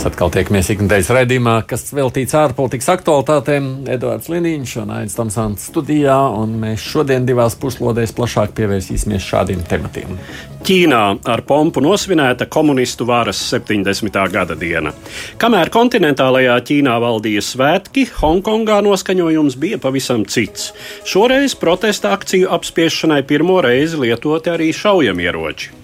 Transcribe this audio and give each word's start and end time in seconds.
Mēs 0.00 0.14
atkal 0.14 0.30
tiekamies 0.32 0.68
ikdienas 0.72 1.10
raidījumā, 1.12 1.54
kas 1.68 1.82
veltīts 1.92 2.32
ārpolitikas 2.32 2.86
aktualitātēm. 2.88 3.66
Edvards 3.92 4.30
Liniņš 4.32 4.70
un 4.80 4.94
Aits 4.96 5.18
Tamsons 5.18 5.66
studijā, 5.68 6.14
un 6.40 6.54
mēs 6.62 6.80
šodien 6.80 7.26
divās 7.28 7.52
puslodēs 7.60 8.14
plašāk 8.16 8.54
pievērsīsimies 8.56 9.26
šādiem 9.28 9.60
tematiem. 9.68 10.16
Ķīnā 10.64 11.02
ar 11.28 11.44
pompu 11.44 11.84
nosvinēta 11.84 12.48
komunistu 12.48 13.04
varas 13.10 13.42
70. 13.52 14.16
gada 14.32 14.56
diena. 14.56 14.94
Kamēr 15.36 15.68
kontinentālajā 15.76 16.56
Ķīnā 16.70 16.96
valdīja 17.04 17.44
svētki, 17.44 18.06
Hongkongā 18.22 18.80
noskaņojums 18.88 19.60
bija 19.60 19.84
pavisam 19.84 20.24
cits. 20.24 20.70
Šoreiz 21.04 21.52
protesta 21.60 22.16
akciju 22.16 22.48
apspiešanai 22.56 23.20
pirmo 23.28 23.60
reizi 23.68 24.00
lietoti 24.00 24.56
arī 24.56 24.72
šaujamieroči. 24.80 25.76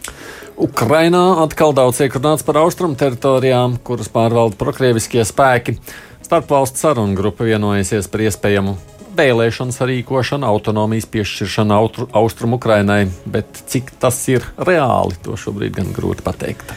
Ukrainā 0.56 1.42
atkal 1.44 1.74
daudz 1.76 1.98
tiek 2.00 2.14
runāts 2.16 2.44
par 2.46 2.56
austrumu 2.62 2.96
teritorijām, 2.96 3.76
kuras 3.84 4.08
pārvalda 4.08 4.56
prokrieviskie 4.56 5.20
spēki. 5.28 5.76
Starpvalstu 6.24 6.80
sarunu 6.80 7.16
grupa 7.18 7.44
vienojusies 7.44 8.08
par 8.08 8.24
iespējamu 8.24 8.72
vēlēšanu 9.16 9.76
sarīkošanu, 9.76 10.48
autonomijas 10.48 11.08
piešķiršanu 11.12 11.76
austrumu 12.16 12.56
Ukrainai, 12.56 13.02
bet 13.28 13.60
cik 13.68 13.92
tas 14.00 14.18
ir 14.32 14.48
reāli, 14.56 15.18
to 15.24 15.36
šobrīd 15.40 15.76
gan 15.76 15.92
grūti 15.96 16.24
pateikt. 16.24 16.72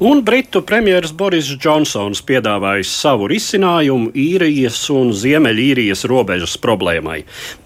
Un 0.00 0.22
Britu 0.24 0.62
premjerministrs 0.64 1.12
Boris 1.12 1.48
Džonsons 1.60 2.22
piedāvājis 2.24 2.88
savu 3.02 3.26
risinājumu 3.28 4.14
īrijas 4.16 4.78
un 4.94 5.10
Ziemeļīrijas 5.12 6.06
robežas 6.08 6.54
problēmai. 6.56 7.18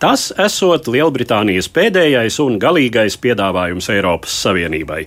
Tas 0.02 0.32
esot 0.42 0.90
Lielbritānijas 0.90 1.70
pēdējais 1.70 2.40
un 2.42 2.58
galīgais 2.58 3.14
piedāvājums 3.22 3.86
Eiropas 3.94 4.34
Savienībai. 4.42 5.05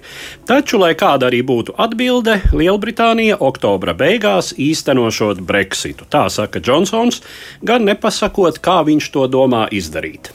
Taču, 0.47 0.79
lai 0.79 0.93
kāda 0.95 1.27
arī 1.27 1.43
būtu 1.43 1.75
atbilde, 1.75 2.39
Lielbritānija 2.55 3.41
oktobra 3.43 3.91
beigās 3.91 4.55
īstenošot 4.55 5.43
Brexitu. 5.43 6.07
Tā 6.07 6.29
saka 6.31 6.63
Džonsons, 6.63 7.19
gan 7.59 7.83
nepasakot, 7.91 8.63
kā 8.63 8.79
viņš 8.87 9.11
to 9.11 9.27
domā 9.27 9.67
izdarīt. 9.67 10.31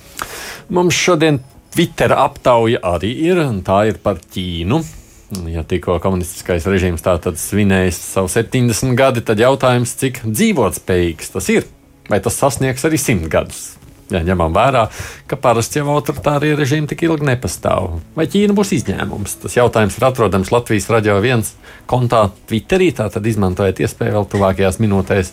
Mums 0.69 0.93
šodien 0.93 1.41
Twitter 1.73 2.13
aptauja 2.13 2.85
arī 2.85 3.17
ir, 3.33 3.47
un 3.49 3.65
tā 3.65 3.87
ir 3.89 4.05
par 4.05 4.21
Ķīnu. 4.21 4.85
Ja 5.49 5.63
tikko 5.65 5.97
komunistiskais 6.03 6.67
režīms 6.69 7.05
tā 7.05 7.15
tad 7.23 7.39
svinējis 7.41 8.01
savu 8.15 8.29
70 8.29 8.97
gadi, 8.99 9.23
tad 9.25 9.41
jautājums, 9.41 9.95
cik 9.97 10.21
dzīvotspējīgs 10.29 11.33
tas 11.33 11.49
ir? 11.55 11.69
Vai 12.11 12.19
tas 12.21 12.37
sasniegs 12.37 12.85
arī 12.85 13.01
100 13.01 13.31
gadus? 13.33 13.63
Ja 14.13 14.21
ņemam 14.27 14.53
vērā, 14.53 14.83
ka 15.31 15.39
parasti 15.41 15.81
jau 15.81 15.87
autoritārie 15.95 16.53
režīmi 16.59 16.91
tik 16.91 17.07
ilgi 17.07 17.25
nepastāv. 17.31 17.95
Vai 18.19 18.27
Ķīna 18.29 18.53
būs 18.59 18.75
izņēmums? 18.77 19.39
Tas 19.47 19.57
jautājums 19.57 19.97
ir 19.97 20.09
atrodams 20.11 20.53
Latvijas 20.53 20.91
radio 20.93 21.17
viens 21.25 21.55
kontā 21.89 22.27
Twitterī. 22.51 22.91
Tātad 22.99 23.25
izmantojiet 23.25 23.81
iespēju 23.87 24.19
vēl 24.19 24.29
tuvākajās 24.35 24.83
minūtēs. 24.85 25.33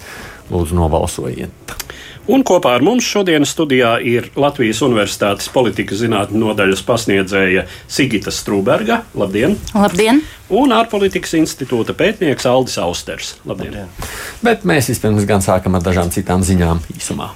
Lūdzu, 0.53 0.79
nobalsojiet! 0.79 1.75
Un 2.29 2.43
kopā 2.45 2.75
ar 2.77 2.83
mums 2.85 3.07
šodienas 3.09 3.49
studijā 3.55 3.95
ir 4.05 4.27
Latvijas 4.37 4.83
Universitātes 4.85 5.49
politikas 5.49 5.97
zinātņu 6.03 6.37
nodaļas 6.37 6.83
pasniedzēja 6.85 7.63
Sigita 7.89 8.29
Strūberga. 8.29 8.99
Labdien! 9.17 9.55
Labdien! 9.73 10.21
Un 10.53 10.75
ārpolitikas 10.77 11.33
institūta 11.39 11.97
pētnieks 11.97 12.45
Aldis 12.45 12.77
Austers. 12.83 13.33
Labdien! 13.49 13.79
Labdien. 13.79 14.13
Bet 14.45 14.61
mēs 14.61 14.91
vispirms 14.93 15.25
gan 15.25 15.41
sākam 15.41 15.79
ar 15.79 15.87
dažām 15.89 16.13
citām 16.13 16.45
ziņām 16.45 16.85
īsumā. 16.99 17.31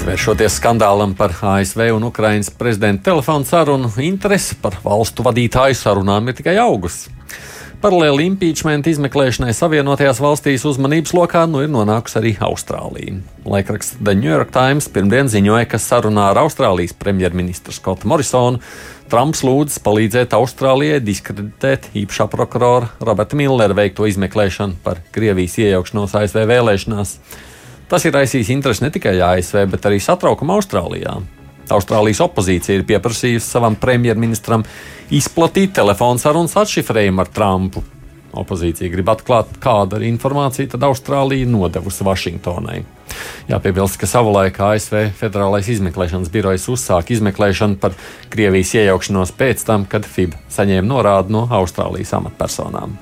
Izvēršoties 0.00 0.56
skandālam 0.62 1.12
par 1.12 1.36
ASV 1.36 1.90
un 1.92 2.08
Ukraiņas 2.08 2.54
prezidenta 2.56 3.10
telefonu 3.12 3.44
sarunu, 3.44 3.92
interese 4.00 4.56
par 4.64 4.80
valstu 4.80 5.28
vadītāju 5.28 5.76
sarunām 5.76 6.32
ir 6.32 6.40
tikai 6.40 6.56
augusi. 6.64 7.19
Paralēli 7.80 8.26
impeachment 8.28 8.84
izmeklēšanai 8.90 9.54
Savienotajās 9.56 10.18
valstīs 10.20 10.66
uzmanības 10.68 11.14
lokā 11.16 11.46
nu 11.48 11.62
ir 11.64 11.70
nonākusi 11.72 12.18
arī 12.20 12.32
Austrālija. 12.44 13.14
Laikraksts 13.48 13.96
The 13.96 14.12
New 14.18 14.28
York 14.28 14.52
Times 14.52 14.90
pirmdien 14.92 15.30
ziņoja, 15.32 15.64
ka 15.64 15.80
sarunā 15.80 16.26
ar 16.34 16.42
Austrālijas 16.42 16.92
premjerministru 17.00 17.72
Skotu 17.72 18.10
Morisonu 18.12 18.60
Trumps 19.08 19.40
lūdz 19.48 19.80
palīdzēt 19.80 20.36
Austrālijai 20.36 21.00
diskreditēt 21.00 21.88
īpašā 21.96 22.28
prokurora 22.28 22.92
Roberta 23.00 23.40
Millera 23.40 23.72
veikto 23.80 24.04
izmeklēšanu 24.12 24.76
par 24.84 25.00
Krievijas 25.16 25.56
iejaukšanos 25.64 26.20
ASV 26.20 26.44
vēlēšanās. 26.52 27.16
Tas 27.88 28.04
ir 28.04 28.12
raisījis 28.12 28.52
interesi 28.52 28.84
ne 28.84 28.92
tikai 28.92 29.16
ASV, 29.24 29.64
bet 29.72 29.88
arī 29.88 30.04
satraukumu 30.04 30.60
Austrālijā. 30.60 31.16
Austrālijas 31.74 32.22
opozīcija 32.24 32.80
ir 32.80 32.86
pieprasījusi 32.88 33.46
savam 33.46 33.76
premjerministram 33.80 34.64
izplatīt 35.14 35.74
telefonu 35.78 36.22
sarunas 36.22 36.56
atšifrējumu 36.60 37.24
ar 37.24 37.32
Trumpu. 37.34 37.82
Opozīcija 38.30 38.90
grib 38.92 39.08
atklāt, 39.10 39.56
kāda 39.62 39.98
ir 39.98 40.06
informācija 40.12 40.70
tad 40.70 40.84
Austrālija 40.86 41.48
nodevusi 41.50 42.06
Vašingtonai. 42.06 42.78
Jāpiebilst, 43.50 43.98
ka 43.98 44.06
savulaik 44.06 44.60
ASV 44.62 45.08
Federālais 45.18 45.66
izmeklēšanas 45.74 46.30
birojs 46.30 46.68
uzsāka 46.70 47.16
izmeklēšanu 47.16 47.80
par 47.82 47.98
Krievijas 48.30 48.76
iejaukšanos 48.78 49.34
pēc 49.34 49.66
tam, 49.66 49.88
kad 49.90 50.06
FIB 50.06 50.38
saņēma 50.54 50.86
norādi 50.92 51.34
no 51.34 51.48
Austrālijas 51.58 52.14
amatpersonām. 52.20 52.94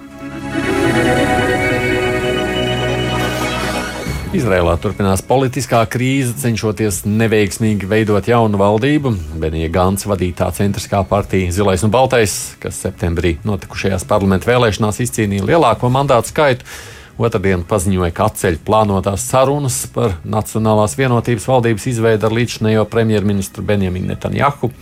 Izrēlā 4.29 4.75
turpinās 4.77 5.23
politiskā 5.25 5.79
krīze, 5.89 6.35
cenšoties 6.37 6.99
neveiksmīgi 7.09 7.87
veidot 7.89 8.27
jaunu 8.29 8.59
valdību. 8.61 9.15
Benija 9.41 9.71
Gants 9.73 10.05
vadītā 10.05 10.51
centriskā 10.53 11.01
partija 11.09 11.49
Zilais 11.55 11.81
un 11.87 11.95
Baltais, 11.95 12.35
kas 12.61 12.77
septembrī 12.85 13.39
notikušajās 13.49 14.05
parlamentu 14.11 14.51
vēlēšanās 14.51 15.01
izcīnīja 15.07 15.49
lielāko 15.49 15.89
mandātu 15.95 16.29
skaitu, 16.35 16.69
otrdien 17.17 17.65
paziņoja, 17.65 18.13
ka 18.13 18.29
atceļ 18.29 18.61
plānotās 18.69 19.25
sarunas 19.33 19.81
par 19.97 20.19
Nacionālās 20.29 20.99
vienotības 21.01 21.49
valdības 21.49 21.89
izveidu 21.95 22.29
ar 22.29 22.37
līdzinējo 22.37 22.85
premjerministru 22.93 23.65
Benjaminu 23.65 24.13
Netanjahu. 24.13 24.75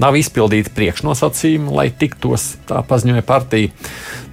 Nav 0.00 0.16
izpildīti 0.16 0.72
priekšnosacījumi, 0.72 1.74
lai 1.76 1.90
tiktos, 1.92 2.54
tā 2.64 2.80
paziņoja 2.88 3.28
partija. 3.28 3.76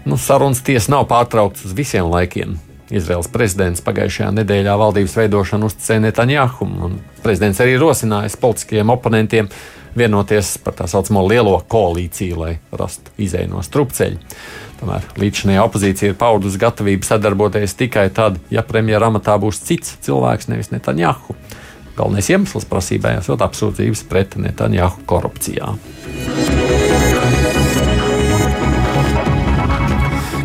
Nu, 0.07 0.15
sarunas 0.15 0.63
tiesa 0.63 0.95
nav 0.95 1.09
pārtrauktas 1.11 1.67
uz 1.67 1.75
visiem 1.75 2.07
laikiem. 2.07 2.61
Izraels 2.93 3.29
prezidents 3.33 3.81
pagājušajā 3.85 4.31
nedēļā 4.37 4.73
valdības 4.79 5.15
veidošanu 5.17 5.69
uzticēja 5.69 6.03
Netanjahu. 6.03 6.67
Prezidents 7.23 7.61
arī 7.63 7.77
rosinājis 7.81 8.37
politiskajiem 8.41 8.91
oponentiem 8.93 9.49
vienoties 9.97 10.55
par 10.63 10.75
tā 10.77 10.87
saucamo 10.89 11.23
lielo 11.27 11.55
koalīciju, 11.69 12.37
lai 12.39 12.53
rastu 12.73 13.13
izēju 13.21 13.53
no 13.53 13.63
strupceļa. 13.65 14.37
Tomēr 14.81 15.05
līdzinājā 15.21 15.63
opozīcija 15.63 16.11
ir 16.11 16.19
paudusi 16.19 16.61
gatavību 16.61 17.07
sadarboties 17.07 17.77
tikai 17.79 18.09
tad, 18.13 18.39
ja 18.53 18.65
premjera 18.67 19.09
amatā 19.11 19.37
būs 19.41 19.61
cits 19.63 19.97
cilvēks, 20.05 20.49
nevis 20.51 20.73
Netanjahu. 20.73 21.37
Galvenais 21.93 22.29
iemesls 22.33 22.65
prasībai 22.69 23.19
esot 23.19 23.45
apsūdzības 23.45 24.05
pret 24.09 24.37
Netanjahu 24.41 25.05
korupcijā. 25.09 25.75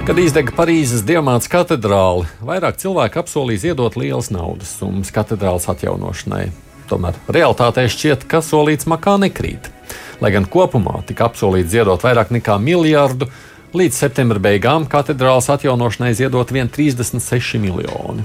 Kad 0.08 0.16
izdega 0.16 0.54
Parīzes 0.56 1.02
Diamāts 1.04 1.50
katedrāli, 1.52 2.24
vairāk 2.40 2.78
cilvēku 2.80 3.18
apsolīja 3.20 3.60
ziedot 3.66 3.92
lielas 4.00 4.30
naudas 4.32 4.70
summas 4.78 5.10
katedrāles 5.12 5.66
atjaunošanai. 5.68 6.46
Tomēr 6.88 7.18
realitātē 7.28 7.84
šķiet, 7.92 8.24
ka 8.24 8.40
solīts 8.40 8.88
makā 8.88 9.18
nekrīt. 9.20 9.68
Lai 10.24 10.30
gan 10.32 10.48
kopumā 10.48 11.02
tika 11.04 11.26
apsolīts 11.28 11.74
ziedot 11.74 12.06
vairāk 12.08 12.32
nekā 12.38 12.56
miljardu, 12.56 13.28
līdz 13.76 14.00
septembra 14.00 14.40
beigām 14.48 14.88
katedrāles 14.88 15.50
atjaunošanai 15.52 16.14
ziedot 16.16 16.56
vien 16.56 16.72
36 16.72 17.60
miljoni. 17.60 18.24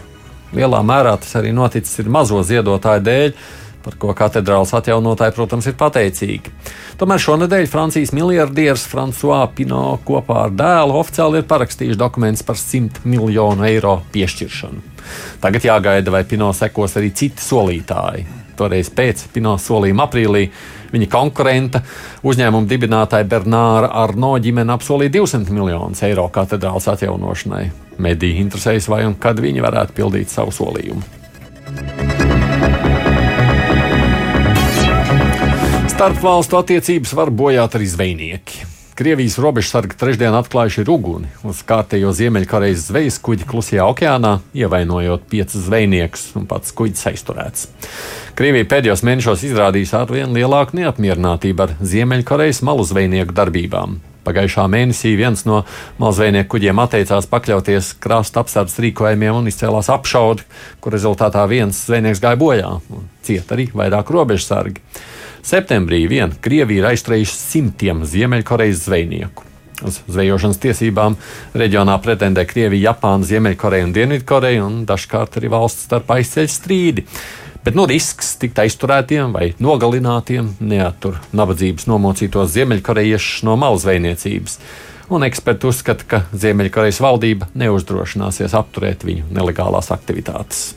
Lielā 0.55 0.79
mērā 0.87 1.17
tas 1.19 1.35
arī 1.35 1.51
noticis 1.51 2.07
mazo 2.07 2.39
ziedotāju 2.47 3.03
dēļ, 3.09 3.35
par 3.83 3.97
ko 3.99 4.13
katedrāles 4.17 4.73
atjaunotāji, 4.77 5.35
protams, 5.35 5.67
ir 5.69 5.77
pateicīgi. 5.79 6.53
Tomēr 6.99 7.21
šonadēļ 7.23 7.67
Francijas 7.71 8.13
miljardieris 8.15 8.85
François 8.89 9.47
Pino 9.55 9.97
kopā 10.07 10.45
ar 10.47 10.55
dēlu 10.55 10.97
oficiāli 11.01 11.41
ir 11.41 11.49
parakstījuši 11.49 11.99
dokumentus 11.99 12.45
par 12.47 12.59
100 12.59 13.03
miljonu 13.09 13.67
eiro 13.67 13.97
piešķiršanu. 14.13 14.93
Tagad 15.43 15.67
jāgaida, 15.67 16.13
vai 16.13 16.23
Pino 16.27 16.53
sekos 16.55 16.95
arī 16.99 17.11
citi 17.11 17.43
solītāji. 17.43 18.25
Toreiz 18.57 18.91
pēc 18.93 19.27
Pino 19.33 19.55
solījuma 19.57 20.05
aprīlī 20.07 20.43
viņa 20.93 21.09
konkurenta 21.09 21.81
uzņēmuma 22.25 22.69
dibinātāja 22.69 23.27
Bernāra 23.29 23.89
Arno 24.03 24.35
ģimene 24.41 24.75
apsolīja 24.75 25.15
200 25.17 25.55
miljonus 25.55 26.03
eiro 26.05 26.27
katedrāles 26.33 26.87
atjaunošanai. 26.93 27.65
Mediji 28.03 28.39
interesējas, 28.45 28.89
vai 28.89 29.03
un 29.09 29.17
kad 29.21 29.41
viņi 29.41 29.65
varētu 29.65 29.97
pildīt 29.97 30.33
savu 30.33 30.53
solījumu. 30.53 31.22
Starpvalstu 36.03 36.57
attiecības 36.59 37.13
var 37.15 37.29
bojāt 37.31 37.77
arī 37.77 37.85
zvejnieki. 37.87 38.65
Krievijas 38.99 39.37
robežsargi 39.39 39.95
trešdien 39.95 40.35
atklājuši 40.35 40.83
uguni 40.91 41.29
uz 41.47 41.61
kārtējo 41.63 42.09
Ziemeļkorejas 42.11 42.89
zvejas 42.89 43.19
kuģi 43.23 43.47
Klusajā 43.47 43.85
okeānā, 43.87 44.33
ievainojot 44.51 45.23
piecus 45.31 45.63
zvejniekus, 45.69 46.25
un 46.35 46.49
pats 46.49 46.75
kuģis 46.75 47.07
aizturēts. 47.13 47.69
Krievija 48.35 48.67
pēdējos 48.73 49.05
mēnešos 49.07 49.45
izrādījusi 49.47 49.95
arvien 50.01 50.35
lielāku 50.35 50.75
neapmierinātību 50.81 51.63
ar 51.69 51.77
Ziemeļkorejas 51.79 52.59
malu 52.67 52.83
zvejnieku 52.83 53.39
darbībām. 53.39 53.95
Pagājušā 54.27 54.67
mēnesī 54.75 55.15
viens 55.15 55.47
no 55.47 55.63
mazvejnieku 56.03 56.57
kuģiem 56.57 56.83
atteicās 56.83 57.31
pakļauties 57.31 57.95
krasta 58.03 58.43
apsardzes 58.43 58.83
rīkojumiem 58.89 59.39
un 59.39 59.47
izcēlās 59.47 59.87
apšaude, 59.95 60.43
kur 60.83 60.99
rezultātā 60.99 61.47
viens 61.47 61.79
zvejnieks 61.87 62.19
gāja 62.27 62.43
bojā. 62.43 62.77
Cieta 63.23 63.55
arī 63.55 63.71
vairāk 63.71 64.11
robežsargi. 64.11 64.83
Septembrī 65.43 66.05
vien 66.07 66.31
Krievija 66.41 66.79
ir 66.85 66.89
aizturējusi 66.93 67.35
simtiem 67.35 68.05
Ziemeļkorejas 68.07 68.85
zvejnieku. 68.85 69.43
Uz 69.83 69.97
zvejošanas 70.07 70.59
tiesībām 70.63 71.17
reģionā 71.57 71.97
pretendē 71.99 72.45
Krievija, 72.47 72.93
Japāna, 72.93 73.27
Ziemeļkoreja 73.27 73.89
un 73.89 73.95
Dienvidkoreja, 73.95 74.63
un 74.63 74.85
dažkārt 74.87 75.35
arī 75.41 75.51
valsts 75.51 75.89
starpā 75.89 76.21
izceļ 76.23 76.47
strīdi. 76.47 77.03
Bet 77.63 77.75
nu, 77.79 77.85
risks 77.87 78.33
tikt 78.39 78.59
aizturētiem 78.63 79.35
vai 79.35 79.49
nogalinātiem 79.63 80.53
neatur 80.63 81.19
nabadzības 81.35 81.87
nomocītos 81.91 82.51
ziemeļkorejiešus 82.55 83.43
no 83.47 83.55
malzveiniecības. 83.59 84.59
Un 85.11 85.27
eksperti 85.27 85.67
uzskata, 85.67 86.07
ka 86.07 86.21
Ziemeļkorejas 86.31 87.01
valdība 87.03 87.49
neuzdrošināsies 87.59 88.55
apturēt 88.55 89.03
viņu 89.07 89.27
nelegālās 89.35 89.91
aktivitātes. 89.95 90.71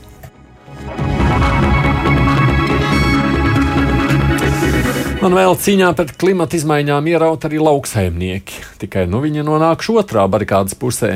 Un 5.27 5.33
vēl 5.35 5.57
cīņā 5.59 5.89
pret 5.91 6.13
klimata 6.15 6.55
izmaiņām 6.55 7.07
ieraut 7.11 7.43
arī 7.43 7.57
lauksaimnieki. 7.59 8.61
Tikai 8.79 9.01
nu 9.11 9.19
viņi 9.19 9.43
nonākuši 9.43 9.95
otrā 9.99 10.23
barikādas 10.31 10.77
pusē. 10.79 11.09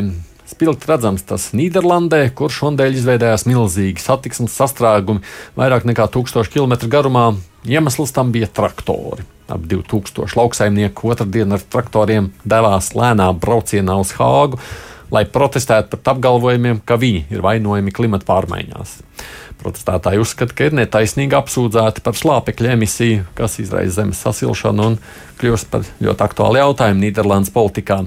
Spilgti 0.52 0.90
redzams 0.90 1.24
tas 1.30 1.46
Nīderlandē, 1.56 2.20
kur 2.36 2.52
šodien 2.52 2.92
izveidojās 2.92 3.46
milzīgi 3.48 4.04
satiksmes 4.04 4.58
sastrēgumi 4.60 5.24
vairāk 5.56 5.88
nekā 5.88 6.10
1000 6.12 6.52
km 6.52 6.76
garumā. 6.92 7.24
Iemesls 7.64 8.12
tam 8.12 8.34
bija 8.36 8.52
traktori. 8.52 9.24
Ap 9.48 9.64
2000 9.72 10.36
lauksaimnieku 10.42 11.14
otrdien 11.16 11.56
ar 11.56 11.64
traktoriem 11.64 12.34
devās 12.44 12.92
lēnā 12.92 13.30
braucienā 13.32 13.96
uz 14.04 14.12
Hāgu, 14.20 14.60
lai 15.08 15.24
protestētu 15.24 15.96
pret 15.96 16.12
apgalvojumiem, 16.18 16.84
ka 16.84 17.00
viņi 17.00 17.30
ir 17.32 17.48
vainojami 17.48 17.96
klimata 17.96 18.28
pārmaiņās. 18.28 18.98
Protestētāji 19.62 20.22
uzskata, 20.22 20.56
ka 20.58 20.68
ir 20.70 20.74
netaisnīgi 20.74 21.38
apsūdzēti 21.38 22.02
par 22.02 22.18
slāpekļa 22.18 22.74
emisiju, 22.74 23.28
kas 23.38 23.60
izraisa 23.62 24.00
zemes 24.00 24.22
sasilšanu 24.26 24.88
un 24.90 24.98
kļūst 25.42 25.70
par 25.70 25.86
ļoti 26.02 26.26
aktuālu 26.26 26.58
jautājumu 26.64 27.04
Nīderlandes 27.04 27.54
politikā. 27.54 28.00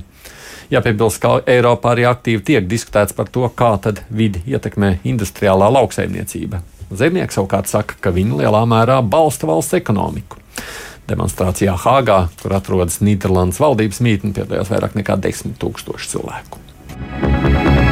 Jāpiebilst, 0.72 1.20
ka 1.22 1.36
Eiropā 1.46 1.92
arī 1.92 2.08
aktīvi 2.08 2.42
tiek 2.48 2.66
diskutēts 2.66 3.14
par 3.14 3.30
to, 3.30 3.46
kā 3.54 3.76
vidi 4.10 4.42
ietekmē 4.50 4.96
industriālā 5.06 5.70
lauksaimniecība. 5.76 6.64
Zemnieki 6.94 7.36
savukārt 7.36 7.70
saka, 7.70 7.94
ka 8.00 8.10
viņi 8.14 8.42
lielā 8.42 8.64
mērā 8.68 8.98
balsta 9.02 9.46
valsts 9.50 9.78
ekonomiku. 9.78 10.40
Demonstrācijā 11.08 11.76
Hāgā, 11.84 12.18
kur 12.42 12.56
atrodas 12.56 12.98
Nīderlandes 13.04 13.60
valdības 13.60 14.00
mītne, 14.04 14.34
piedalījās 14.36 14.72
vairāk 14.72 14.98
nekā 14.98 15.20
10 15.28 15.58
000 15.60 16.08
cilvēku. 16.10 17.83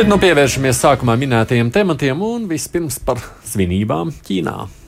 Bet 0.00 0.08
nu 0.08 0.16
pievēršamies 0.16 0.78
sākumā 0.80 1.12
minētajiem 1.20 1.68
tematiem 1.74 2.22
un 2.24 2.46
vispirms 2.48 2.96
par 3.04 3.20
svinībām 3.44 4.08
Ķīnā. 4.24 4.79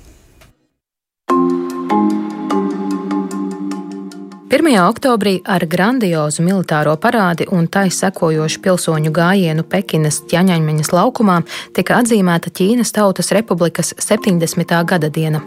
1. 4.53 4.69
oktobrī 4.85 5.39
ar 5.49 5.63
grandiozu 5.65 6.43
militāro 6.45 6.93
parādi 7.01 7.47
un 7.57 7.65
tai 7.73 7.87
sekojošu 7.89 8.61
pilsoņu 8.61 9.09
gājienu 9.17 9.63
Pekinas 9.65 10.19
ķaņaņmeņas 10.29 10.91
laukumā 10.93 11.39
tika 11.73 11.97
atzīmēta 12.03 12.53
Ķīnas 12.53 12.93
Tautas 12.93 13.33
Republikas 13.33 13.95
70. 13.97 14.75
gada 14.91 15.09
diena. 15.09 15.41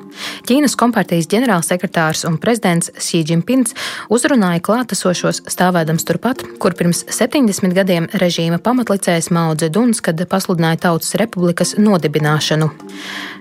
Ķīnas 0.50 0.74
kompartijas 0.81 1.30
ģenerālsekretārs 1.30 2.25
un 2.25 2.40
prezidents 2.42 2.90
Xi 2.98 3.22
Jinpings 3.30 3.78
uzrunāja 4.10 4.66
klātesošos 4.66 5.44
stāvēdams 5.54 6.10
turpat, 6.10 6.42
kur 6.58 6.74
pirms 6.74 7.06
70 7.06 7.78
gadiem 7.78 8.10
režīma 8.10 8.58
pamatlicējs 8.58 9.30
Mao 9.30 9.54
Dzeduns, 9.54 10.01
kad 10.01 10.18
pasludināja 10.34 10.81
Tautas 10.90 11.13
Republikas 11.22 11.78
nodibināšanu. 11.78 12.74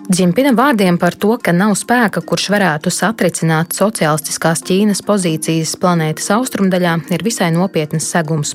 Džimpina 0.04 0.50
vārdiem 0.52 0.98
par 1.00 1.14
to, 1.16 1.30
ka 1.40 1.52
nav 1.56 1.70
spēka, 1.80 2.20
kurš 2.28 2.50
varētu 2.52 2.90
satricināt 2.92 3.72
sociālistiskās 3.72 4.60
Ķīnas 4.68 5.00
pozīcijas 5.06 5.72
planētas 5.80 6.28
austrumdaļā, 6.34 6.92
ir 7.16 7.24
visai 7.24 7.48
nopietnas 7.54 8.10
segums. 8.12 8.52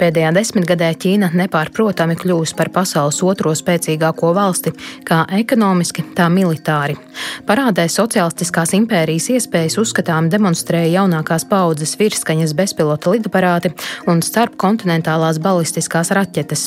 Pēdējā 0.00 0.32
desmitgadē 0.34 0.88
Ķīna 0.98 1.28
nepārprotami 1.38 2.18
kļūst 2.18 2.56
par 2.58 2.72
pasaules 2.74 3.22
otro 3.22 3.54
spēcīgāko 3.54 4.32
valsti, 4.34 4.74
kā 5.06 5.20
ekonomiski, 5.38 6.08
tā 6.18 6.26
militāri. 6.26 6.98
Parādē 7.46 7.86
sociālistiskās 7.86 8.74
impērijas 8.80 9.30
iespējas 9.36 9.78
uzskatām 9.78 10.26
demonstrēja 10.32 10.96
jaunākās 10.98 11.46
paudzes 11.46 11.94
virskaņas 12.02 12.58
bezpilota 12.58 13.14
lidaparāti 13.14 13.70
un 14.10 14.26
starpkontinentālās 14.26 15.38
balistiskās 15.38 16.10
raķetes. 16.18 16.66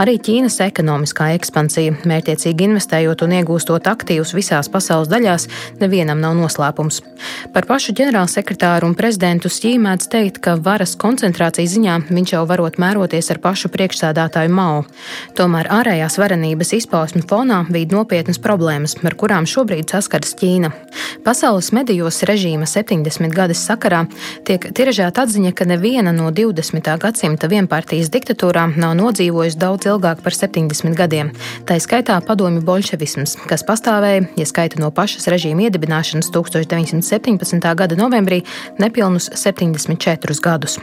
Arī 0.00 0.16
Ķīnas 0.20 0.58
ekonomiskā 0.64 1.30
ekspansija, 1.36 1.94
mērķiecīgi 2.08 2.66
investējot 2.68 3.24
un 3.26 3.34
iegūstot 3.38 3.88
aktīvus 3.90 4.34
visās 4.36 4.70
pasaules 4.72 5.10
daļās, 5.12 5.46
nevienam 5.80 6.20
nav 6.22 6.36
noslēpums. 6.38 7.02
Par 7.54 7.66
pašu 7.68 7.94
ģenerālsekretāru 7.96 8.90
un 8.90 8.96
prezidentu 8.98 9.50
Stīmēdz 9.52 10.08
teikt, 10.12 10.40
ka 10.44 10.56
varas 10.60 10.96
koncentrācijas 11.00 11.74
ziņā 11.76 11.96
viņš 12.10 12.34
jau 12.34 12.42
varot 12.48 12.78
mēroties 12.82 13.30
ar 13.32 13.40
pašu 13.44 13.70
priekšsādātāju 13.74 14.52
Mao. 14.52 14.84
Tomēr 15.38 15.70
ārējās 15.78 16.18
varenības 16.20 16.74
izpausmu 16.80 17.24
fonā 17.28 17.62
bija 17.70 17.92
nopietnas 17.94 18.40
problēmas, 18.42 18.96
ar 19.04 19.16
kurām 19.18 19.48
šobrīd 19.48 19.92
saskaras 19.92 20.36
Ķīna. 20.38 20.72
Pasaules 21.26 21.72
medijos 21.74 22.22
režīma 22.28 22.68
70 22.68 23.34
gadus 23.34 23.64
sakarā 23.66 24.04
tiek 24.46 24.68
tiražēta 24.76 25.24
atziņa, 25.26 25.52
ka 25.56 25.66
neviena 25.68 26.12
no 26.14 26.30
20. 26.34 26.92
gadsimta 27.02 27.50
vienpartijas 27.50 28.12
diktatūrām 28.14 28.76
nav 28.80 28.94
nodzīvojusi 29.00 29.55
daudz 29.60 29.88
ilgāk 29.88 30.22
par 30.24 30.34
70 30.36 30.96
gadiem. 30.98 31.32
Tā 31.68 31.78
skaitā 31.82 32.16
padomju 32.24 32.62
bolševisms, 32.66 33.36
kas 33.50 33.64
pastāvēja, 33.66 34.26
ja 34.38 34.46
skaita 34.48 34.80
no 34.82 34.90
pašas 34.94 35.28
režīma 35.32 35.66
iedibināšanas 35.66 36.30
1917. 36.34 37.66
gada 37.80 37.98
novembrī, 37.98 38.42
nepilnus 38.82 39.30
74 39.34 40.40
gadus. 40.44 40.78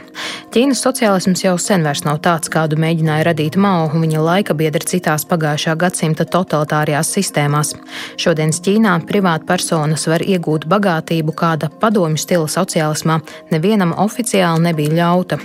Ķīnas 0.54 0.84
sociālisms 0.86 1.44
jau 1.46 1.56
sen 1.62 1.86
vairs 1.86 2.04
nav 2.06 2.20
tāds, 2.26 2.52
kādu 2.54 2.78
mēģināja 2.82 3.30
radīt 3.30 3.58
Mao 3.58 3.88
un 3.90 4.04
viņa 4.06 4.24
laika 4.24 4.58
biedri 4.58 4.86
citās 4.90 5.26
pagājušā 5.30 5.76
gadsimta 5.80 6.26
totalitārajās 6.30 7.14
sistēmās. 7.18 7.74
Šodienas 8.22 8.62
Ķīnā 8.64 9.00
privātpersonas 9.10 10.08
var 10.12 10.26
iegūt 10.26 10.68
bagātību, 10.70 11.36
kāda 11.38 11.72
padomju 11.82 12.22
stila 12.22 12.50
sociālismā 12.52 13.20
nevienam 13.54 13.96
oficiāli 14.04 14.68
nebija 14.68 14.98
ļauta. 15.02 15.40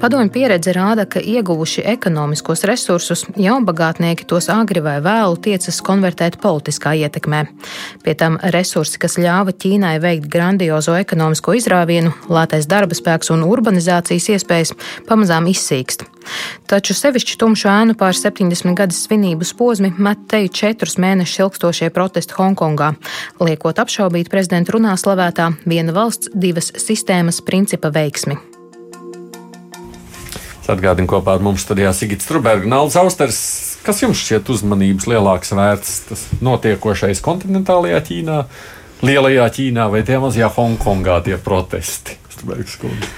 Padomju 0.00 0.32
pieredze 0.34 0.72
rāda, 0.74 1.06
ka 1.08 1.20
ieguvuši 1.20 1.84
ekonomiskos 1.94 2.61
resursus, 2.68 3.24
jaunbagātnieki 3.40 4.26
tos 4.28 4.48
agri 4.52 4.82
vai 4.84 4.98
vēlu 5.04 5.38
tiecas 5.42 5.80
konvertēt 5.84 6.38
politiskā 6.42 6.94
ietekmē. 6.98 7.44
Pie 8.04 8.14
tam 8.18 8.38
resursi, 8.54 9.00
kas 9.02 9.18
ļāva 9.20 9.54
Ķīnai 9.54 9.96
veikt 10.02 10.28
grandiozo 10.32 10.96
ekonomisko 10.98 11.56
izrāvienu, 11.58 12.14
lētais 12.32 12.68
darba 12.70 12.96
spēks 12.98 13.32
un 13.34 13.44
urbanizācijas 13.48 14.30
iespējas 14.36 14.74
pamazām 15.08 15.48
izsīkst. 15.52 16.06
Taču 16.70 16.94
sevišķi 16.94 17.38
tumšu 17.40 17.68
ēnu 17.72 17.96
pār 17.98 18.14
70 18.16 18.76
gadu 18.78 18.96
svinības 18.96 19.52
posmi 19.58 19.92
met 19.98 20.22
teju 20.30 20.52
četrus 20.62 20.98
mēnešus 21.02 21.42
ilgstošie 21.42 21.90
protesti 21.94 22.38
Hongkongā, 22.38 22.92
liekot 23.42 23.82
apšaubīt 23.82 24.30
prezidenta 24.32 24.76
runā 24.76 24.94
slavētā 25.00 25.52
viena 25.66 25.94
valsts, 25.96 26.32
divas 26.34 26.72
sistēmas 26.78 27.42
principa 27.44 27.90
veiksmi. 27.94 28.51
Atgādini 30.70 31.10
kopā 31.10 31.34
ar 31.36 31.42
mums 31.42 31.64
studijā 31.66 31.90
Sigits 31.96 32.28
Trubergs, 32.28 32.68
Nāls 32.70 32.94
Austers. 33.00 33.40
Kas 33.82 34.04
jums 34.04 34.20
šķiet 34.22 34.50
uzmanības 34.54 35.08
lielāks 35.10 35.50
vērts, 35.58 35.94
tas 36.06 36.24
notiekošais 36.44 37.22
kontinentālajā 37.24 37.98
Ķīnā, 38.06 38.38
lielajā 39.02 39.48
Ķīnā 39.58 39.90
vai 39.90 40.04
tie 40.06 40.22
mazajā 40.22 40.52
Hongkongā 40.54 41.18
tie 41.26 41.40
protesti? 41.42 42.21
Vesterbergs 42.42 42.76
kundze? 42.76 43.08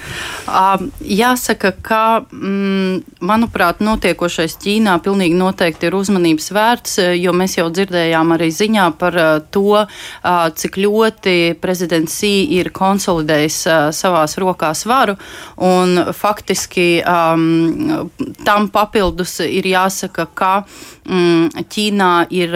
Uh, 0.45 0.87
jāsaka, 1.01 1.71
ka, 1.81 2.25
mm, 2.31 3.19
manuprāt, 3.25 3.81
notiekošais 3.83 4.57
Ķīnā 4.61 4.97
pilnīgi 5.03 5.35
noteikti 5.37 5.89
ir 5.89 5.97
uzmanības 5.97 6.51
vērts, 6.53 6.97
jo 7.17 7.33
mēs 7.33 7.57
jau 7.57 7.67
dzirdējām 7.73 8.35
arī 8.35 8.51
ziņā 8.53 8.87
par 8.99 9.17
uh, 9.17 9.31
to, 9.51 9.81
uh, 9.85 10.47
cik 10.55 10.77
ļoti 10.77 11.55
prezidents 11.61 12.15
Sī 12.15 12.45
ir 12.55 12.69
konsolidējis 12.71 13.57
uh, 13.67 13.89
savās 13.91 14.37
rokās 14.39 14.85
varu, 14.87 15.17
un 15.57 16.13
faktiski 16.13 17.01
um, 17.03 18.09
tam 18.45 18.69
papildus 18.71 19.41
ir 19.43 19.67
jāsaka, 19.67 20.29
ka 20.33 20.53
Ķīnā 21.05 22.11
ir 22.33 22.55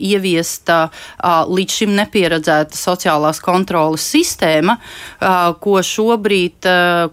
ieviesta 0.00 0.76
līdz 1.50 1.74
šim 1.80 1.92
nepieredzēta 1.98 2.76
sociālās 2.76 3.40
kontrolas 3.44 4.06
sistēma, 4.08 4.78
ko, 5.60 5.74
šobrīd, 5.84 6.68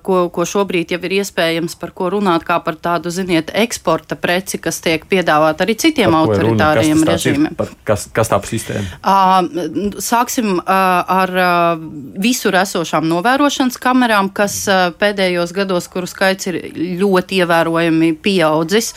ko, 0.06 0.20
ko 0.32 0.46
šobrīd 0.48 0.94
jau 0.96 1.02
ir 1.10 1.18
iespējams 1.20 1.76
par 1.82 1.92
ko 1.98 2.12
runāt 2.16 2.46
kā 2.48 2.60
par 2.64 2.78
tādu, 2.80 3.12
ziniet, 3.12 3.52
eksporta 3.52 4.16
preci, 4.16 4.62
kas 4.64 4.80
tiek 4.86 5.04
piedāvāta 5.10 5.66
arī 5.68 5.76
citiem 5.80 6.16
autoritāriem 6.16 7.04
režīmiem. 7.08 7.58
Par, 7.60 7.74
kas, 7.88 8.08
kas 8.16 8.32
tā 8.32 8.40
par 8.40 8.52
sistēmu? 8.52 8.88
Sāksim 10.04 10.62
ar 10.64 11.36
visur 12.24 12.56
esošām 12.64 13.08
novērošanas 13.12 13.80
kamerām, 13.84 14.32
kas 14.32 14.64
pēdējos 15.02 15.52
gados, 15.58 15.92
kuru 15.92 16.08
skaits 16.08 16.48
ir 16.54 16.62
ļoti 17.04 17.44
ievērojami 17.44 18.14
pieaudzis. 18.24 18.94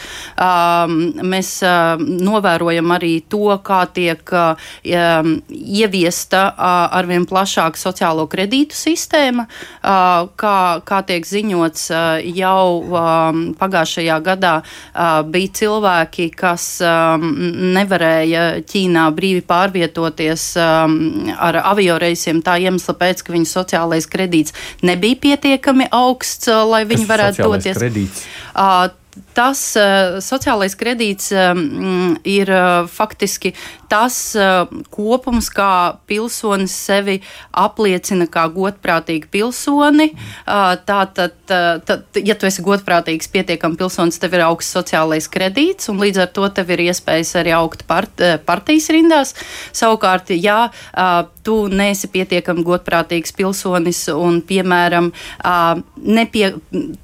Mēs 1.35 1.53
novērojam 2.01 2.95
arī 2.97 3.13
to, 3.31 3.55
kā 3.65 3.83
tiek 3.95 4.33
uh, 4.35 4.71
ieviesta 4.85 6.43
uh, 6.51 6.99
arvien 7.01 7.27
plašāka 7.29 7.81
sociālo 7.81 8.27
kredītu 8.31 8.77
sistēma, 8.77 9.47
uh, 9.47 10.31
kā, 10.41 10.57
kā 10.87 11.01
tiek 11.09 11.27
ziņots 11.27 11.89
jau 12.37 12.65
um, 12.81 13.43
pagājušajā 13.59 14.19
gadā 14.25 14.53
bija 15.31 15.53
cilvēki, 15.61 16.29
kas 16.37 16.67
um, 16.85 17.27
nevarēja 17.75 18.45
Ķīnā 18.69 19.07
brīvi 19.17 19.43
pārvietoties 19.47 20.47
um, 20.61 20.97
ar 21.37 21.61
avioreisiem 21.73 22.43
tā 22.45 22.59
iemesla 22.63 22.97
pēc, 23.01 23.25
ka 23.25 23.35
viņu 23.35 23.51
sociālais 23.51 24.09
kredīts 24.11 24.57
nebija 24.87 25.19
pietiekami 25.25 25.91
augsts, 25.95 26.51
lai 26.71 26.85
viņi 26.89 27.09
varētu 27.09 27.47
doties. 27.47 27.79
Kredīts? 27.81 28.25
Tas 29.37 29.61
uh, 29.79 30.19
sociālais 30.25 30.75
kredīts 30.79 31.31
um, 31.33 32.17
ir 32.27 32.51
uh, 32.51 32.89
faktiski 32.91 33.55
tas 33.91 34.17
kopums, 34.95 35.49
kā 35.51 35.99
pilsonis 36.07 36.75
sevi 36.87 37.17
apliecina 37.59 38.29
kā 38.31 38.45
godprātīgu 38.55 39.27
pilsoni. 39.33 40.13
Tātad, 40.47 41.35
tad, 41.51 42.05
ja 42.15 42.37
tu 42.39 42.47
esi 42.47 42.63
godprātīgs, 42.63 43.31
pietiekami 43.35 43.79
pilsonis, 43.81 44.21
tev 44.23 44.37
ir 44.39 44.45
augsts 44.47 44.77
sociālais 44.77 45.27
kredīts, 45.31 45.91
un 45.91 45.99
līdz 46.03 46.23
ar 46.23 46.31
to 46.37 46.47
tev 46.55 46.71
ir 46.71 46.85
iespējas 46.87 47.35
arī 47.43 47.55
augt 47.57 47.83
part, 47.91 48.23
partijas 48.47 48.87
rindās. 48.95 49.35
Savukārt, 49.75 50.31
ja 50.39 50.71
tu 51.43 51.57
neesi 51.73 52.11
pietiekami 52.15 52.63
godprātīgs 52.67 53.35
pilsonis 53.35 54.05
un, 54.15 54.39
piemēram, 54.47 55.11
nepie, 56.21 56.53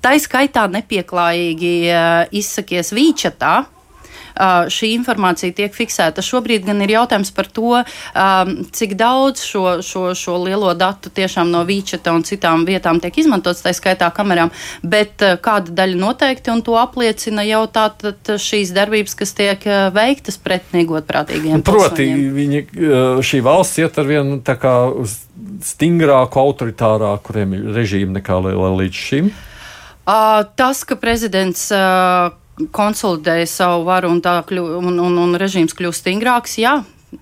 tā 0.04 0.14
skaitā 0.22 0.68
nepieklājīgi 0.70 1.74
izsakies 2.32 2.94
vīčatā, 2.96 3.64
šī 4.68 4.90
informācija 4.96 5.54
tiek 5.56 5.74
fiksēta. 5.74 6.20
Šobrīd 6.24 6.66
gan 6.66 6.82
ir 6.84 6.92
jautājums 6.96 7.32
par 7.32 7.48
to, 7.48 7.80
cik 8.76 8.94
daudz 9.00 9.44
šo, 9.46 9.64
šo, 9.80 10.10
šo 10.18 10.36
lielo 10.44 10.74
datu 10.76 11.08
tiešām 11.08 11.50
no 11.52 11.62
Vīčeta 11.64 12.12
un 12.12 12.24
citām 12.26 12.66
vietām 12.68 13.00
tiek 13.00 13.16
izmantots, 13.22 13.64
tā 13.64 13.72
skaitā 13.76 14.10
kamerām, 14.12 14.52
bet 14.84 15.24
kāda 15.44 15.72
daļa 15.80 16.00
noteikti, 16.02 16.52
un 16.52 16.60
to 16.66 16.76
apliecina 16.80 17.46
jau 17.48 17.64
tātad 17.72 18.34
šīs 18.42 18.74
darbības, 18.76 19.16
kas 19.16 19.32
tiek 19.36 19.64
veiktas 19.96 20.36
pret 20.42 20.68
negodprātīgiem. 20.76 21.64
Proti, 21.66 22.10
viņi, 22.36 22.62
šī 23.24 23.42
valsts 23.46 23.80
iet 23.80 23.96
ar 23.96 24.10
vienu 24.10 24.40
tā 24.44 24.58
kā 24.60 24.76
uz 24.92 25.22
stingrāku, 25.64 26.40
autoritārāku 26.44 27.40
režīmu 27.76 28.18
nekā 28.20 28.40
līdz 28.44 29.04
šim. 29.08 29.32
Uh, 30.06 30.44
tas, 30.54 30.84
ka 30.86 30.94
prezidents 31.00 31.64
uh, 31.74 32.30
konsolidēja 32.72 33.48
savu 33.50 33.86
varu 33.88 34.12
un, 34.14 34.20
kļu, 34.22 34.62
un, 34.78 35.00
un, 35.02 35.18
un 35.18 35.38
režīms 35.40 35.74
kļūst 35.76 36.04
stingrāks. 36.04 36.56
Jā, 36.62 36.78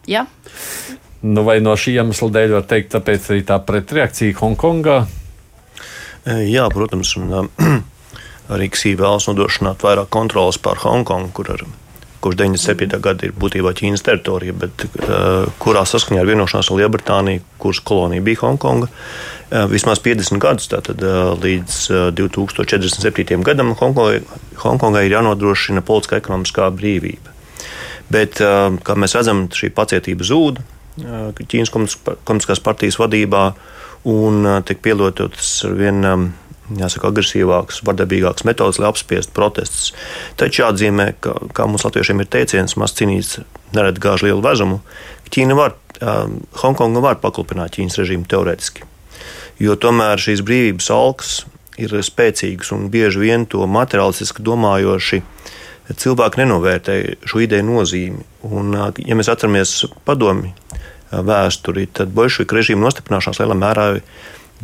jā. 0.08 0.26
Nu, 1.24 1.46
vai 1.46 1.56
no 1.64 1.72
šī 1.80 1.96
iemesla 1.96 2.28
dēļ 2.34 2.58
var 2.58 2.66
teikt, 2.68 2.92
tāpēc 2.92 3.30
arī 3.32 3.44
tā 3.48 3.56
pretreakcija 3.64 4.36
Hongkongā? 4.42 4.98
E, 6.28 6.36
jā, 6.52 6.66
protams, 6.72 7.14
un 7.16 7.48
arī 8.54 8.68
Ksī 8.74 8.92
vēlas 9.00 9.30
nodrošināt 9.30 9.80
vairāk 9.84 10.12
kontrolas 10.12 10.60
pār 10.60 10.84
Hongkongu, 10.84 11.32
kur 11.32 11.54
ar 11.56 11.64
kurš 12.24 12.38
97. 12.40 13.00
gada 13.04 13.28
ir 13.28 13.34
būtībā 13.36 13.74
Ķīnas 13.76 14.04
teritorija, 14.06 14.54
bet 14.64 14.86
uh, 14.86 15.44
kurā 15.60 15.84
saskaņā 15.88 16.22
ar 16.22 16.30
vienošanās 16.30 16.70
ar 16.70 16.80
Lielbritāniju, 16.80 17.44
kuras 17.60 17.82
kolonija 17.84 18.24
bija 18.24 18.40
Hongkonga, 18.42 18.88
uh, 18.88 19.66
vismaz 19.70 20.00
50 20.04 20.40
gadus, 20.42 20.70
tātad 20.72 21.04
uh, 21.04 21.34
līdz 21.40 21.78
uh, 21.92 22.08
2047. 22.16 23.44
gadam 23.44 23.74
Hongkongai, 23.76 25.04
ir 25.04 25.16
jānodrošina 25.18 25.84
politiskā 25.84 26.22
ekonomiskā 26.22 26.70
brīvība. 26.74 27.34
Bet, 28.12 28.36
kā 28.36 28.94
mēs 29.00 29.14
redzam, 29.16 29.46
šī 29.48 29.70
pacietība 29.74 30.26
zūd 30.28 30.58
Ķīnas 30.94 31.72
komunistiskās 31.72 32.60
partijas 32.62 32.98
vadībā 33.00 33.48
un 34.12 34.44
tiek 34.68 34.82
pielietotas 34.84 35.56
ar 35.66 35.72
vienu 35.78 36.10
um, 36.12 36.26
jāsaka, 36.72 37.10
agresīvākas, 37.10 37.82
vardarbīgākas 37.84 38.46
metodas, 38.48 38.80
lai 38.80 38.88
apspiestu 38.90 39.34
protestus. 39.36 39.92
Taču 40.40 40.62
jāatzīmē, 40.62 41.10
ka, 41.24 41.36
kā 41.56 41.66
mums 41.68 41.84
latviešiem 41.86 42.22
ir 42.24 42.30
teiciens, 42.32 42.76
maz 42.80 42.96
cīnīts 42.98 43.38
nerad 43.76 44.00
gāž 44.02 44.24
lielu 44.26 44.44
vezumu, 44.44 44.80
ka 45.26 45.34
Ķīna 45.36 45.58
var, 45.58 45.76
um, 46.00 46.38
Hongkonga 46.62 47.02
var 47.04 47.20
paklupināt 47.22 47.76
Ķīnas 47.76 48.00
režīmu 48.00 48.28
teorētiski. 48.30 48.88
Jo 49.62 49.76
tomēr 49.78 50.20
šīs 50.20 50.42
brīvības 50.46 50.90
alkas 50.94 51.34
ir 51.78 51.94
spēcīgas 52.06 52.72
un 52.74 52.88
bieži 52.90 53.22
vien 53.22 53.46
to 53.50 53.66
materiālistiski 53.70 54.42
domājoši 54.46 55.22
cilvēki 55.92 56.40
nenovērtē 56.40 56.96
šo 57.28 57.42
ideju 57.44 57.66
nozīmi. 57.68 58.22
Un, 58.48 58.72
ja 59.04 59.18
mēs 59.18 59.30
atceramies 59.30 59.82
padomi 60.06 60.54
vēsturi, 61.12 61.86
tad 61.92 62.14
bolševiku 62.14 62.56
režīmu 62.56 62.86
nostiprināšanās 62.86 63.42
lielā 63.42 63.56
mērā 63.58 63.88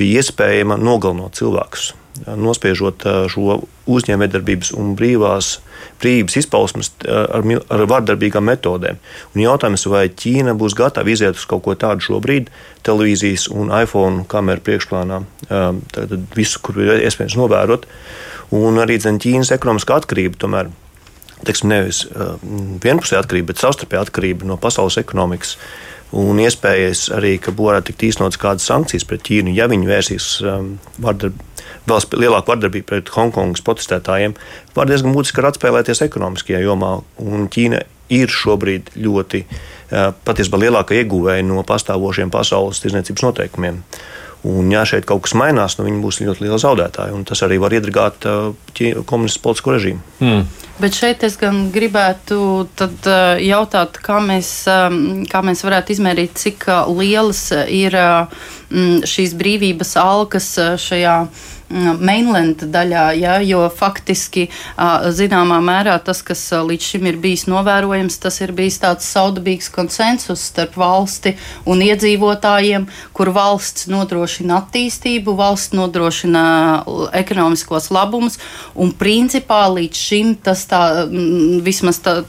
bija 0.00 0.25
iespējama 0.25 0.78
nogalinot 0.80 1.37
cilvēkus, 1.38 1.92
nospiežot 2.40 3.04
šo 3.33 3.61
uzņēmējdarbības 3.90 4.75
un 4.78 4.95
brīvās 4.99 5.59
brīvības 6.00 6.37
izpausmes 6.40 6.90
ar, 7.09 7.45
ar 7.73 7.85
vardarbīgām 7.88 8.47
metodēm. 8.49 9.00
Un 9.35 9.42
jautājums, 9.42 9.87
vai 9.90 10.07
Ķīna 10.09 10.54
būs 10.59 10.76
gatava 10.78 11.12
iziet 11.12 11.38
uz 11.38 11.47
kaut 11.49 11.64
ko 11.66 11.76
tādu 11.78 12.04
šobrīd, 12.07 12.50
televīzijas 12.87 13.49
un 13.52 13.73
iPhone 13.75 14.25
kameru 14.30 14.64
priekšplānā, 14.66 15.23
tad 15.49 16.16
visu, 16.37 16.62
kur 16.64 16.80
ir 16.80 17.04
iespējams 17.07 17.38
novērot, 17.40 17.88
un 18.57 18.80
arī 18.83 19.00
zin, 19.02 19.21
Ķīnas 19.23 19.52
ekonomiskā 19.57 20.00
atkarība 20.00 20.40
tomēr. 20.40 20.73
Teiksim, 21.40 21.71
nevis 21.73 22.02
vienpusēja 22.85 23.23
atkarība, 23.23 23.54
bet 23.54 23.62
savstarpēja 23.62 24.04
atkarība 24.04 24.45
no 24.49 24.59
pasaules 24.61 24.99
ekonomikas 25.00 25.54
uh, 25.57 25.89
un 26.17 26.40
iespējas 26.43 27.09
arī, 27.14 27.37
ka 27.43 27.55
varētu 27.57 27.93
tikt 27.93 28.09
īstenotas 28.11 28.40
kādas 28.40 28.67
sankcijas 28.69 29.07
pret 29.09 29.23
Ķīnu, 29.26 29.55
ja 29.55 29.69
viņi 29.71 29.88
vērsīs 29.88 30.29
um, 30.43 30.73
vardarb, 31.02 31.38
vēl 31.90 32.07
lielāku 32.25 32.52
vardarbību 32.52 32.88
pret 32.88 33.12
Hongkongas 33.14 33.64
protestētājiem, 33.67 34.35
var 34.76 34.90
diezgan 34.90 35.14
būtiski 35.17 35.45
atspēlēties 35.47 36.02
ekonomiskajā 36.07 36.62
jomā. 36.64 36.97
Un 37.23 37.47
Ķīna 37.52 37.85
ir 38.11 38.33
šobrīd 38.35 38.95
ļoti 38.99 39.45
uh, 39.47 40.11
patiesībā 40.26 40.61
lielākā 40.64 40.99
ieguvēja 40.99 41.47
no 41.47 41.62
pastāvošiem 41.67 42.33
pasaules 42.35 42.83
tirdzniecības 42.83 43.26
noteikumiem. 43.29 43.85
Un, 44.50 44.71
ja 44.73 44.87
šeit 44.88 45.05
kaut 45.05 45.26
kas 45.26 45.35
mainās, 45.37 45.76
nu, 45.76 45.85
viņi 45.85 46.00
būs 46.00 46.23
ļoti 46.25 46.47
lieli 46.47 46.59
zaudētāji. 46.62 47.19
Tas 47.29 47.43
arī 47.45 47.59
var 47.61 47.75
iedragāt 47.76 48.25
uh, 48.26 48.55
komunistisko 49.07 49.45
politisko 49.50 49.75
režīmu. 49.76 50.05
Mm. 50.25 50.47
Bet 50.80 50.96
šeit 50.96 51.25
es 51.26 51.34
gan 51.37 51.66
gribētu 51.75 52.40
tad, 52.78 52.94
uh, 53.04 53.37
jautāt, 53.44 53.99
kā 54.00 54.16
mēs, 54.25 54.49
um, 54.70 55.26
kā 55.28 55.42
mēs 55.44 55.60
varētu 55.66 55.92
izmērīt, 55.92 56.38
cik 56.40 56.64
uh, 56.72 56.88
lielas 56.96 57.42
ir 57.68 57.96
uh, 58.00 58.44
šīs 59.04 59.34
brīvības 59.37 59.96
alkas 60.00 60.49
šajā 60.80 61.16
mainland 61.71 62.65
daļā, 62.73 63.05
ja, 63.21 63.37
jo 63.47 63.62
faktiski 63.75 64.49
zināmā 65.15 65.61
mērā 65.65 65.97
tas, 66.05 66.23
kas 66.27 66.43
līdz 66.67 66.89
šim 66.93 67.07
ir 67.11 67.19
bijis 67.23 67.47
novērojams, 67.50 68.19
tas 68.23 68.41
ir 68.43 68.53
bijis 68.57 68.81
tāds 68.83 69.09
saudabīgs 69.15 69.71
konsensus 69.75 70.49
starp 70.50 70.77
valsti 70.81 71.37
un 71.71 71.83
iedzīvotājiem, 71.87 72.89
kur 73.17 73.33
valsts 73.37 73.87
nodrošina 73.91 74.59
attīstību, 74.65 75.37
valsts 75.39 75.77
nodrošina 75.77 76.45
ekonomiskos 77.21 77.91
labumus, 77.95 78.41
un 78.75 78.91
principā 78.97 79.67
līdz 79.71 80.09
šim 80.09 80.35
tas 80.43 80.67
tā 80.71 81.07
vismaz 81.65 82.03
tā 82.03 82.21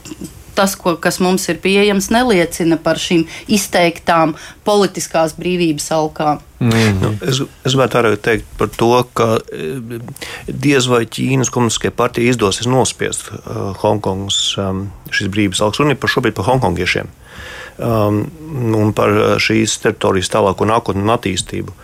tas, 0.54 0.76
ko, 0.78 0.94
kas 1.00 1.20
mums 1.24 1.48
ir 1.52 1.60
pieejams, 1.62 2.10
neliecina 2.14 2.78
par 2.80 3.00
šīm 3.00 3.24
izteiktām 3.52 4.36
politiskās 4.66 5.36
brīvības 5.38 5.88
alkām. 5.96 6.42
Mm. 6.62 6.98
Nu, 7.00 7.10
es, 7.26 7.40
es 7.66 7.74
gribētu 7.74 7.98
arī 7.98 8.12
teikt 8.22 8.46
par 8.58 8.70
to, 8.70 8.90
ka 9.18 9.28
eh, 9.50 9.98
diez 10.46 10.86
vai 10.90 11.02
Ķīnas 11.10 11.50
komunistiskajai 11.52 11.96
partijai 11.98 12.30
izdosies 12.30 12.68
nospiest 12.70 13.32
uh, 13.32 13.72
Hongkongas 13.82 14.38
um, 14.62 14.84
šīs 15.10 15.32
brīvības 15.32 15.64
algas, 15.64 15.82
un 15.82 15.94
ir 15.94 15.98
par 15.98 16.12
šobrīd 16.12 16.36
par 16.38 16.46
hongkongiešiem 16.52 17.10
um, 17.82 18.22
un 18.78 18.94
par 18.96 19.14
šīs 19.42 19.80
teritorijas 19.82 20.30
tālāko 20.32 20.68
nākotni 20.68 21.02
un 21.02 21.14
attīstību. 21.16 21.74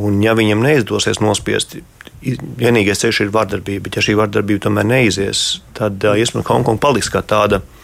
Un, 0.00 0.22
ja 0.24 0.32
viņam 0.32 0.64
neizdosies 0.64 1.20
nospiest, 1.20 1.76
vienīgais 2.24 3.04
ceļš 3.04 3.26
ir 3.26 3.32
vardarbība, 3.34 3.84
bet 3.84 3.98
ja 3.98 4.04
šī 4.06 4.16
vardarbība 4.16 4.64
tomēr 4.64 4.88
neizies, 4.88 5.44
tad 5.76 6.00
uh, 6.06 6.16
iespējams 6.16 6.48
Hongkonga 6.48 6.80
paliks 6.80 7.12
kā 7.12 7.20
tāda 7.20 7.60
mm, 7.60 7.83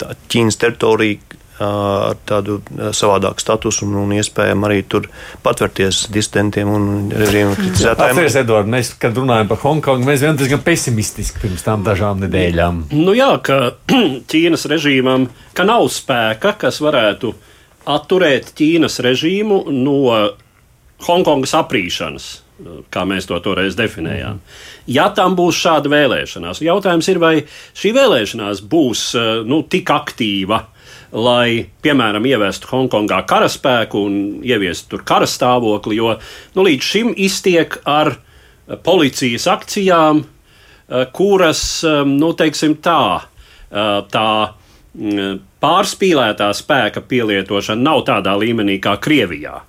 tā 0.00 0.16
Ķīnas 0.32 0.60
teritorija 0.60 1.40
ar 1.62 2.16
tādu 2.26 2.58
savādāku 2.96 3.42
statusu 3.42 3.84
un, 3.86 3.94
un 4.02 4.14
iespējām 4.16 4.64
arī 4.66 4.80
tur 4.88 5.08
patvērties 5.44 6.06
disidentiem 6.14 6.70
un 6.72 6.86
režīmu 7.12 7.54
kritizētājiem. 7.60 8.16
Atceries, 8.16 8.38
Edvard, 8.40 8.70
mēs, 8.72 8.92
kad 9.02 9.16
runājam 9.18 9.50
par 9.52 9.60
Hongkongu, 9.62 10.08
mēs 10.08 10.24
bijām 10.24 10.38
diezgan 10.40 10.62
pesimistiski 10.64 11.44
pirms 11.44 11.66
tam 11.66 11.84
dažām 11.86 12.22
nedēļām. 12.24 12.84
Nu 12.96 13.16
jā, 13.16 13.30
ka 13.44 13.76
Ķīnas 14.32 14.66
režīmam, 14.72 15.28
ka 15.56 15.66
nav 15.68 15.86
spēka, 15.92 16.56
kas 16.64 16.80
varētu 16.84 17.34
atturēt 17.92 18.54
Ķīnas 18.58 19.00
režīmu 19.04 19.64
no 19.74 19.98
Hongkongas 21.06 21.54
aprīšanas 21.58 22.32
kā 22.92 23.04
mēs 23.08 23.26
to 23.28 23.38
toreiz 23.42 23.76
definējām. 23.78 24.40
Ja 24.90 25.08
tam 25.16 25.36
būs 25.38 25.58
šāda 25.62 25.90
vēlēšanās, 25.92 26.62
jautājums 26.64 27.08
ir, 27.10 27.20
vai 27.22 27.34
šī 27.78 27.94
vēlēšanās 27.96 28.62
būs 28.70 29.06
eh, 29.18 29.30
nu, 29.48 29.62
tik 29.68 29.90
aktīva, 29.92 30.62
lai, 31.12 31.66
piemēram, 31.84 32.24
ievestu 32.28 32.70
Hongkongā 32.70 33.22
karaspēku 33.28 34.04
un 34.08 34.18
ieviestu 34.46 34.94
tur 34.94 35.06
karastāvokli, 35.08 35.98
jo 36.00 36.14
nu, 36.56 36.66
līdz 36.68 36.88
šim 36.92 37.12
iztiek 37.20 37.76
ar 37.88 38.14
policijas 38.84 39.48
akcijām, 39.52 40.22
eh, 40.22 41.06
kuras, 41.12 41.64
eh, 41.84 42.02
nu, 42.08 42.32
teiksim 42.38 42.78
tā, 42.84 43.28
tā 43.72 44.30
mm, 44.92 45.36
pārspīlētā 45.64 46.50
spēka 46.52 47.00
pielietošana 47.08 47.80
nav 47.80 48.02
tādā 48.04 48.34
līmenī 48.36 48.76
kā 48.84 48.98
Krievijā. 49.00 49.62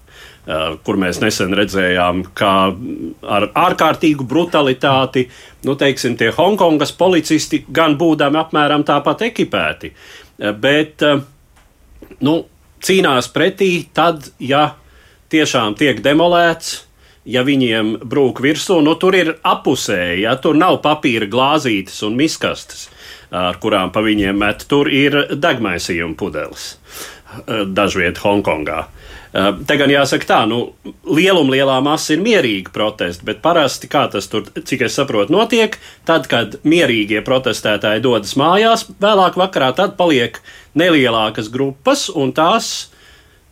Eh, 0.44 0.64
kur 0.84 0.98
mēs 1.00 1.22
nesen 1.24 1.54
redzējām, 1.56 2.18
kā 2.36 2.54
ar 3.32 3.46
ārkārtīgu 3.56 4.26
brutalitāti, 4.28 5.30
nu, 5.64 5.78
teiksim, 5.80 6.18
tie 6.20 6.34
Hongkongas 6.36 6.92
policisti 7.00 7.62
gan 7.72 7.96
būdami 7.96 8.42
apmēram 8.42 8.84
tāpat 8.84 9.24
ekipēti, 9.30 9.94
eh, 9.94 10.52
bet 10.52 11.06
eh, 11.08 11.22
nu, 12.28 12.36
cīnās 12.84 13.32
pretī 13.32 13.70
tad, 13.96 14.28
ja 14.40 14.74
tiešām 15.32 15.80
tiek 15.80 16.04
demolēts. 16.04 16.82
Ja 17.24 17.46
viņiem 17.48 18.02
brūk 18.04 18.42
virsū, 18.44 18.82
nu 18.84 18.98
tur 19.00 19.16
ir 19.16 19.38
apusēji, 19.48 20.26
ja 20.26 20.36
tur 20.36 20.58
nav 20.60 20.82
papīra 20.84 21.24
glāzītes 21.32 22.02
un 22.04 22.18
miskastes, 22.20 22.90
ar 23.32 23.56
kurām 23.64 23.96
pa 23.96 24.04
viņiem 24.04 24.44
met, 24.44 24.68
tur 24.68 24.92
ir 24.92 25.16
degmaisījuma 25.32 26.20
pudeles 26.20 26.74
dažviet 27.74 28.22
Hongkongā. 28.24 28.80
Uh, 28.84 29.04
Te 29.34 29.76
gan 29.80 29.90
jāsaka 29.90 30.28
tā, 30.30 30.40
nu, 30.46 30.60
lieluma 31.10 31.56
lielā 31.56 31.80
masa 31.82 32.14
ir 32.14 32.20
mierīga 32.22 32.70
protesta, 32.74 33.26
bet 33.26 33.40
parasti, 33.42 33.90
kā 33.90 34.04
tas 34.14 34.28
tur, 34.30 34.46
cik 34.54 34.84
es 34.86 34.94
saprotu, 34.94 35.34
notiek, 35.34 35.80
tad, 36.06 36.28
kad 36.30 36.60
mierīgie 36.62 37.24
protestētāji 37.26 38.04
dodas 38.06 38.36
mājās, 38.38 38.86
vēlāk 39.02 39.40
vakarā 39.42 39.72
tad 39.80 39.98
paliek 39.98 40.38
nelielākas 40.78 41.50
grupas 41.50 42.06
un 42.14 42.30
tās 42.38 42.92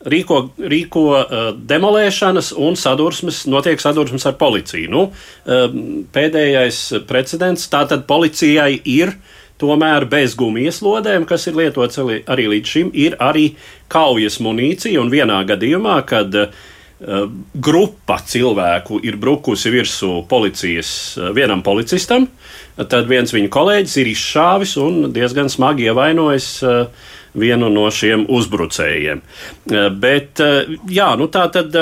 rīko, 0.05 0.43
rīko 0.61 1.07
uh, 1.17 1.41
demolēšanas 1.57 2.53
un 2.61 2.77
sadursmes, 2.77 3.47
notiek 3.49 3.81
sadursmes 3.81 4.29
ar 4.29 4.37
policiju. 4.37 4.93
Nu, 4.93 5.07
uh, 5.09 5.65
pēdējais 6.13 6.83
precedents 7.09 7.65
tātad 7.73 8.05
policijai 8.05 8.75
ir 8.85 9.15
uh, 9.15 9.40
Tomēr 9.61 10.07
bez 10.09 10.33
gumijas 10.33 10.79
lodēm, 10.81 11.27
kas 11.29 11.45
ir 11.45 11.57
lietots 11.59 11.99
arī 12.01 12.47
līdz 12.55 12.73
šim, 12.73 12.89
ir 12.97 13.13
arī 13.21 13.51
kaujas 13.91 14.39
munīcija. 14.41 14.97
Un 15.03 15.11
vienā 15.13 15.37
gadījumā, 15.45 15.99
kad 16.09 16.33
uh, 16.33 16.49
grupa 17.53 18.17
cilvēku 18.25 18.97
ir 19.05 19.19
brukusi 19.21 19.69
virsū 19.73 20.23
policijas, 20.31 20.91
uh, 21.19 21.29
vienam 21.37 21.61
policistam, 21.65 22.25
tad 22.81 23.09
viens 23.11 23.33
viņa 23.35 23.51
kolēģis 23.53 23.97
ir 24.01 24.11
izšāvis 24.15 24.77
un 24.81 25.11
diezgan 25.13 25.51
smagi 25.53 25.91
ievainojis 25.91 26.51
uh, 26.65 27.09
vienu 27.37 27.69
no 27.71 27.85
šiem 27.93 28.25
uzbrucējiem. 28.27 29.21
Bet, 30.01 30.41
jā, 30.91 31.05
nu 31.15 31.29
tā 31.31 31.45
tad 31.53 31.77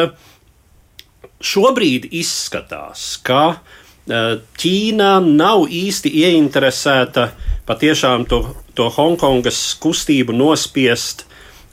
šobrīd 1.42 2.12
izskatās, 2.20 3.16
ka 3.26 3.64
Ķīna 4.10 5.10
nav 5.26 5.68
īsti 5.74 6.12
ieinteresēta 6.22 7.26
uh, 7.30 7.49
patiešām 7.70 8.26
to, 8.30 8.44
to 8.78 8.90
Hongkongas 8.94 9.62
kustību 9.82 10.34
nospiest 10.34 11.26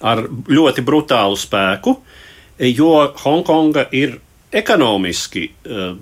ar 0.04 0.26
ļoti 0.28 0.84
brutālu 0.84 1.38
spēku, 1.40 1.96
jo 2.60 2.92
Hongkonga 3.22 3.86
ir 3.96 4.18
ekonomiski, 4.56 5.48
eh, 5.48 5.94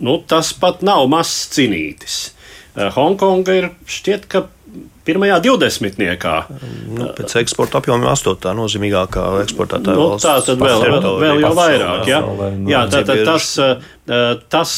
nu, 0.00 0.16
tas 0.30 0.52
pat 0.56 0.84
nav 0.86 1.08
mazs 1.10 1.50
cinītis. 1.56 2.20
Eh, 2.76 2.86
Hongkonga 2.94 3.58
ir 3.58 3.68
šķiet, 3.90 4.30
ka 4.30 4.46
pirmajā 5.06 5.40
divdesmitniekā. 5.42 6.34
Nu, 6.94 7.08
pēc 7.16 7.34
eksporta 7.40 7.80
apjoma 7.80 8.12
astotā 8.12 8.52
nozīmīgākā 8.54 9.24
eksportētāja 9.42 9.98
nu, 9.98 10.06
valsts. 10.12 10.28
Tā 10.28 10.36
tad 10.46 10.62
vēl, 10.62 10.86
vēl, 10.86 11.08
vēl 11.24 11.42
jau 11.42 11.52
vairāk. 11.58 12.06
Ja? 12.10 12.20
Jā, 12.70 12.84
tā, 12.92 13.02
tā, 13.08 13.18
tas, 13.26 13.50
eh, 13.58 14.38
tas 14.52 14.76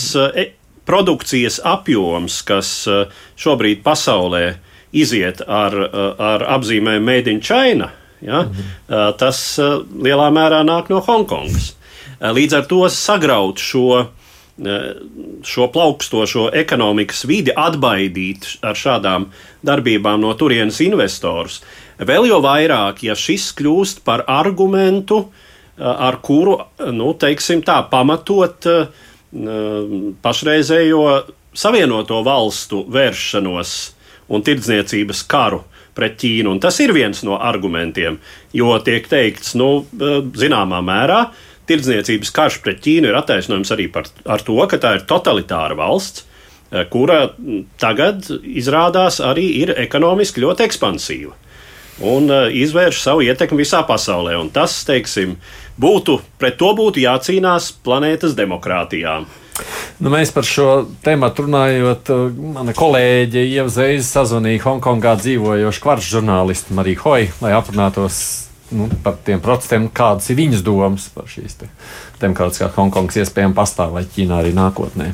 produkcijas 0.85 1.61
apjoms, 1.65 2.41
kas 2.47 2.71
eh, 2.91 3.05
šobrīd 3.39 3.83
pasaulē 3.85 4.45
iziet 4.93 5.43
ar, 5.47 5.77
eh, 5.77 6.09
ar 6.19 6.47
apzīmēm 6.59 7.05
Made 7.07 7.31
in 7.31 7.41
China, 7.41 7.93
ja, 8.23 8.45
mhm. 8.47 9.15
tas 9.19 9.59
lielā 9.59 10.29
mērā 10.31 10.61
nāk 10.63 10.93
no 10.93 11.01
Hongkongas. 11.03 11.73
Līdz 12.23 12.55
ar 12.55 12.67
to 12.71 12.85
sagraut 12.87 13.59
šo, 13.59 14.05
šo 15.43 15.67
plaukstošo 15.75 16.45
ekonomikas 16.55 17.25
vidi, 17.27 17.51
atbaidīt 17.51 18.47
ar 18.63 18.79
šādām 18.79 19.27
darbībām 19.67 20.23
no 20.23 20.31
turienes 20.39 20.79
investorus. 20.87 21.65
Vēl 21.99 22.29
jau 22.31 22.39
vairāk, 22.45 23.03
ja 23.03 23.19
šis 23.19 23.49
kļūst 23.59 24.05
par 24.07 24.23
argumentu, 24.31 25.25
ar 25.83 26.21
kuru, 26.23 26.61
nu, 26.95 27.11
teiksim 27.19 27.65
tā, 27.67 27.81
pamatot 27.91 28.71
uh, 28.71 29.03
pašreizējo 29.33 31.05
savienoto 31.57 32.21
valstu 32.25 32.83
vēršanos 32.93 33.77
un 34.33 34.45
tirdzniecības 34.45 35.23
karu 35.29 35.63
pret 35.97 36.19
Ķīnu. 36.21 36.55
Un 36.55 36.61
tas 36.61 36.79
ir 36.81 36.93
viens 36.97 37.23
no 37.27 37.37
argumentiem, 37.41 38.19
jo 38.57 38.73
tiek 38.85 39.09
teikts, 39.09 39.55
nu, 39.61 39.85
zināmā 40.39 40.81
mērā, 40.85 41.27
tirdzniecības 41.69 42.33
karš 42.35 42.61
pret 42.65 42.81
Ķīnu 42.85 43.11
ir 43.11 43.19
attaisnojums 43.21 43.73
arī 43.75 43.89
par, 43.93 44.09
ar 44.25 44.45
to, 44.45 44.57
ka 44.69 44.81
tā 44.81 44.97
ir 44.99 45.09
totalitāra 45.09 45.77
valsts, 45.79 46.27
kura 46.89 47.27
tagad 47.81 48.31
izrādās 48.49 49.21
arī 49.21 49.45
ir 49.61 49.75
ekonomiski 49.77 50.41
ļoti 50.41 50.65
ekspansīva 50.65 51.35
un 52.09 52.33
izvērš 52.33 53.03
savu 53.03 53.21
ietekmi 53.27 53.61
visā 53.61 53.83
pasaulē. 53.85 54.33
Un 54.41 54.49
tas, 54.51 54.79
teiksim, 54.89 55.35
uh, 55.37 55.62
būtu, 55.81 56.19
pret 56.41 56.59
to 56.61 56.73
būtu 56.79 57.03
jācīnās 57.05 57.71
planētas 57.85 58.37
demokrātijām. 58.39 59.29
Nu, 60.03 60.11
mēs 60.11 60.33
par 60.35 60.47
šo 60.49 60.69
tēmu 61.05 61.29
runājot, 61.39 62.09
mana 62.57 62.73
kolēģe 62.75 63.43
Ieva 63.45 63.69
Zēze 63.71 64.07
sazvanīja 64.09 64.65
Hongkongā 64.65 65.13
dzīvojošu 65.21 65.83
kvaršu 65.85 66.17
žurnālistu 66.17 66.75
Mariju 66.79 67.03
Hoju, 67.05 67.35
lai 67.45 67.53
aprunātos 67.55 68.23
nu, 68.73 68.89
par 69.05 69.21
tiem 69.27 69.43
procesiem, 69.45 69.91
kādas 69.93 70.31
ir 70.33 70.41
viņas 70.41 70.65
domas 70.67 71.11
par 71.15 71.29
šīs 71.31 71.61
te 71.61 71.69
demokrātiskās 72.23 72.75
Hongkongas 72.79 73.21
iespējām 73.23 73.55
pastāvēt 73.57 74.11
Ķīnā 74.15 74.41
arī 74.43 74.55
nākotnē. 74.57 75.13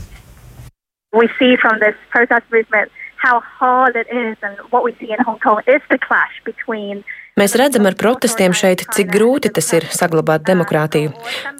We 1.16 1.28
see 1.38 1.56
from 1.56 1.80
this 1.80 1.96
protest 2.12 2.46
movement 2.52 2.92
how 3.18 3.40
hard 3.58 3.96
it 3.96 4.08
is 4.10 4.36
and 4.42 4.56
what 4.70 4.82
we 4.84 4.92
see 4.98 5.10
in 5.12 5.20
Hong 5.24 5.38
Kong 5.38 5.60
is 5.66 5.82
the 5.90 5.98
clash 5.98 6.36
between 6.44 7.04
Mēs 7.38 7.52
redzam 7.54 7.86
ar 7.86 7.94
protestiem 7.94 8.50
šeit, 8.56 8.80
cik 8.96 9.12
grūti 9.14 9.52
tas 9.54 9.68
ir 9.76 9.84
saglabāt 9.94 10.42
demokrātiju. 10.48 11.12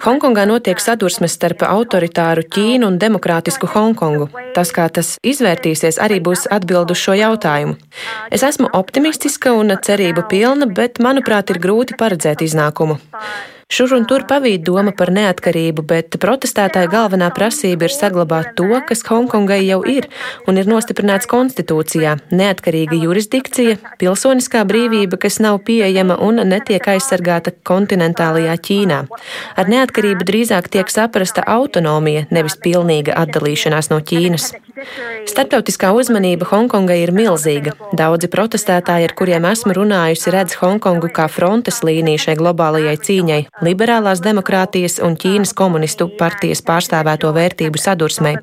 Hongkongā 0.03 0.43
notiek 0.49 0.81
sadursmes 0.83 1.37
starp 1.37 1.63
autoritāru 1.63 2.43
Ķīnu 2.51 2.89
un 2.89 2.97
demokrātisku 2.99 3.69
Hongkongu. 3.71 4.27
Tas, 4.57 4.73
kā 4.75 4.89
tas 4.91 5.13
izvērtīsies, 5.23 6.01
arī 6.03 6.17
būs 6.25 6.49
atbild 6.51 6.91
uz 6.91 6.99
šo 6.99 7.15
jautājumu. 7.15 7.77
Es 8.27 8.43
esmu 8.43 8.67
optimistiska 8.75 9.55
un 9.55 9.71
cerību 9.87 10.25
pilna, 10.27 10.67
bet, 10.67 10.99
manuprāt, 10.99 11.55
ir 11.55 11.61
grūti 11.63 11.95
paredzēt 12.01 12.43
iznākumu. 12.43 12.99
Šur 13.69 13.91
un 13.93 14.05
tur 14.09 14.23
pavīd 14.25 14.63
doma 14.65 14.89
par 14.97 15.11
neatkarību, 15.13 15.83
bet 15.85 16.15
protestētāja 16.17 16.89
galvenā 16.89 17.27
prasība 17.35 17.85
ir 17.85 17.93
saglabāt 17.93 18.55
to, 18.57 18.65
kas 18.89 19.03
Hongkongai 19.05 19.59
jau 19.61 19.83
ir 19.85 20.07
un 20.49 20.57
ir 20.57 20.65
nostiprināts 20.65 21.29
konstitūcijā- 21.29 22.15
neatkarīga 22.39 22.97
jurisdikcija, 22.97 23.75
pilsoniskā 24.01 24.63
brīvība, 24.65 25.19
kas 25.21 25.37
nav 25.39 25.59
pieejama 25.67 26.17
un 26.17 26.41
netiek 26.49 26.81
aizsargāta 26.81 27.53
kontinentālajā 27.63 28.55
Ķīnā. 28.57 28.99
Ar 29.55 29.65
neatkarību 29.65 30.25
drīzāk 30.25 30.67
tiek 30.67 30.89
saprasta 30.89 31.45
autonomija, 31.45 32.25
nevis 32.31 32.57
pilnīga 32.57 33.13
atdalīšanās 33.13 33.91
no 33.91 33.99
Ķīnas. 34.01 34.49
Startautiskā 35.27 35.91
uzmanība 35.93 36.47
Hongkongai 36.49 37.03
ir 37.03 37.11
milzīga. 37.11 37.73
Daudzi 37.93 38.29
protestētāji, 38.31 39.09
ar 39.09 39.13
kuriem 39.13 39.45
esmu 39.45 39.75
runājusi, 39.75 40.31
redz 40.31 40.55
Hongkongu 40.61 41.11
kā 41.13 41.27
frontes 41.29 41.81
līniju 41.83 42.17
šai 42.17 42.35
globālajai 42.39 42.97
cīņai, 42.97 43.41
liberālās 43.65 44.21
demokrātijas 44.23 44.99
un 45.05 45.15
Ķīnas 45.19 45.53
komunistu 45.57 46.09
partijas 46.19 46.61
pārstāvēto 46.65 47.31
vērtību 47.35 47.79
sadursmei. 47.81 48.37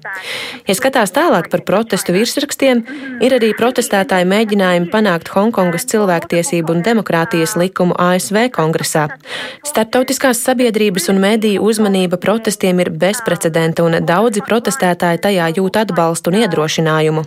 Ja 0.68 0.76
skatās 0.79 1.14
tālāk 1.16 1.50
par 1.52 1.62
protestu 1.66 2.14
virsrakstiem, 2.16 2.83
ir 3.24 3.37
arī 3.37 3.52
protestētāji 3.59 4.29
mēģinājumi 4.31 4.90
panākt 4.92 5.31
Hongkongas 5.35 5.88
cilvēktiesību 5.92 6.76
un 6.76 6.85
demokrātijas 6.87 7.57
likumu 7.61 7.96
ASV 7.98 8.48
kongresā. 8.57 9.07
Startautiskās 9.66 10.42
sabiedrības 10.44 11.11
un 11.12 11.20
mediju 11.22 11.64
uzmanība 11.66 12.20
protestiem 12.20 12.81
ir 12.85 12.92
bezprecedenta, 12.92 13.87
un 13.87 14.00
daudzi 14.07 14.44
protestētāji 14.46 15.22
tajā 15.26 15.50
jūt 15.57 15.81
atbalstu 15.85 16.33
un 16.33 16.40
iedrošinājumu. 16.42 17.26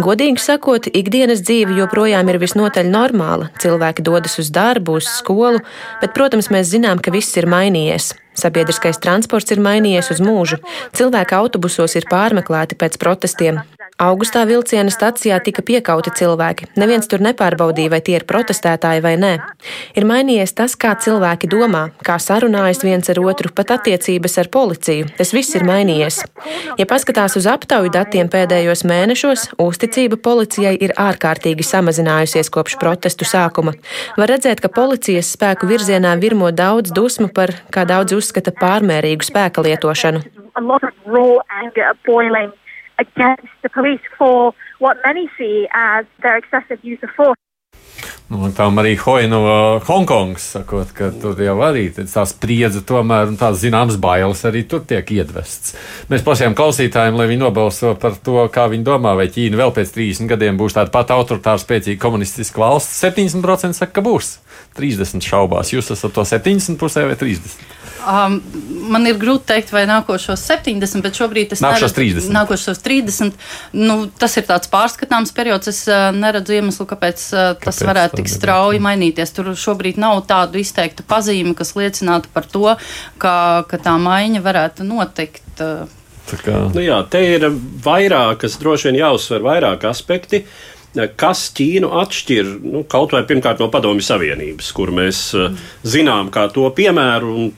Godīgi 0.00 0.40
sakot, 0.40 0.86
ikdienas 0.96 1.42
dzīve 1.44 1.74
joprojām 1.76 2.28
ir 2.30 2.38
visnotaļ 2.40 2.88
normāla. 2.88 3.50
Cilvēki 3.60 4.04
dodas 4.06 4.38
uz 4.40 4.48
darbu, 4.54 4.96
uz 5.00 5.08
skolu, 5.18 5.60
bet, 6.00 6.14
protams, 6.16 6.48
mēs 6.54 6.70
zinām, 6.70 7.02
ka 7.02 7.09
viss 7.12 7.36
ir 7.40 7.48
mainījies. 7.50 8.14
Sabiedriskais 8.40 9.00
transports 9.02 9.52
ir 9.52 9.60
mainījies 9.60 10.12
uz 10.14 10.22
mūžu. 10.24 10.60
Cilvēki 10.96 11.36
autobusos 11.36 11.96
ir 11.98 12.08
pārmeklēti 12.10 12.78
pēc 12.80 12.98
protestiem. 13.02 13.60
Augustā 14.00 14.46
vilciena 14.48 14.88
stacijā 14.88 15.36
tika 15.44 15.60
piekauti 15.60 16.08
cilvēki. 16.16 16.70
Neviens 16.80 17.04
tur 17.10 17.20
nepārbaudīja, 17.20 17.90
vai 17.92 17.98
tie 18.00 18.14
ir 18.16 18.24
protestētāji 18.24 19.02
vai 19.04 19.12
nē. 19.20 19.32
Ir 20.00 20.06
mainījies 20.08 20.54
tas, 20.56 20.72
kā 20.80 20.94
cilvēki 21.04 21.50
domā, 21.52 21.82
kā 22.06 22.16
sarunājas 22.16 22.80
viens 22.80 23.10
ar 23.12 23.20
otru, 23.20 23.50
pat 23.52 23.74
attiecības 23.76 24.38
ar 24.40 24.48
policiju. 24.54 25.10
Tas 25.18 25.34
viss 25.36 25.52
ir 25.58 25.66
mainījies. 25.68 26.22
Ja 26.80 26.86
paskatās 26.88 27.36
uz 27.36 27.44
aptauju 27.50 27.92
datiem 27.92 28.30
pēdējos 28.32 28.86
mēnešos, 28.88 29.42
uzticība 29.60 30.16
policijai 30.16 30.72
ir 30.80 30.96
ārkārtīgi 30.96 31.66
samazinājusies 31.68 32.48
kopš 32.54 32.78
protestu 32.80 33.28
sākuma. 33.28 33.76
Var 34.16 34.32
redzēt, 34.32 34.64
ka 34.64 34.72
policijas 34.72 35.34
spēku 35.36 35.68
virzienā 35.68 36.14
virmo 36.22 36.48
daudz 36.48 36.96
dusmu 36.96 37.28
par, 37.28 37.52
kā 37.68 37.84
daudz 37.84 38.16
uzskata, 38.16 38.56
pārmērīgu 38.56 39.28
spēka 39.28 39.60
lietošanu. 39.68 40.24
A 40.56 40.64
lot 40.64 40.82
of 40.88 40.96
raw 41.04 41.36
anger 41.60 41.92
boiling 42.08 42.56
against 43.04 43.52
the 43.62 43.70
police 43.70 44.04
for 44.18 44.52
what 44.78 44.96
many 45.04 45.28
see 45.36 45.68
as 45.72 46.04
their 46.22 46.36
excessive 46.36 46.80
use 46.82 47.02
of 47.02 47.10
force. 47.16 47.40
Nu, 48.30 48.46
tā 48.54 48.68
arī 48.78 48.92
Hoja 48.94 49.26
no 49.26 49.40
Hongkongas 49.82 50.44
sakot, 50.54 50.92
ka 50.94 51.08
tur 51.10 51.40
jau 51.42 51.56
arī 51.66 51.88
tā 51.90 52.22
spriedze, 52.30 52.84
tomēr 52.86 53.32
tās 53.40 53.58
zināmas 53.58 53.96
bailes 53.98 54.44
arī 54.46 54.62
tur 54.70 54.84
tiek 54.86 55.10
iedvests. 55.16 55.74
Mēs 56.12 56.22
prasījām 56.22 56.54
klausītājiem, 56.54 57.18
lai 57.18 57.26
viņi 57.26 57.42
nobalso 57.42 57.96
par 57.98 58.14
to, 58.22 58.44
kā 58.54 58.68
viņi 58.70 58.86
domā, 58.86 59.16
vai 59.18 59.26
Ķīna 59.34 59.58
vēl 59.58 59.74
pēc 59.74 59.90
30 59.96 60.30
gadiem 60.30 60.60
būs 60.62 60.78
tāda 60.78 60.94
pati 60.94 61.16
autoritāra, 61.16 61.58
spēcīga 61.58 61.98
komunistiska 62.06 62.62
valsts. 62.62 63.02
70% 63.02 63.74
saka, 63.80 63.96
ka 63.98 64.06
būs. 64.06 64.36
30 64.78 65.26
šaubās. 65.26 65.74
Jūs 65.74 65.90
esat 65.90 66.14
to 66.14 66.22
70 66.22 66.78
pusē 66.78 67.08
vai 67.10 67.18
30? 67.18 67.79
Um, 68.00 68.40
man 68.90 69.04
ir 69.08 69.18
grūti 69.20 69.50
pateikt, 69.50 69.72
vai 69.74 69.82
nākošos 69.88 70.42
70, 70.46 71.02
bet 71.02 71.18
šobrīd 71.18 71.54
es 71.54 71.62
nākošos 71.64 71.94
neredzu, 71.96 72.20
30. 72.22 72.34
Nākošos 72.36 72.82
30 72.84 73.78
nu, 73.78 73.96
tas 74.20 74.36
ir 74.38 74.46
tāds 74.46 74.70
pārskatāms 74.70 75.34
periods. 75.34 75.70
Es 75.72 75.82
uh, 75.90 76.10
neredzu 76.14 76.54
iemeslu, 76.54 76.86
kāpēc 76.90 77.24
uh, 77.34 77.52
tas 77.58 77.80
kāpēc 77.80 77.88
varētu 77.90 78.20
tik 78.20 78.30
strauji 78.30 78.82
mainīties. 78.82 79.34
Tur 79.34 79.52
šobrīd 79.58 79.98
nav 80.00 80.22
tādu 80.30 80.60
izteiktu 80.62 81.06
pazīmi, 81.08 81.56
kas 81.58 81.74
liecinātu 81.78 82.30
par 82.34 82.46
to, 82.50 82.76
ka, 83.18 83.34
ka 83.70 83.80
tā 83.82 83.96
maiņa 84.00 84.44
varētu 84.44 84.86
notikt. 84.86 85.48
Uh. 85.58 85.88
Kā... 86.30 86.60
Nu 86.70 86.82
jā, 86.84 87.00
te 87.10 87.24
ir 87.26 87.48
vairākas, 87.82 88.60
droši 88.60 88.90
vien 88.90 89.00
jāuzsver 89.00 89.42
vairāk 89.42 89.88
aspekti. 89.90 90.44
Kas 91.18 91.44
Ķīnu 91.54 91.90
atšķir 92.00 92.48
nu, 92.66 92.84
kaut 92.90 93.12
vai 93.14 93.22
pirmkārt 93.26 93.60
no 93.62 93.68
Padomju 93.70 94.02
Savienības, 94.02 94.70
kur 94.74 94.90
mēs 94.94 95.24
uh, 95.38 95.50
zinām, 95.86 96.30
kā 96.34 96.48
to 96.54 96.66
piemēru, 96.74 97.34
un 97.34 97.50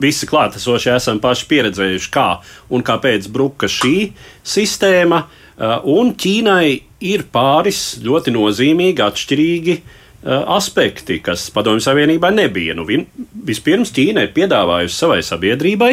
visi 0.00 0.28
klātesošie 0.30 0.94
esam 0.96 1.20
paši 1.22 1.46
pieredzējuši, 1.50 2.10
kā 2.14 2.28
un 2.72 2.84
kāpēc 2.86 3.28
bruka 3.32 3.68
šī 3.70 4.10
sistēma. 4.46 5.24
Uh, 5.60 5.76
un 5.92 6.14
Ķīnai 6.16 6.80
ir 7.04 7.26
pāris 7.32 7.98
ļoti 8.00 8.32
nozīmīgi, 8.32 9.04
atšķirīgi 9.04 9.74
uh, 9.76 10.54
aspekti, 10.56 11.18
kas 11.24 11.50
Padomju 11.52 11.84
Savienībā 11.84 12.32
nebija. 12.32 12.76
Nu, 12.78 12.86
vispirms 12.88 13.92
Ķīna 13.96 14.24
ir 14.24 14.32
piedāvājusi 14.36 14.96
savai 14.96 15.20
sabiedrībai, 15.26 15.92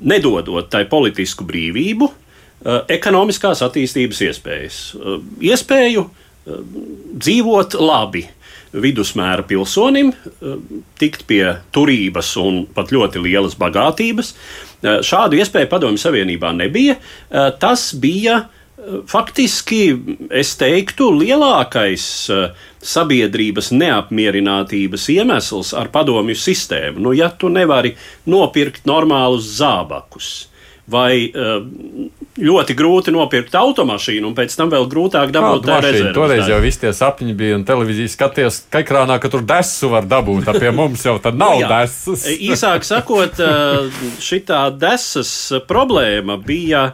nedodot 0.00 0.70
tai 0.72 0.86
politisku 0.88 1.44
brīvību, 1.48 2.08
uh, 2.08 2.80
ekonomiskās 2.88 3.60
attīstības 3.68 4.24
iespējas, 4.30 4.80
iespēju 5.52 6.08
dzīvot 7.20 7.76
labi, 7.84 8.24
vidusmēra 8.72 9.44
pilsonim 9.48 10.12
eh, 10.14 10.54
tikt 11.00 11.26
pie 11.30 11.44
turības 11.74 12.34
un 12.40 12.64
pat 12.74 12.92
ļoti 12.94 13.22
lielas 13.24 13.56
bagātības. 13.60 14.32
Eh, 14.82 15.00
šādu 15.06 15.40
iespēju 15.40 15.70
Padomju 15.70 16.02
Savienībā 16.02 16.52
nebija. 16.56 16.96
Eh, 16.96 17.52
tas 17.60 17.90
bija 17.94 18.44
faktiski, 19.10 19.92
es 20.32 20.54
teiktu, 20.56 21.10
lielākais 21.12 22.04
sabiedrības 22.80 23.68
neapmierinātības 23.76 25.04
iemesls 25.12 25.74
ar 25.76 25.90
padomju 25.92 26.32
sistēmu. 26.32 27.02
Nu, 27.04 27.12
ja 27.12 27.28
tu 27.28 27.50
nevari 27.52 27.92
nopirkt 28.24 28.88
normālus 28.88 29.50
zābakus, 29.58 30.30
vai 30.90 31.30
ļoti 32.40 32.74
grūti 32.78 33.12
nopirkt 33.14 33.54
automašīnu, 33.58 34.30
un 34.30 34.36
pēc 34.36 34.54
tam 34.56 34.70
vēl 34.72 34.86
grūtāk 34.90 35.32
dabūt 35.34 35.66
tādu 35.66 35.86
rezervi. 35.86 36.14
Toreiz 36.16 36.50
jau 36.50 36.58
viss 36.62 36.80
tie 36.80 36.92
sapņi 36.96 37.36
bija, 37.36 37.58
un 37.58 37.66
televīzija 37.68 38.12
skaties, 38.12 38.62
ka 38.72 38.82
ekrānā, 38.84 39.18
ka 39.22 39.30
tur 39.32 39.44
desu 39.46 39.90
var 39.92 40.08
dabūt, 40.10 40.46
tad 40.48 40.60
pie 40.62 40.72
mums 40.74 41.04
jau 41.06 41.18
tad 41.22 41.38
nav 41.40 41.58
nu, 41.60 41.70
desas. 41.70 42.26
Īsāk 42.30 42.86
sakot, 42.86 43.40
šī 44.24 44.42
desas 44.80 45.32
problēma 45.68 46.38
bija, 46.44 46.90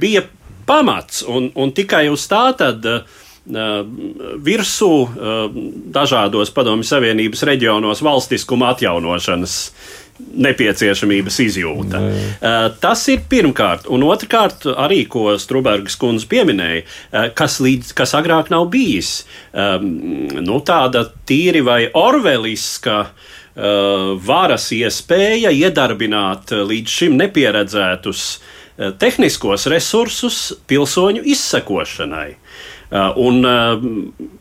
bija 0.00 0.26
pamats, 0.68 1.24
un, 1.28 1.50
un 1.58 1.74
tikai 1.76 2.06
uz 2.12 2.26
tā 2.30 2.44
tad 2.58 2.86
virsū 4.46 4.92
dažādos 5.90 6.52
padomju 6.54 6.86
Savienības 6.86 7.42
reģionos 7.48 8.02
valstiskuma 8.04 8.74
atjaunošanas 8.74 9.56
nepieciešamības 10.30 11.38
izjūta. 11.44 12.00
Nē. 12.00 12.20
Uh, 12.38 12.58
tas 12.82 13.02
ir 13.12 13.24
pirmkārt, 13.30 13.88
un 13.90 14.04
otrkārt, 14.06 14.66
arī 14.70 15.02
ko 15.10 15.34
Strunbergs 15.40 15.98
kundze 16.00 16.28
pieminēja, 16.30 16.84
uh, 16.84 17.28
kas, 17.36 17.58
līdz, 17.64 17.92
kas 17.98 18.14
agrāk 18.18 18.52
nav 18.52 18.68
bijis. 18.72 19.24
Um, 19.50 19.90
nu, 20.38 20.60
tāda 20.66 21.06
tīri 21.28 21.64
vai 21.66 21.82
orveliska 21.96 23.00
uh, 23.06 24.14
varas 24.22 24.70
iespēja 24.76 25.52
iedarbināt 25.54 26.54
līdz 26.54 26.98
šim 27.00 27.20
nepieredzētus 27.20 28.24
tehniskos 28.96 29.66
resursus 29.68 30.36
pilsoņu 30.70 31.20
izsekošanai. 31.28 32.30
Uh, 32.90 33.12
un 33.22 33.44
uh, 33.46 33.82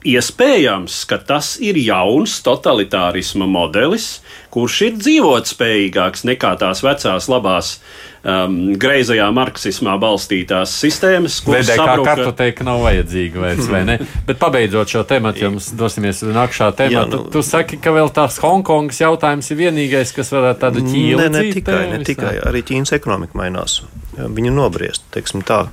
iespējams, 0.09 1.03
ka 1.05 1.19
tas 1.21 1.51
ir 1.61 1.77
jauns 1.77 2.39
totalitārisma 2.41 3.45
modelis, 3.45 4.23
kurš 4.49 4.77
ir 4.87 4.95
dzīvotspējīgāks 4.97 6.25
nekā 6.25 6.55
tās 6.57 6.81
vecās 6.81 7.27
labās 7.29 7.75
um, 8.23 8.55
greizajā 8.81 9.27
marksismā 9.37 9.93
balstītās 10.01 10.73
sistēmas. 10.81 11.37
Vedē, 11.45 11.77
sabruka... 11.77 12.07
kā 12.07 12.15
kartoteka 12.23 12.65
nav 12.65 12.81
vajadzīga 12.87 13.43
vairs, 13.43 13.69
vai 13.69 13.83
ne? 13.85 13.99
Bet 14.31 14.41
pabeidzot 14.41 14.95
šo 14.95 15.05
tematu, 15.09 15.45
jums 15.45 15.69
dosimies 15.77 16.23
uz 16.25 16.33
nākšā 16.33 16.71
tematu, 16.79 17.21
Jā, 17.21 17.23
nu... 17.27 17.33
tu, 17.33 17.45
saki, 17.45 17.77
ka 17.83 17.93
vēl 17.95 18.09
tās 18.15 18.41
Hongkongas 18.41 19.03
jautājums 19.03 19.53
ir 19.53 19.61
vienīgais, 19.61 20.13
kas 20.15 20.33
varētu 20.33 20.65
tādu 20.65 20.87
ķīlu. 20.89 21.21
Ne, 21.21 21.29
ne 21.37 21.45
tikai, 21.53 21.83
ne 21.93 22.01
tikai, 22.07 22.39
arī 22.49 22.65
Ķīnas 22.65 22.97
ekonomika 22.97 23.37
mainās. 23.37 23.83
Viņa 24.17 24.51
nobriest, 24.51 25.05
teiksim 25.13 25.45
tā, 25.47 25.67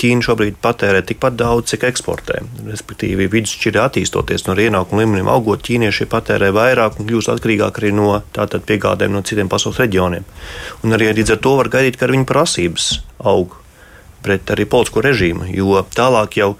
Ķīna 0.00 0.24
šobrīd 0.26 0.58
patērē 0.62 1.02
tikpat 1.08 1.38
daudz, 1.40 1.70
cik 1.72 1.86
eksportē. 1.88 2.40
Respektīvi, 2.68 3.28
vidusšķirē 3.32 3.84
attīstoties 3.86 4.46
no 4.48 4.56
ienākuma 4.60 5.02
līmenim, 5.02 5.30
augot, 5.32 5.64
ķīnieši 5.66 6.08
patērē 6.12 6.50
vairāk 6.56 7.00
un 7.00 7.08
kļūst 7.08 7.32
atkarīgāk 7.32 7.80
arī 7.80 7.94
no 7.96 8.10
tātad 8.36 8.66
piegādēm 8.68 9.14
no 9.16 9.24
citiem 9.26 9.48
pasaules 9.52 9.80
reģioniem. 9.80 10.26
Un 10.84 10.96
arī 10.96 11.12
līdz 11.16 11.36
ar 11.36 11.42
to 11.44 11.56
var 11.60 11.72
gaidīt, 11.72 11.96
ka 12.00 12.10
viņu 12.12 12.28
prasības 12.28 12.90
aug 13.24 13.56
pret 14.26 14.50
arī 14.52 14.66
politisko 14.68 15.04
režīmu, 15.06 15.48
jo 15.54 15.80
tālāk 15.94 16.40
jau 16.40 16.54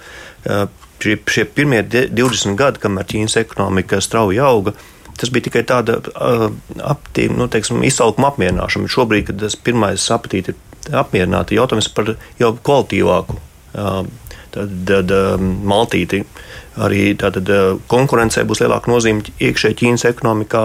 šie, 1.02 1.16
šie 1.26 1.44
pirmie 1.44 1.83
20 1.85 2.57
gadi, 2.59 2.83
kamēr 2.83 3.09
Ķīnas 3.11 3.38
ekonomika 3.42 4.00
strauji 4.05 4.40
auga, 4.42 4.74
tas 5.16 5.33
bija 5.33 5.48
tikai 5.48 5.64
tāda 5.68 5.98
uh, 6.00 6.48
aptī, 6.85 7.29
nu, 7.33 7.48
teiksim, 7.52 7.83
izsalkuma 7.87 8.33
apmierināšana. 8.33 8.90
Šobrīd, 8.92 9.31
kad 9.31 9.40
tas 9.40 9.57
pirmais 9.57 10.05
apetīte 10.12 10.52
ir 10.52 10.59
apmierināta, 10.92 11.57
jautājums 11.57 11.90
par 11.94 12.14
jau 12.40 12.53
kvalitīvāku. 12.62 13.40
Uh, 13.77 14.05
tad, 14.57 15.12
maltīti 15.66 16.22
arī 16.81 17.11
tātad, 17.18 17.51
konkurencei 17.90 18.44
būs 18.49 18.62
lielāka 18.64 18.90
nozīme 18.92 19.25
iekšējā 19.42 19.79
Ķīnas 19.81 20.07
ekonomikā, 20.11 20.64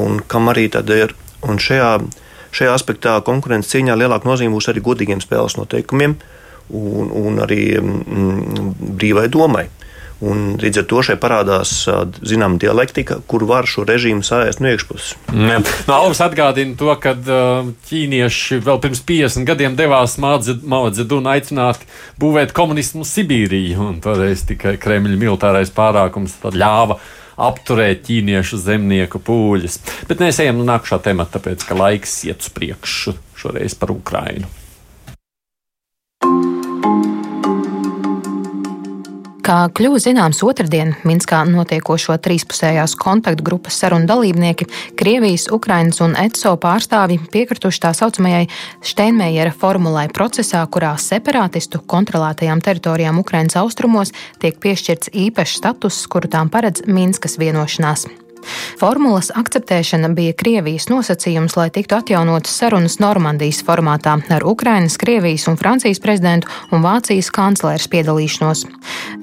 un 0.00 0.20
kam 0.28 0.50
arī 0.52 0.68
ir. 1.04 1.14
Un 1.44 1.58
šajā, 1.60 1.88
šajā 2.56 2.72
aspektā 2.72 3.18
konkurences 3.24 3.74
cīņā 3.74 3.98
lielāka 4.00 4.28
nozīme 4.28 4.56
būs 4.56 4.70
arī 4.72 4.80
godīgiem 4.84 5.20
spēles 5.20 5.58
noteikumiem 5.58 6.14
un, 6.72 7.10
un 7.12 7.42
arī 7.44 7.76
mm, 7.80 8.70
brīvai 8.96 9.26
domai. 9.28 9.66
Un 10.22 10.54
līdz 10.60 10.80
ar 10.80 10.86
to 10.88 11.02
šeit 11.04 11.18
parādās 11.22 11.72
zināma 12.22 12.58
dialektika, 12.60 13.18
kur 13.26 13.44
var 13.48 13.66
šo 13.68 13.82
režīmu 13.88 14.22
sāst 14.24 14.62
no 14.62 14.70
iekšpuses. 14.70 15.16
No, 15.34 15.96
Alvis 15.96 16.22
atgādina 16.24 16.76
to, 16.78 16.92
ka 17.02 17.16
ķīnieši 17.88 18.60
vēl 18.64 18.80
pirms 18.84 19.02
50 19.08 19.48
gadiem 19.48 19.76
devās 19.78 20.16
Mao 20.22 20.86
Zedunu 20.94 21.32
aicināt 21.34 21.82
būvēt 22.20 22.54
komunismu 22.56 23.04
Sibīriju, 23.08 23.90
un 23.90 24.00
toreiz 24.04 24.46
tikai 24.48 24.76
Kremļa 24.80 25.18
militārais 25.18 25.74
pārākums 25.74 26.38
ļāva 26.54 27.00
apturēt 27.34 28.04
ķīniešu 28.06 28.60
zemnieku 28.62 29.18
pūļus. 29.26 29.80
Bet 30.08 30.22
mēs 30.22 30.38
ejam 30.44 30.60
no 30.60 30.68
nākamā 30.70 31.02
temata, 31.02 31.40
tāpēc 31.40 31.66
ka 31.66 31.78
laiks 31.78 32.20
iet 32.30 32.44
uz 32.44 32.52
priekšu 32.54 33.18
šoreiz 33.42 33.74
par 33.78 33.90
Ukrainu. 33.94 34.46
Kā 39.44 39.66
kļuva 39.76 39.98
zināms 40.00 40.38
otrdien 40.40 40.94
Minskā 41.04 41.42
notiekošo 41.44 42.14
trīspusējās 42.24 42.94
kontaktgrupas 42.96 43.76
sarunu 43.82 44.08
dalībnieki, 44.08 44.64
Krievijas, 44.96 45.50
Ukrainas 45.52 46.00
un 46.00 46.16
ECO 46.16 46.54
pārstāvji 46.62 47.20
piekrituši 47.34 47.82
tā 47.84 47.92
saucamajai 47.92 48.46
Steinmeiera 48.80 49.52
formulai 49.52 50.06
procesā, 50.08 50.64
kurā 50.64 50.94
separātistu 50.96 51.84
kontrolētajām 51.84 52.64
teritorijām 52.64 53.20
Ukrainas 53.20 53.60
austrumos 53.60 54.16
tiek 54.40 54.56
piešķirts 54.64 55.12
īpašs 55.12 55.60
status, 55.60 56.04
kuru 56.08 56.32
tām 56.32 56.48
paredz 56.48 56.88
Minskas 56.88 57.36
vienošanās. 57.36 58.08
Formulas 58.78 59.30
akceptēšana 59.34 60.10
bija 60.14 60.34
Krievijas 60.36 60.88
nosacījums, 60.90 61.56
lai 61.58 61.70
tiktu 61.74 61.96
atjaunotas 61.96 62.54
sarunas 62.60 62.98
Normandijas 63.02 63.62
formātā 63.64 64.16
ar 64.34 64.44
Ukrainas, 64.46 64.98
Krievijas 65.00 65.46
un 65.48 65.56
Francijas 65.60 66.00
prezidentu 66.02 66.50
un 66.74 66.84
Vācijas 66.84 67.30
kanclēras 67.34 67.88
piedalīšanos. 67.92 68.64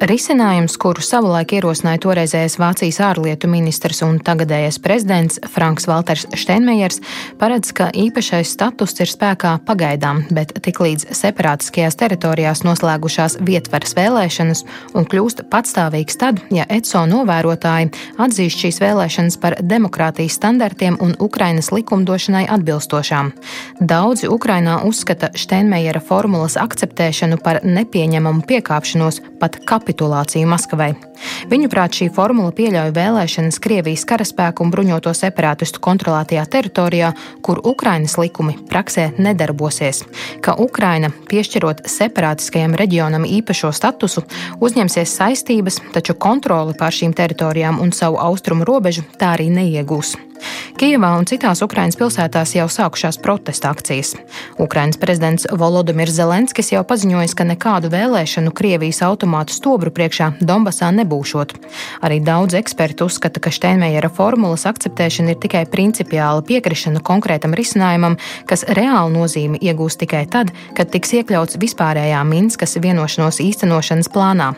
Risinājums, 0.09 0.77
kuru 0.81 1.03
savulaik 1.05 1.53
ierosināja 1.57 2.01
toreizējais 2.07 2.57
Vācijas 2.61 3.01
ārlietu 3.05 3.49
ministrs 3.51 4.01
un 4.05 4.17
tagadējais 4.23 4.79
prezidents 4.81 5.39
Franks 5.53 5.87
Walters 5.89 6.25
Steinmeiers, 6.33 7.01
paredz, 7.41 7.73
ka 7.77 7.91
īpašais 7.93 8.55
status 8.55 8.97
ir 9.03 9.11
spēkā 9.11 9.57
pagaidām, 9.67 10.23
bet 10.33 10.55
tiklīdz 10.65 11.11
separātiskajās 11.21 11.99
teritorijās 12.01 12.65
noslēgušās 12.65 13.37
vietvaras 13.45 13.95
vēlēšanas 13.97 14.65
un 14.97 15.05
kļūst 15.05 15.45
patstāvīgs 15.51 16.19
tad, 16.21 16.41
ja 16.53 16.65
ECO 16.69 17.05
novērotāji 17.11 17.91
atzīst 18.21 18.65
šīs 18.65 18.81
vēlēšanas 18.81 19.10
vēlēšanas 19.11 19.39
par 19.41 19.55
demokrātijas 19.59 20.37
standartiem 20.37 20.97
un 21.01 21.15
Ukrainas 21.19 21.71
likumdošanai 21.71 22.47
atbilstošām. 22.47 23.31
Daudzi 23.79 24.27
Ukrainā 24.27 24.83
uzskata 24.87 25.31
Steinmeiera 25.35 25.99
formulas 25.99 26.55
akceptēšanu 26.55 27.41
par 27.43 27.61
nepieņemamu 27.63 28.45
piekāpšanos, 28.47 29.21
pat 29.39 29.59
kapitulāciju 29.65 30.47
Maskavai. 30.47 30.93
Viņuprāt, 31.49 31.97
šī 31.97 32.09
formula 32.13 32.51
pieļauj 32.55 32.93
vēlēšanas 32.95 33.59
Krievijas 33.61 34.05
karaspēku 34.09 34.63
un 34.63 34.71
bruņoto 34.73 35.13
separātistu 35.13 35.81
kontrolētajā 35.83 36.45
teritorijā, 36.45 37.11
kur 37.45 37.61
Ukrainas 37.63 38.17
likumi 38.17 38.55
praksē 38.69 39.11
nedarbosies, 39.17 40.03
ka 40.41 40.55
Ukraina, 40.57 41.11
piešķirot 41.29 41.83
separātiskajam 41.89 42.77
reģionam 42.79 43.25
īpašo 43.27 43.73
statusu, 43.75 44.23
uzņemsies 44.61 45.17
saistības, 45.19 45.81
taču 45.93 46.15
kontroli 46.17 46.77
pār 46.77 46.95
šīm 46.95 47.13
teritorijām 47.17 47.81
un 47.81 47.93
savu 47.93 48.21
austrumu 48.21 48.65
robežu 48.65 49.00
tā 49.19 49.35
arī 49.35 49.49
neiegūs. 49.53 50.15
Kijevā 50.79 51.11
un 51.19 51.27
citās 51.29 51.61
Ukrainas 51.61 51.97
pilsētās 51.99 52.55
jau 52.55 52.65
sākušās 52.71 53.19
protesta 53.21 53.69
akcijas. 53.69 54.15
Ukrainas 54.61 54.97
prezidents 54.97 55.45
Volodimirs 55.51 56.15
Zelenskis 56.17 56.71
jau 56.73 56.81
paziņojis, 56.87 57.35
ka 57.37 57.45
nekādu 57.45 57.91
vēlēšanu 57.93 58.53
Krievijas 58.55 59.03
automātu 59.05 59.53
stobru 59.53 59.93
priekšā 59.93 60.31
Donbasā 60.41 60.89
nebūšot. 60.95 61.53
Arī 62.01 62.17
daudz 62.25 62.55
eksperti 62.57 63.05
uzskata, 63.05 63.43
ka 63.43 63.53
Steinmeiera 63.53 64.09
formulas 64.09 64.65
akceptēšana 64.69 65.35
ir 65.35 65.41
tikai 65.43 65.65
principiāla 65.69 66.41
piekrišana 66.47 67.03
konkrētam 67.05 67.53
risinājumam, 67.57 68.17
kas 68.49 68.65
reāli 68.65 69.13
nozīmi 69.17 69.61
iegūs 69.61 69.99
tikai 70.01 70.23
tad, 70.31 70.53
kad 70.77 70.89
tiks 70.93 71.13
iekļauts 71.19 71.59
vispārējā 71.61 72.23
Minskas 72.27 72.77
vienošanos 72.81 73.41
īstenošanas 73.43 74.09
plānā. 74.11 74.51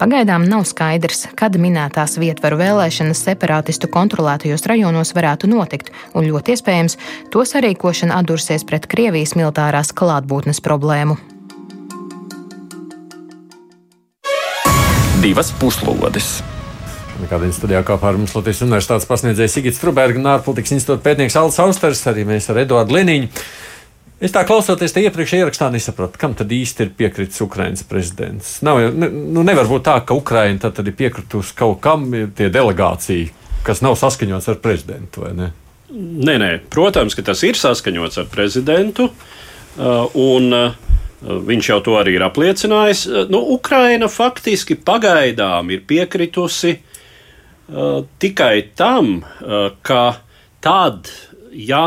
Pagaidām 0.00 0.46
nav 0.48 0.66
skaidrs, 0.68 1.26
kad 1.38 1.56
minētās 1.60 2.16
vietvaru 2.20 2.58
vēlēšanas 2.60 3.22
separātistu 3.28 3.90
kontrolētajos 3.92 4.66
rajonos 4.70 5.14
varētu 5.20 5.50
notikt, 5.52 5.92
un 6.16 6.26
ļoti 6.26 6.56
iespējams, 6.56 6.98
to 7.30 7.44
sarīkošana 7.46 8.18
atdursies 8.20 8.66
pret 8.66 8.88
Krievijas 8.90 9.36
militārās 9.38 9.92
klātbūtnes 9.96 10.64
problēmu. 10.64 11.20
Divas 15.20 15.52
puslodes. 15.60 16.38
Kādien 17.28 17.50
studijā 17.52 17.82
kopā 17.84 18.08
ar 18.08 18.16
mums 18.16 18.32
Latvijas 18.32 18.62
Universitātes 18.64 19.04
pasniedzēja 19.04 19.52
Sigits 19.52 19.80
Truberga 19.82 20.16
un 20.16 20.30
ārpolitikas 20.32 20.72
institūta 20.78 21.04
pētnieks 21.04 21.36
Alts 21.36 21.60
Austers, 21.60 22.00
arī 22.08 22.24
mēs 22.24 22.48
ar 22.48 22.62
Eduardu 22.62 22.96
Liniņu. 22.96 23.28
Es 24.24 24.32
tā 24.32 24.46
klausoties, 24.48 24.92
te 24.96 25.00
iepriekš 25.04 25.34
ierakstā 25.36 25.68
nesapratu, 25.72 26.16
kam 26.20 26.32
tad 26.36 26.50
īsti 26.52 26.86
ir 26.86 26.94
piekritis 26.96 27.40
Ukraiņas 27.44 27.84
prezidents. 27.88 28.54
Nav, 28.64 28.80
ne, 28.96 29.10
nu 29.36 29.44
nevar 29.44 29.68
būt 29.68 29.84
tā, 29.86 29.98
ka 30.04 30.16
Ukraiņa 30.16 30.64
tad, 30.64 30.78
tad 30.80 30.88
ir 30.88 30.96
piekritusi 30.96 31.54
kaut 31.56 31.80
kam, 31.84 32.08
tie 32.36 32.48
delegācija, 32.52 33.28
kas 33.66 33.82
nav 33.84 33.96
saskaņots 34.00 34.48
ar 34.52 34.60
prezidentu. 34.62 35.26
Nē, 35.90 36.36
nē, 36.38 36.50
protams, 36.70 37.16
ka 37.18 37.24
tas 37.26 37.42
ir 37.46 37.58
saskaņots 37.58 38.22
ar 38.22 38.30
prezidentu. 38.32 39.10
Uh, 39.78 40.06
un, 40.18 40.54
uh, 40.54 40.86
Viņš 41.20 41.66
jau 41.68 41.76
to 41.84 41.98
arī 42.00 42.14
ir 42.16 42.22
apliecinājis. 42.24 43.02
Uh, 43.04 43.26
nu, 43.28 43.42
Ukraina 43.52 44.08
faktiski 44.08 44.78
pagaidām 44.80 45.68
ir 45.74 45.82
piekritusi 45.86 46.78
tikai 48.18 48.54
tam, 48.74 49.20
ka 49.86 50.00
tad, 50.58 51.06
ja 51.54 51.84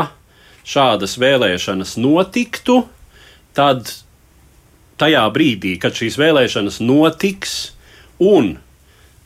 šādas 0.64 1.18
vēlēšanas 1.20 1.98
notiktu, 2.00 2.78
tad 3.52 3.90
tajā 5.00 5.24
brīdī, 5.34 5.74
kad 5.80 5.96
šīs 5.96 6.16
vēlēšanas 6.20 6.80
notiks 6.80 7.56
un 8.22 8.54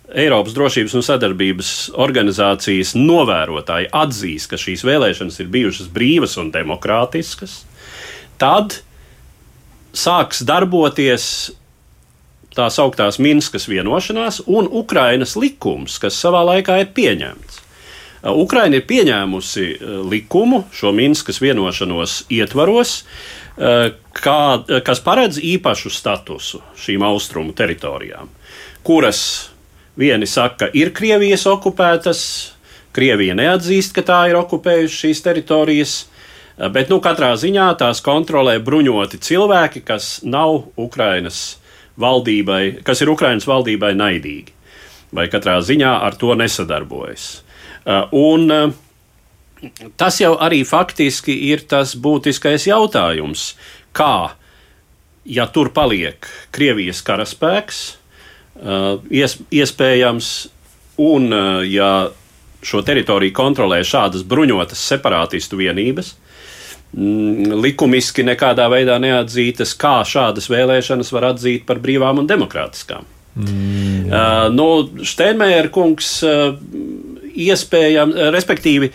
Eiropas 0.08 0.54
drošības 0.56 0.94
un 0.96 1.04
sadarbības 1.04 1.70
organizācijas 2.00 2.94
novērotāji 2.96 3.90
atzīs, 3.92 4.46
ka 4.48 4.56
šīs 4.56 4.84
vēlēšanas 4.88 5.36
ir 5.42 5.50
bijušas 5.52 5.90
brīvas 5.92 6.38
un 6.40 6.48
demokrātiskas, 6.54 7.62
tad 8.40 8.78
sāks 9.92 10.40
darboties 10.48 11.26
tā 12.56 12.70
sauktās 12.72 13.20
Minskas 13.20 13.68
vienošanās 13.68 14.40
un 14.46 14.70
Ukrainas 14.80 15.36
likums, 15.36 15.98
kas 16.00 16.16
savā 16.16 16.40
laikā 16.54 16.80
ir 16.82 16.94
pieņemts. 16.96 17.60
Ukraina 18.32 18.80
ir 18.80 18.86
pieņēmusi 18.88 19.66
likumu 20.08 20.64
šo 20.74 20.90
Minskas 20.96 21.38
vienošanos 21.44 22.24
ietvaros, 22.34 23.02
kā, 23.58 24.40
kas 24.88 25.04
paredz 25.04 25.38
īpašu 25.38 25.92
statusu 25.92 26.64
šīm 26.80 27.04
austrumu 27.06 27.54
teritorijām, 27.54 28.32
kuras 28.82 29.20
Vieni 29.98 30.28
saka, 30.30 30.68
ir 30.78 30.92
Krievijas 30.94 31.42
okupētas, 31.50 32.20
Krievija 32.94 33.34
neatzīst, 33.34 33.96
ka 33.96 34.04
tā 34.06 34.18
ir 34.30 34.36
okupējusi 34.38 34.94
šīs 34.94 35.22
teritorijas, 35.24 35.94
bet 36.70 36.92
nu, 36.92 37.00
katrā 37.02 37.32
ziņā 37.38 37.66
tās 37.80 37.98
kontrolē 38.06 38.60
bruņoti 38.62 39.18
cilvēki, 39.26 39.82
kas 39.88 40.20
nav 40.22 40.68
Ukrainas 40.78 41.58
valdībai, 41.98 42.78
kas 42.86 43.02
ir 43.02 43.10
Ukrainas 43.10 43.48
valdībai 43.50 43.90
naidīgi, 43.98 44.54
vai 45.10 45.26
katrā 45.32 45.58
ziņā 45.66 45.96
ar 46.06 46.14
to 46.14 46.30
nesadarbojas. 46.38 47.28
Un 48.14 48.46
tas 49.98 50.22
jau 50.22 50.36
arī 50.38 50.62
faktiski 50.62 51.34
ir 51.50 51.66
tas 51.66 51.98
būtiskais 51.98 52.70
jautājums, 52.70 53.50
kā, 53.90 54.30
ja 55.26 55.50
tur 55.50 55.74
paliek 55.74 56.30
Krievijas 56.54 57.02
karaspēks, 57.02 57.88
Uh, 57.98 58.07
ies, 59.10 59.36
iespējams, 59.54 60.30
un 60.98 61.28
uh, 61.32 61.60
ja 61.66 62.08
šo 62.64 62.82
teritoriju 62.82 63.34
kontrolē 63.36 63.82
šādas 63.86 64.24
bruņotas 64.26 64.80
separātistu 64.92 65.60
vienības, 65.60 66.14
mm, 66.96 67.54
likumiski 67.62 68.26
nekādā 68.26 68.66
veidā 68.72 68.98
neatzītas, 69.02 69.76
kā 69.78 70.00
šādas 70.06 70.50
vēlēšanas 70.50 71.12
var 71.14 71.30
atzīt 71.34 71.68
par 71.68 71.78
brīvām 71.84 72.24
un 72.24 72.30
demokrātiskām. 72.30 73.06
Mm, 73.38 74.08
uh, 74.10 74.48
nu, 74.50 74.68
Steinmeier 75.06 75.70
kungs 75.70 76.16
uh, 76.26 76.56
iespējams, 77.38 78.16
respektīvi, 78.34 78.90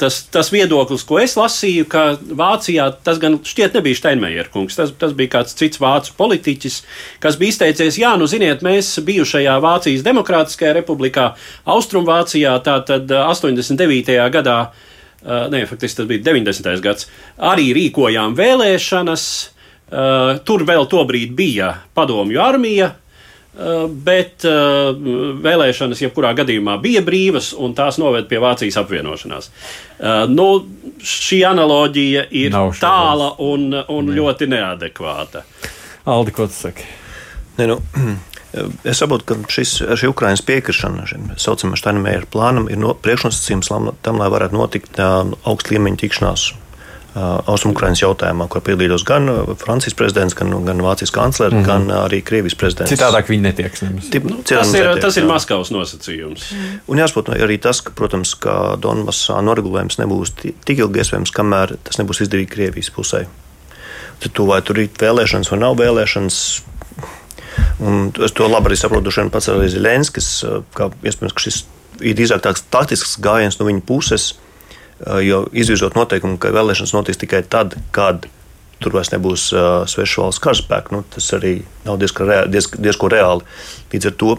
tas, 0.00 0.18
tas 0.32 0.50
viedoklis, 0.54 1.04
ko 1.06 1.18
es 1.22 1.36
lasīju, 1.38 1.86
ka 1.90 2.04
Vācijā 2.16 2.88
tas 3.06 3.20
gan 3.22 3.38
šķiet 3.46 3.78
nebija 3.78 3.98
Steinmeier 4.00 4.50
kungs, 4.52 4.78
tas, 4.78 4.92
tas 4.98 5.14
bija 5.16 5.36
kāds 5.38 5.56
cits 5.58 5.80
vācu 5.82 6.14
politiķis, 6.18 6.80
kas 7.22 7.38
bija 7.40 7.54
izteicies, 7.54 8.00
jā, 8.00 8.14
nu 8.20 8.28
ziniet, 8.30 8.64
mēs 8.66 8.94
bijušajā 9.06 9.56
Vācijas 9.64 10.04
Demokrātiskajā 10.06 10.76
republikā, 10.78 11.30
Austrumvācijā, 11.76 12.54
tātad 12.66 13.10
89. 13.10 14.20
gadā, 14.34 14.58
nē, 15.24 15.64
faktiski 15.70 16.02
tas 16.02 16.10
bija 16.10 16.26
90. 16.30 16.78
gads, 16.84 17.10
arī 17.38 17.72
rīkojām 17.76 18.38
vēlēšanas. 18.38 19.26
Tur 20.46 20.64
vēl 20.66 20.88
tobrīd 20.90 21.36
bija 21.38 21.68
padomju 21.94 22.40
armija, 22.42 22.88
Eh, 22.90 23.05
bet 23.88 24.44
uh, 24.44 24.92
vēlēšanas 25.42 26.02
jebkurā 26.04 26.34
gadījumā 26.36 26.76
bija 26.82 27.00
brīvas, 27.04 27.52
un 27.56 27.72
tās 27.76 27.96
noved 28.02 28.28
pie 28.28 28.40
Vācijas 28.42 28.76
apvienošanās. 28.82 29.48
Uh, 29.96 30.24
nu, 30.28 30.48
šī 31.00 31.40
analoģija 31.48 32.26
ir 32.36 32.56
tāla 32.80 33.32
un, 33.44 33.70
un 33.72 34.10
ne. 34.10 34.16
ļoti 34.18 34.50
neadekvāta. 34.52 35.46
Aldi, 36.06 36.34
ko 36.36 36.48
tu 36.50 36.58
saki? 36.58 36.84
Ne, 37.56 37.70
nu, 37.72 37.80
es 38.90 39.00
saprotu, 39.00 39.24
ka 39.30 39.38
šis, 39.56 39.78
šī 39.96 40.12
Ukraiņas 40.12 40.44
piekrišana 40.46 41.08
šim 41.08 41.32
saucamajam 41.40 41.80
Steinmeier 41.80 42.28
plānam 42.28 42.68
ir 42.68 42.80
no, 42.82 42.92
priekšnosacījums 43.00 43.72
tam, 44.04 44.20
lai 44.20 44.30
varētu 44.32 44.58
notikt 44.58 45.00
uh, 45.00 45.22
augst 45.48 45.72
līmeņa 45.72 46.04
tikšanās 46.04 46.50
Austrumukrāņas 47.16 48.02
jautājumā, 48.02 48.44
kur 48.52 48.60
piedalījās 48.66 49.04
gan 49.08 49.30
Francijas 49.56 49.96
prezidents, 49.96 50.34
gan, 50.36 50.50
gan 50.66 50.82
Vācijas 50.84 51.12
kanclere, 51.14 51.54
mm 51.54 51.62
-hmm. 51.62 51.66
gan 51.66 52.04
arī 52.04 52.20
Krievijas 52.20 52.54
prezidents. 52.60 52.92
Citādāk 52.92 53.30
viņi 53.32 53.42
netiek. 53.42 53.78
Tip, 54.10 54.24
nu, 54.24 54.42
tas, 54.44 54.74
ir, 54.74 54.84
netiek, 54.84 55.02
tas 55.02 55.16
ir 55.16 55.24
Maskavas 55.24 55.70
nosacījums. 55.72 56.50
Un 56.86 57.00
jāsaprot 57.00 57.32
arī 57.32 57.58
tas, 57.60 57.80
ka, 57.80 57.94
protams, 57.96 58.34
ka 58.34 58.76
Donbassā 58.76 59.40
noregulējums 59.40 59.98
nebūs 60.02 60.34
tik 60.36 60.78
ilgi 60.78 61.00
iespējams, 61.00 61.32
kamēr 61.32 61.76
tas 61.84 61.98
nebūs 61.98 62.20
izdevīgi 62.26 62.52
Krievijas 62.52 62.90
pusē. 62.90 63.26
Tad, 64.20 64.32
to, 64.32 64.44
vai 64.46 64.60
tur 64.62 64.78
ir 64.78 64.88
vēlēšanas 65.00 65.50
vai 65.50 65.58
nav 65.58 65.76
vēlēšanas, 65.80 66.62
Un 67.80 68.12
es 68.24 68.32
to 68.32 68.48
labi 68.48 68.70
arī 68.70 68.76
saprotu, 68.76 69.12
šodien 69.12 69.30
pats 69.32 69.48
arī 69.52 69.68
Zelenskis, 69.68 70.44
ka 70.76 70.88
iespējams, 71.04 71.34
ka 71.36 71.44
šis 71.44 71.64
ir 72.00 72.16
drīzāk 72.16 72.42
tāds 72.44 72.64
taktisks 72.72 73.16
gājiens 73.22 73.58
no 73.60 73.66
viņa 73.68 73.84
puses, 73.88 74.34
Jo 75.04 75.42
izvirzot 75.52 75.96
noteikumu, 75.96 76.38
ka 76.40 76.54
vēlēšanas 76.56 76.94
notiks 76.96 77.20
tikai 77.20 77.42
tad, 77.44 77.74
kad 77.92 78.24
tur 78.80 78.94
vairs 78.96 79.12
nebūs 79.12 79.50
uh, 79.52 79.84
svešu 79.88 80.22
valsts 80.24 80.42
karaspēka, 80.44 80.92
nu, 80.96 81.02
tas 81.12 81.26
arī 81.36 81.58
nav 81.84 81.98
diezko, 82.00 82.24
rea 82.28 82.46
diez, 82.48 82.68
diezko 82.80 83.10
reāli. 83.12 83.44
Līdz 83.92 84.08
ar 84.10 84.16
to 84.20 84.36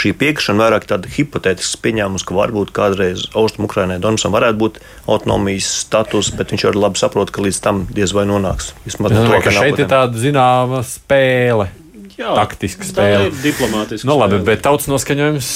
šī 0.00 0.12
piekrišana 0.16 0.64
vairāk 0.64 0.86
tāda 0.88 1.10
hipotētiska 1.12 1.80
pieņēmums, 1.84 2.24
ka 2.28 2.36
varbūt 2.36 2.72
kādreiz 2.76 3.26
Austrumukrainai 3.36 3.98
Donbasam 4.00 4.32
varētu 4.32 4.60
būt 4.60 4.80
autonomijas 5.04 5.68
status, 5.82 6.32
bet 6.36 6.52
viņš 6.52 6.66
arī 6.70 6.80
labi 6.80 7.00
saprot, 7.00 7.32
ka 7.32 7.44
līdz 7.44 7.60
tam 7.64 7.84
diez 7.92 8.14
vai 8.16 8.24
nonāks. 8.28 8.72
Vismaz 8.86 9.16
to, 9.16 9.40
ka 9.44 9.52
šeit 9.52 9.80
ir 9.80 9.88
tāda 9.90 10.20
zināma 10.20 10.80
spēle. 10.88 11.68
Jā, 12.16 12.32
taktiska 12.36 12.88
spēle. 12.88 13.32
Diplomātiski. 13.44 14.08
Nu, 14.08 14.16
labi, 14.20 14.40
bet 14.44 14.64
tautas 14.64 14.88
noskaņojums 14.92 15.48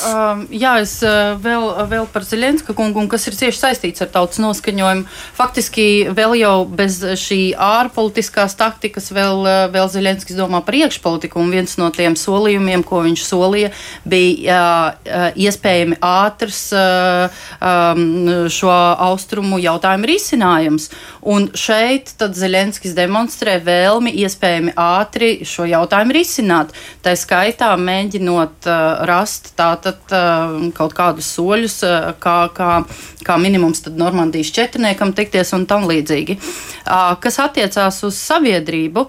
Um, 0.00 0.44
jā, 0.54 0.74
es 0.80 0.94
vēl, 1.42 1.66
vēl 1.90 2.06
par 2.12 2.24
Zelenska 2.24 2.74
kungu, 2.76 3.02
kas 3.10 3.26
ir 3.28 3.36
cieši 3.36 3.58
saistīts 3.58 4.04
ar 4.04 4.10
tautas 4.12 4.40
noskaņojumu. 4.42 5.06
Faktiski 5.36 5.86
vēl 6.16 6.36
jau 6.40 6.54
bez 6.66 7.00
šī 7.20 7.40
ārpolitiskās 7.60 8.56
taktikas 8.60 9.10
vēl, 9.14 9.44
vēl 9.74 9.90
Zelenskis 9.92 10.38
domā 10.38 10.62
par 10.64 10.78
iekšpolitiku, 10.78 11.40
un 11.42 11.52
viens 11.54 11.76
no 11.80 11.90
tiem 11.94 12.16
solījumiem, 12.18 12.84
ko 12.86 13.02
viņš 13.06 13.24
solīja, 13.26 13.72
bija 14.08 14.60
uh, 14.94 15.26
iespējami 15.34 15.98
ātrs 16.04 16.62
uh, 16.76 17.42
um, 17.58 18.46
šo 18.52 18.72
austrumu 19.10 19.60
jautājumu 19.62 20.10
risinājums. 20.10 20.90
Un 21.20 21.50
šeit 21.58 22.14
tad 22.20 22.36
Zelenskis 22.38 22.94
demonstrē 22.96 23.58
vēlmi 23.64 24.12
iespējami 24.22 24.72
ātri 24.80 25.32
šo 25.48 25.66
jautājumu 25.68 26.16
risināt. 26.16 26.72
Tā 27.04 27.16
skaitā 27.18 27.72
mēģinot 27.80 28.68
uh, 28.70 29.04
rast 29.08 29.52
tātad 29.58 29.89
tātad 29.90 30.14
uh, 30.14 30.70
kaut 30.76 30.94
kādus 30.96 31.28
soļus, 31.36 31.80
uh, 31.86 32.10
kā, 32.20 32.50
kā, 32.54 32.82
kā 33.26 33.36
minimums 33.40 33.82
Normandijas 33.90 34.52
četrniekam 34.54 35.12
tikties 35.16 35.52
un 35.56 35.66
tam 35.66 35.86
līdzīgi. 35.90 36.38
Uh, 36.38 37.14
kas 37.20 37.40
attiecās 37.42 38.02
uz 38.06 38.18
sabiedrību, 38.18 39.06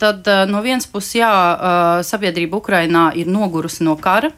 tad 0.00 0.28
no 0.50 0.60
vienas 0.64 0.86
puses, 0.90 1.20
jā, 1.20 1.30
sabiedrība 2.06 2.58
Ukrainā 2.58 3.10
ir 3.16 3.30
nogurusi 3.30 3.84
no 3.86 3.96
kara. 4.00 4.32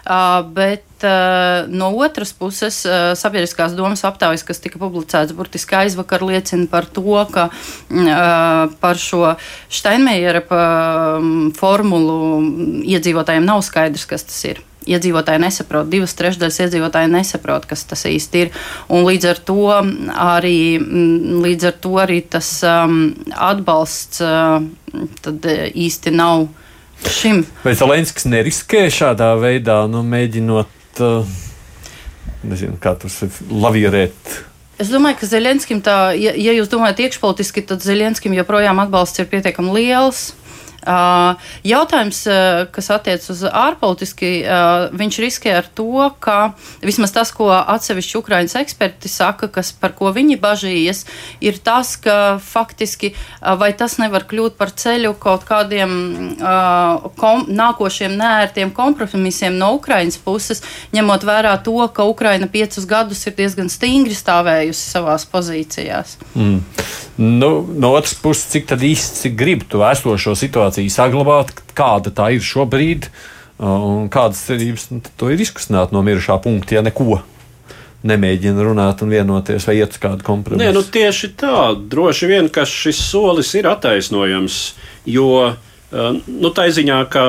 Uh, 0.00 0.40
bet 0.48 1.04
uh, 1.04 1.68
no 1.68 1.90
otras 2.00 2.32
puses, 2.32 2.78
uh, 2.88 3.12
sabiedriskās 3.12 3.74
domas 3.76 4.00
aptaujas, 4.08 4.44
kas 4.48 4.62
tika 4.64 4.80
publicēts 4.80 5.34
burtiski 5.36 5.76
aizvakar, 5.76 6.24
liecina 6.24 6.64
par 6.72 6.88
to, 6.88 7.04
ka 7.28 7.50
par 8.80 8.98
šo 9.00 9.34
Steinmeiera 9.68 10.40
formulu 11.58 12.16
iedzīvotājiem 12.80 13.44
nav 13.44 13.60
skaidrs, 13.66 14.08
kas 14.08 14.24
tas 14.24 14.40
ir 14.48 14.64
iedzīvotāji 14.88 15.42
nesaprot, 15.42 15.88
divas 15.90 16.14
trešdaļas 16.18 16.60
iedzīvotāji 16.64 17.10
nesaprot, 17.12 17.66
kas 17.68 17.84
tas 17.88 18.06
īsti 18.08 18.44
ir. 18.44 18.52
Un 18.88 19.04
līdz 19.08 19.28
ar 19.32 19.42
to 19.50 19.66
arī, 19.74 20.60
mm, 20.80 21.40
līdz 21.44 21.68
ar 21.70 21.78
to 21.84 21.94
arī 22.02 22.20
tas 22.24 22.48
um, 22.66 23.12
atbalsts 23.36 24.22
uh, 24.24 24.60
īsti 25.74 26.14
nav 26.16 26.48
šim. 27.06 27.44
Vai 27.64 27.76
Zelenskis 27.78 28.28
neriskē 28.28 28.86
šādā 28.92 29.32
veidā, 29.40 29.82
nu, 29.90 30.04
mēģinot, 30.06 31.02
uh, 31.04 31.40
nezinu, 32.44 32.80
kā 32.80 32.96
tur 33.00 33.12
lavierēt? 33.50 34.38
Es 34.80 34.88
domāju, 34.88 35.18
ka 35.20 35.26
Zelenskim 35.28 35.82
tā, 35.84 35.94
ja, 36.16 36.32
ja 36.32 36.54
jūs 36.56 36.70
domājat 36.72 37.02
iekšpolitiski, 37.04 37.66
tad 37.68 37.82
Zelenskim 37.84 38.32
joprojām 38.32 38.78
atbalsts 38.80 39.20
ir 39.20 39.28
pietiekami 39.28 39.74
liels. 39.76 40.30
Jautājums, 40.80 42.22
kas 42.72 42.90
attiecas 42.94 43.30
uz 43.34 43.42
ārpolitiski, 43.44 44.30
viņš 44.96 45.18
riskē 45.20 45.54
ar 45.58 45.68
to, 45.76 46.08
ka 46.22 46.54
vismaz 46.84 47.12
tas, 47.12 47.32
ko 47.36 47.50
atsevišķi 47.52 48.18
Ukraiņas 48.20 48.56
eksperti 48.62 49.10
saka, 49.12 49.50
kas, 49.52 49.72
par 49.76 49.92
ko 49.98 50.12
viņi 50.16 50.38
bažījies, 50.40 51.04
ir 51.44 51.60
tas, 51.64 51.96
ka 52.00 52.38
faktiski 52.40 53.12
vai 53.60 53.72
tas 53.76 53.98
nevar 54.00 54.24
kļūt 54.30 54.56
par 54.60 54.72
ceļu 54.72 55.12
kaut 55.20 55.44
kādiem 55.48 55.92
kom, 57.20 57.44
nākošiem 57.48 58.16
nērtiem 58.16 58.72
kompromisiem 58.76 59.58
no 59.60 59.74
Ukraiņas 59.76 60.20
puses, 60.24 60.64
ņemot 60.96 61.28
vērā 61.28 61.56
to, 61.64 61.76
ka 61.92 62.08
Ukraina 62.08 62.48
piecus 62.50 62.88
gadus 62.88 63.26
ir 63.28 63.36
diezgan 63.36 63.68
stingri 63.72 64.16
stāvējusi 64.16 64.96
savās 64.96 65.28
pozīcijās. 65.28 66.16
Mm. 66.34 66.62
Nu, 67.20 67.50
no 67.76 67.92
otras 67.98 68.14
puses, 68.16 68.46
cik 68.48 68.70
tad 68.70 68.80
īsti 68.86 69.34
grib 69.36 69.66
to 69.68 69.82
esošo 69.84 70.32
situāciju 70.38 70.69
saglabāt, 70.92 71.52
kāda 71.76 72.12
tā 72.14 72.30
ir 72.36 72.44
šobrīd, 72.44 73.08
un 73.60 74.08
kādas 74.12 74.40
cerības 74.46 74.88
nu, 74.92 75.00
to 75.20 75.30
ir 75.32 75.42
izkustināt 75.42 75.92
no 75.92 76.02
mirušā 76.06 76.38
punkta, 76.44 76.78
ja 76.78 76.84
neko 76.86 77.20
nemēģina 78.06 78.64
runāt 78.64 79.02
un 79.04 79.12
vienoties 79.12 79.66
vai 79.68 79.76
iet 79.80 79.96
uz 79.96 80.00
kādu 80.00 80.24
kompromisu. 80.24 80.62
Nē, 80.62 80.70
nu 80.72 80.80
tieši 80.80 81.32
tā, 81.40 81.72
droši 81.76 82.30
vien, 82.30 82.48
ka 82.52 82.64
šis 82.68 83.02
solis 83.10 83.52
ir 83.58 83.68
attaisnojams, 83.68 84.60
jo 85.04 85.28
nu, 85.92 86.52
tā 86.56 86.68
ziņā, 86.72 87.00
ka 87.12 87.26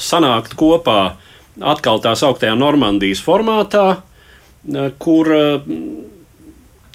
sanākt 0.00 0.56
kopā 0.56 1.16
atkal 1.60 2.00
tā 2.00 2.14
sauktajā 2.16 2.54
Normandijas 2.56 3.20
formātā, 3.20 4.00
kur 5.02 5.28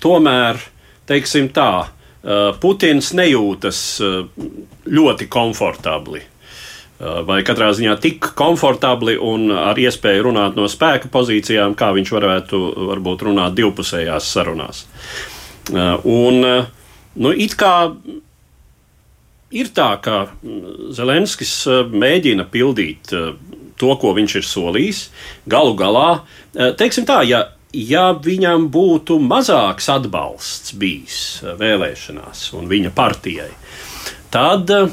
tomēr 0.01 0.63
teiksim 1.07 1.51
tā, 1.55 1.87
uh, 1.87 2.55
Putins 2.61 3.13
nejūtas 3.15 3.81
uh, 4.03 4.17
ļoti 4.93 5.27
komfortabli. 5.31 6.23
Uh, 6.23 6.37
vai 6.97 7.41
katrā 7.45 7.69
ziņā 7.77 7.93
tik 8.01 8.31
komfortabli 8.37 9.17
un 9.21 9.51
ar 9.53 9.77
iespēju 9.77 10.29
runāt 10.31 10.55
no 10.57 10.65
spēka 10.71 11.11
pozīcijām, 11.13 11.75
kā 11.77 11.91
viņš 11.93 12.13
varētu 12.15 12.61
varbūt 12.89 13.27
runāt 13.29 13.57
divpusējās 13.57 14.31
sarunās. 14.33 14.85
Un, 16.07 16.39
nu, 17.19 17.33
it 17.35 17.53
kā 17.59 17.91
ir 19.51 19.69
tā, 19.75 19.89
ka 20.01 20.29
Zelenskis 20.95 21.53
mēģina 21.91 22.47
pildīt 22.49 23.11
to, 23.11 23.91
ko 23.99 24.13
viņš 24.15 24.37
ir 24.39 24.47
solījis. 24.47 25.03
Galu 25.45 25.75
galā, 25.77 26.07
teiksim 26.79 27.05
tā, 27.05 27.19
ja 27.27 27.43
ja 27.77 28.09
viņam 28.15 28.69
būtu 28.71 29.19
mazāks 29.21 29.89
atbalsts 29.91 30.73
bijis 30.79 31.19
vēlēšanās 31.59 32.47
un 32.57 32.69
viņa 32.71 32.93
partijai, 32.95 33.51
tad, 34.33 34.71
eh, 34.71 34.89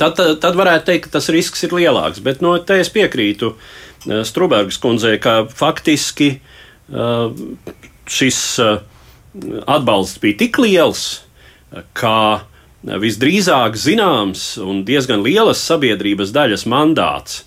tad, 0.00 0.20
tad 0.42 0.58
varētu 0.58 0.90
teikt, 0.90 1.06
ka 1.06 1.18
tas 1.18 1.30
risks 1.32 1.64
ir 1.66 1.76
lielāks. 1.76 2.22
Bet 2.24 2.42
no 2.44 2.56
te 2.58 2.80
es 2.82 2.92
piekrītu 2.92 3.54
eh, 3.54 4.22
Strunbergas 4.26 4.80
kundzei, 4.82 5.18
ka 5.22 5.44
faktiski 5.46 6.38
šis 8.10 8.38
atbalsts 9.70 10.18
bija 10.18 10.40
tik 10.40 10.56
liels, 10.58 11.22
ka 11.94 12.42
visdrīzāk 12.82 13.78
zināms 13.78 14.56
un 14.58 14.82
diezgan 14.88 15.22
lielas 15.22 15.62
sabiedrības 15.62 16.32
daļas 16.34 16.66
mandāts 16.66 17.44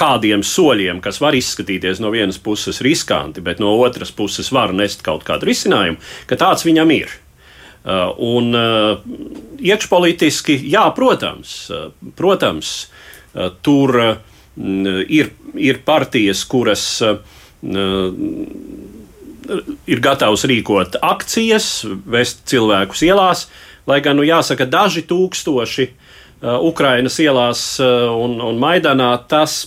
kādiem 0.00 0.44
soļiem, 0.46 1.00
kas 1.04 1.20
var 1.20 1.36
izskatīties 1.36 2.00
no 2.00 2.12
vienas 2.14 2.40
puses 2.40 2.80
riskanti, 2.84 3.42
bet 3.44 3.60
no 3.60 3.74
otras 3.82 4.12
puses 4.14 4.48
var 4.54 4.72
nest 4.76 5.04
kaut 5.06 5.26
kādu 5.28 5.50
risinājumu, 5.50 6.00
ka 6.30 6.38
tāds 6.40 6.64
viņam 6.66 6.94
ir. 6.94 7.19
Uh, 7.80 8.10
un 8.20 8.52
uh, 8.52 9.00
iekšpolitiski, 9.56 10.52
jā, 10.68 10.82
protams, 10.92 11.52
uh, 11.72 11.86
protams 12.12 12.90
tur 13.64 13.94
ir, 14.58 15.28
ir 15.54 15.76
partijas, 15.86 16.40
kuras 16.50 16.82
ir 19.86 20.02
gatavs 20.02 20.42
rīkot 20.50 20.98
akcijas, 20.98 21.68
vest 22.10 22.42
cilvēkus 22.50 23.04
ielās, 23.06 23.44
lai 23.86 24.00
gan, 24.02 24.18
nu, 24.18 24.26
jāsaka, 24.26 24.66
daži 24.66 25.06
tūkstoši 25.06 25.86
Ukrainas 26.66 27.20
ielās 27.22 27.62
un, 27.78 28.34
un 28.42 28.58
Maidanā 28.58 29.12
tas 29.30 29.60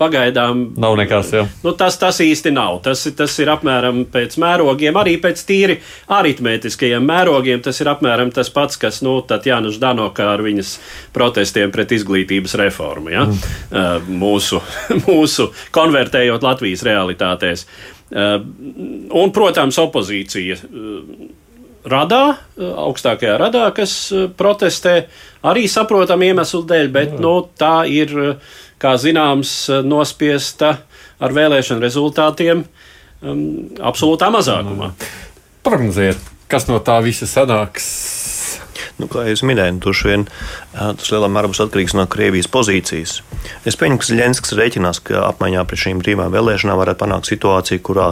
pagaidām 0.00 0.62
nav 0.80 0.96
nekas. 0.98 1.32
Jā. 1.34 1.44
Nu, 1.64 1.72
tas, 1.78 1.96
tas 2.00 2.20
īsti 2.22 2.52
nav. 2.54 2.80
Tas, 2.84 3.04
tas 3.16 3.36
ir 3.42 3.50
apmēram 3.52 4.04
pēc 4.12 4.36
mērogiem, 4.42 4.96
arī 5.00 5.16
pēc 5.22 5.42
tīri 5.48 5.78
aritmētiskajiem 6.12 7.06
mērogiem. 7.06 7.62
Tas 7.64 7.80
ir 7.82 7.90
apmēram 7.92 8.32
tas 8.34 8.52
pats, 8.52 8.78
kas 8.80 9.00
nu, 9.06 9.18
Jānis 9.46 9.78
Ždanoka 9.78 10.28
ar 10.34 10.44
viņas 10.44 10.76
protestiem 11.16 11.72
pret 11.74 11.94
izglītības 11.96 12.56
reformu. 12.60 13.12
Ja? 13.14 13.24
Mm. 13.26 13.40
Uh, 13.70 14.12
mūsu, 14.24 14.60
mūsu 15.08 15.50
konvertējot 15.76 16.44
Latvijas 16.44 16.84
realitātēs. 16.86 17.66
Uh, 18.06 18.38
un, 19.16 19.32
protams, 19.34 19.80
opozīcija. 19.82 20.60
Uh, 20.66 21.34
radā, 21.86 22.36
augstākajā 22.58 23.36
radā, 23.40 23.66
kas 23.74 23.94
protestē 24.38 24.96
arī 25.46 25.66
saprotam 25.70 26.22
iemeslu 26.26 26.64
dēļ, 26.66 26.88
bet 26.92 27.18
nu, 27.22 27.38
tā 27.58 27.84
ir 27.90 28.12
kā 28.82 28.96
zināms, 29.00 29.54
nospiesta 29.86 30.76
ar 31.22 31.36
vēlēšanu 31.36 31.82
rezultātiem 31.84 32.64
um, 32.64 33.42
absolūtā 33.80 34.28
mazākumā. 34.34 34.92
Prognozējiet, 35.66 36.20
kas 36.52 36.68
no 36.70 36.80
tā 36.84 37.00
visa 37.04 37.28
sanāks? 37.30 37.88
Nu, 38.96 39.08
kā 39.12 39.26
jau 39.28 39.48
minēju, 39.48 39.76
nu, 39.76 39.92
vien, 40.08 40.24
tas 40.72 41.10
lielā 41.12 41.28
mērā 41.32 41.50
būs 41.52 41.60
atkarīgs 41.66 41.92
no 41.98 42.06
Krievijas 42.08 42.48
pozīcijas. 42.48 43.18
Es 43.68 43.76
pieņemu, 43.76 44.00
ka 44.00 44.08
Zelenskis 44.08 44.56
rēķinās, 44.56 45.02
ka 45.04 45.26
apmaiņā 45.26 45.64
pret 45.68 45.82
šīm 45.82 46.00
brīvām 46.00 46.32
vēlēšanām 46.32 46.80
varētu 46.80 47.02
panākt 47.02 47.28
situāciju, 47.28 47.82
kurā 47.84 48.08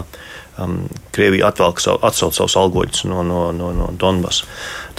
um, 0.60 0.82
Krievija 1.16 1.48
atvelk 1.48 1.80
savu, 1.80 2.02
atsauc 2.04 2.36
savus 2.36 2.56
algoģus 2.60 3.06
no, 3.08 3.24
no, 3.24 3.46
no, 3.56 3.72
no 3.76 3.90
Donbass. 3.96 4.44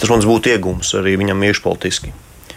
Tas 0.00 0.10
mums 0.10 0.26
būtu 0.26 0.56
iegūms 0.56 0.90
arī 0.98 1.14
viņam 1.22 1.46
iekšpolitiski. 1.50 2.14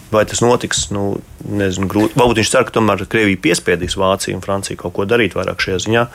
Vai 0.10 0.24
tas 0.26 0.41
notiks? 0.41 0.88
Nu, 0.93 1.20
nezinu, 1.45 1.88
grūti. 1.89 2.18
Varbūt 2.18 2.41
viņš 2.41 2.51
cer, 2.53 2.66
ka 2.66 2.74
tomēr 2.80 3.03
Krievija 3.10 3.41
piespiedīs 3.43 3.97
Vāciju 3.99 4.39
un 4.39 4.45
Franciju 4.45 4.80
kaut 4.82 4.95
ko 4.97 5.05
darīt 5.10 5.38
vairāk 5.38 5.62
šajā 5.62 5.84
ziņā. 5.86 6.05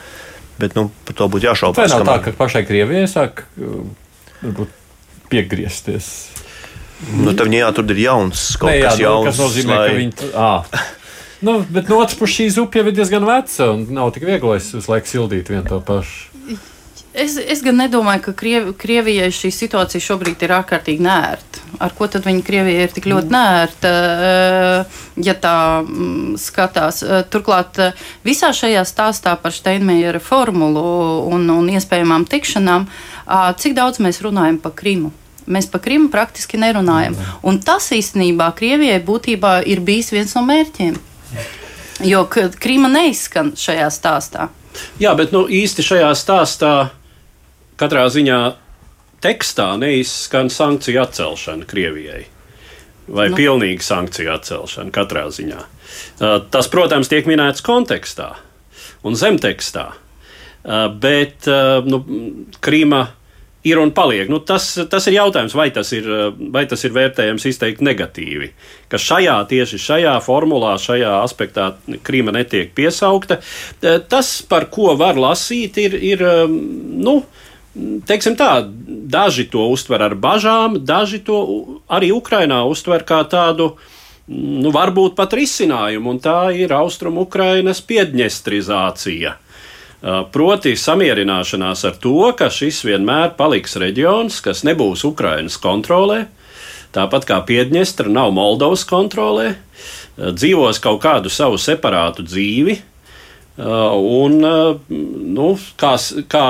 Bet 0.59 0.75
nu, 0.79 0.89
par 1.07 1.19
to 1.19 1.29
būtu 1.31 1.49
jāšaubās. 1.49 1.93
Tā 1.93 2.01
nav 2.03 2.09
tā, 2.11 2.17
ka 2.27 2.35
pašai 2.39 2.65
Krievijai 2.67 3.07
sāk 3.11 3.45
uh, 3.59 4.67
piegriezties. 5.31 6.11
Nu, 7.15 7.35
tad 7.37 7.51
jā, 7.53 7.71
tur 7.75 7.89
ir 7.91 8.03
jauns 8.05 8.45
kaut 8.59 8.71
ne, 8.71 8.79
jā, 8.81 8.91
kas 8.91 9.01
jauns. 9.03 9.31
Tas 9.31 9.41
nozīmē, 9.43 9.79
lai... 9.79 9.89
ka 9.89 9.97
viņi. 9.99 10.31
À. 10.35 10.85
Nu, 11.45 11.59
bet 11.69 11.91
no 11.93 11.99
otras 12.01 12.17
puses 12.19 12.39
šī 12.39 12.47
zupa 12.55 12.81
jau 12.81 12.89
ir 12.89 12.95
diezgan 12.97 13.27
veca 13.29 13.73
un 13.75 13.83
nav 13.93 14.15
tik 14.15 14.25
viegli 14.25 14.55
visu 14.57 14.81
laiku 14.89 15.11
sildīt 15.11 15.51
vienu 15.53 15.67
to 15.69 15.81
pašu. 15.85 16.34
Es, 17.15 17.37
es 17.39 17.61
gan 17.63 17.77
nedomāju, 17.79 18.25
ka 18.25 18.33
Kriev, 18.35 18.73
Krievijai 18.75 19.29
šī 19.31 19.53
situācija 19.55 20.03
šobrīd 20.03 20.41
ir 20.43 20.53
ārkārtīgi 20.57 21.03
nērta. 21.05 21.61
Ar 21.83 21.93
ko 21.95 22.09
tad 22.11 22.25
viņa 22.27 22.43
Krievijai 22.43 22.89
ir 22.89 22.95
tik 22.95 23.07
ļoti 23.07 23.31
mm. 23.31 23.35
nērta, 23.35 23.93
eh, 24.27 24.97
ja 25.23 25.35
tā 25.39 25.59
mm, 25.85 26.33
skatās? 26.43 27.05
Eh, 27.07 27.21
turklāt 27.31 27.79
eh, 27.79 28.01
visā 28.27 28.51
šajā 28.51 28.83
stāstā 28.91 29.37
par 29.39 29.55
Steinmeiera 29.55 30.19
formulu 30.19 30.83
un, 31.31 31.47
un 31.55 31.71
iespējamām 31.71 32.27
tikšanām, 32.31 32.89
cik 33.63 33.79
daudz 33.79 34.03
mēs 34.03 34.19
runājam 34.27 34.59
par 34.65 34.75
Krimu? 34.75 35.13
Mēs 35.47 35.71
par 35.71 35.85
Krimu 35.87 36.11
praktiski 36.11 36.59
nerunājam. 36.59 37.15
Mm. 37.15 37.39
Un 37.47 37.63
tas 37.63 37.93
īstenībā 37.95 38.51
Krievijai 38.59 38.99
būtībā 39.07 39.61
ir 39.71 39.85
bijis 39.87 40.11
viens 40.17 40.35
no 40.35 40.43
mērķiem. 40.51 40.99
Jo 42.11 42.27
Krima 42.27 42.91
neizskan 42.91 43.55
šajā 43.55 43.87
stāstā. 43.95 44.51
Jā, 44.99 45.15
bet 45.15 45.31
nu, 45.31 45.47
īsti 45.47 45.87
šajā 45.87 46.11
stāstā 46.19 46.75
katrā 47.81 48.05
ziņā 48.13 48.41
tekstā 49.25 49.75
neizskan 49.81 50.51
sankciju 50.53 51.03
atcelšana 51.05 51.69
Krievijai. 51.69 52.25
Vai 53.05 53.29
nu. 53.29 53.37
pilnīga 53.37 53.85
sankciju 53.85 54.33
atcelšana 54.33 54.93
katrā 54.95 55.27
ziņā. 55.33 55.61
Tas, 56.53 56.71
protams, 56.73 57.11
tiek 57.13 57.29
minēts 57.29 57.65
kontekstā 57.65 58.31
un 59.05 59.19
zemtekstā. 59.19 59.91
Bet 61.01 61.45
nu, 61.85 62.01
Krīma 62.65 63.03
ir 63.65 63.81
un 63.81 63.93
paliek. 63.97 64.29
Nu, 64.33 64.41
tas, 64.45 64.71
tas 64.93 65.09
ir 65.09 65.19
jautājums, 65.19 65.57
vai 65.57 65.69
tas 65.73 65.93
ir, 65.97 66.09
vai 66.53 66.65
tas 66.69 66.85
ir 66.85 66.93
vērtējams 66.97 67.47
izteikti 67.49 67.85
negatīvi. 67.85 68.51
Ka 68.93 69.01
šajā, 69.01 69.37
tieši 69.53 69.81
šajā 69.85 70.17
formulā, 70.25 70.75
šajā 70.81 71.15
aspektā 71.23 71.71
Krīma 72.05 72.33
netiek 72.37 72.73
piesaukta. 72.77 73.41
Tas, 73.81 74.35
par 74.49 74.69
ko 74.73 74.93
var 75.01 75.21
lasīt, 75.21 75.81
ir. 75.81 75.97
ir 76.13 76.29
nu, 76.49 77.23
teiksim 78.07 78.37
tā, 78.39 78.65
daži 79.11 79.47
to 79.51 79.67
uztver 79.73 80.03
ar 80.07 80.15
bažām, 80.15 80.79
daži 80.85 81.21
to 81.27 81.39
arī 81.91 82.13
Ukrainā 82.15 82.63
uztver 82.71 83.05
kā 83.07 83.23
tādu, 83.31 83.75
nu, 84.29 84.71
varbūt 84.75 85.17
pat 85.19 85.35
risinājumu, 85.37 86.15
un 86.15 86.23
tā 86.23 86.39
ir 86.57 86.75
austrumu 86.75 87.27
Ukrainas 87.29 87.83
piedņestrizācija. 87.85 89.39
Proti, 90.05 90.75
samierināšanās 90.77 91.87
ar 91.89 91.95
to, 91.97 92.19
ka 92.37 92.51
šis 92.53 92.83
vienmēr 92.85 93.39
paliks 93.39 93.79
reģions, 93.81 94.43
kas 94.45 94.61
nebūs 94.69 95.07
Ukrainas 95.09 95.57
kontrolē, 95.57 96.27
tāpat 96.93 97.25
kā 97.25 97.39
Piedņestra 97.49 98.13
nav 98.13 98.35
Moldovas 98.37 98.85
kontrolē, 98.85 99.55
dzīvos 100.19 100.83
kaut 100.85 101.01
kādu 101.03 101.33
savu 101.33 101.57
separātu 101.57 102.23
dzīvi, 102.27 102.77
un, 103.55 104.41
uh, 104.43 104.77
nu, 104.91 105.49
kā, 105.79 105.95
kā 106.27 106.45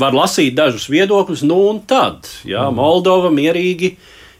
var 0.00 0.14
lasīt 0.16 0.54
dažus 0.56 0.88
viedokļus, 0.88 1.42
nu 1.44 1.58
un 1.68 1.82
tad 1.84 2.28
jā, 2.48 2.62
mm. 2.70 2.78
Moldova 2.78 3.28
mierīgi 3.34 3.96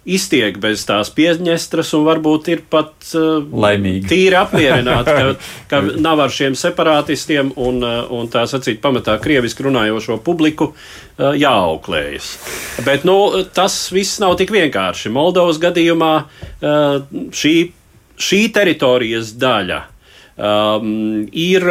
iztiek 0.06 0.56
bez 0.62 0.84
tās 0.86 1.10
piesņestras 1.12 1.90
un 1.98 2.06
varbūt 2.06 2.48
ir 2.54 2.62
pat 2.70 2.94
uh, 3.18 3.42
Laimīgi. 3.42 4.06
tīri 4.08 4.38
apmierināti, 4.38 5.12
ka, 5.12 5.34
ka 5.70 5.80
nav 6.00 6.22
ar 6.24 6.32
šiem 6.32 6.56
separātistiem 6.56 7.50
un, 7.52 7.82
uh, 7.84 8.06
un 8.14 8.30
tā 8.32 8.46
sacīt 8.48 8.80
pamatā 8.80 9.18
krieviski 9.20 9.66
runājošo 9.66 10.16
publiku 10.24 10.70
uh, 10.72 11.34
jāauklējas. 11.36 12.30
Bet 12.86 13.04
nu, 13.08 13.18
tas 13.52 13.76
viss 13.92 14.22
nav 14.22 14.38
tik 14.40 14.54
vienkārši. 14.54 15.12
Moldovas 15.12 15.60
gadījumā 15.60 16.14
uh, 16.22 17.04
šī, 17.34 17.54
šī 18.16 18.40
teritorijas 18.56 19.34
daļa 19.36 19.82
um, 20.38 21.26
ir 21.34 21.68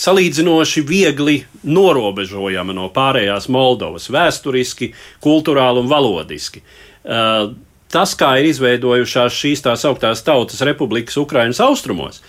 salīdzinoši 0.00 0.82
viegli 0.86 1.36
norobežojama 1.64 2.74
no 2.76 2.88
pārējās 2.94 3.48
Moldovas, 3.52 4.10
vēsturiski, 4.12 4.92
kultūrāli 5.24 5.82
un 5.82 5.90
valodiski. 5.90 6.62
Uh, 7.06 7.54
tas, 7.92 8.14
kā 8.18 8.34
ir 8.40 8.50
izveidojušās 8.50 9.36
šīs 9.36 9.64
tā 9.64 9.76
sauktās 9.80 10.24
Tautas 10.26 10.62
Republikas 10.66 11.16
Ukrainas 11.20 11.62
austrumos, 11.64 12.20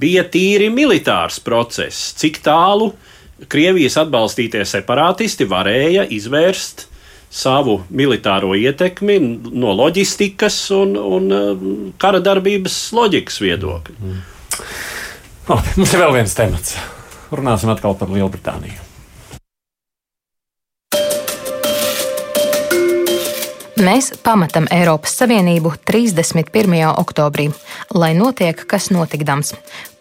bija 0.00 0.26
tīri 0.28 0.70
militārs 0.72 1.40
process, 1.42 2.12
cik 2.20 2.42
tālu 2.46 2.92
Krievijas 3.52 3.98
atbalstītie 4.00 4.62
separātisti 4.64 5.44
varēja 5.44 6.06
izvērst 6.08 6.86
savu 7.28 7.82
militāro 7.92 8.54
ietekmi 8.56 9.18
no 9.20 9.74
loģistikas 9.76 10.56
un, 10.72 10.96
un 10.96 11.28
uh, 11.36 11.68
kara 12.00 12.22
darbības 12.24 12.78
loģikas 12.96 13.40
viedokļa. 13.44 14.00
Mm. 14.00 14.26
Oh, 15.52 15.72
mums 15.76 15.92
ir 15.92 16.06
vēl 16.06 16.16
viens 16.16 16.38
temats 16.38 16.78
runāsim 17.32 17.72
atkal 17.72 17.96
par 17.98 18.12
Lielbritāniju. 18.12 18.86
Mēs 23.76 24.08
pametam 24.24 24.64
Eiropas 24.72 25.12
Savienību 25.20 25.74
31. 25.84 26.78
oktobrī, 26.96 27.50
lai 27.92 28.14
notiek, 28.16 28.62
kas 28.64 28.88
notikdams. 28.88 29.52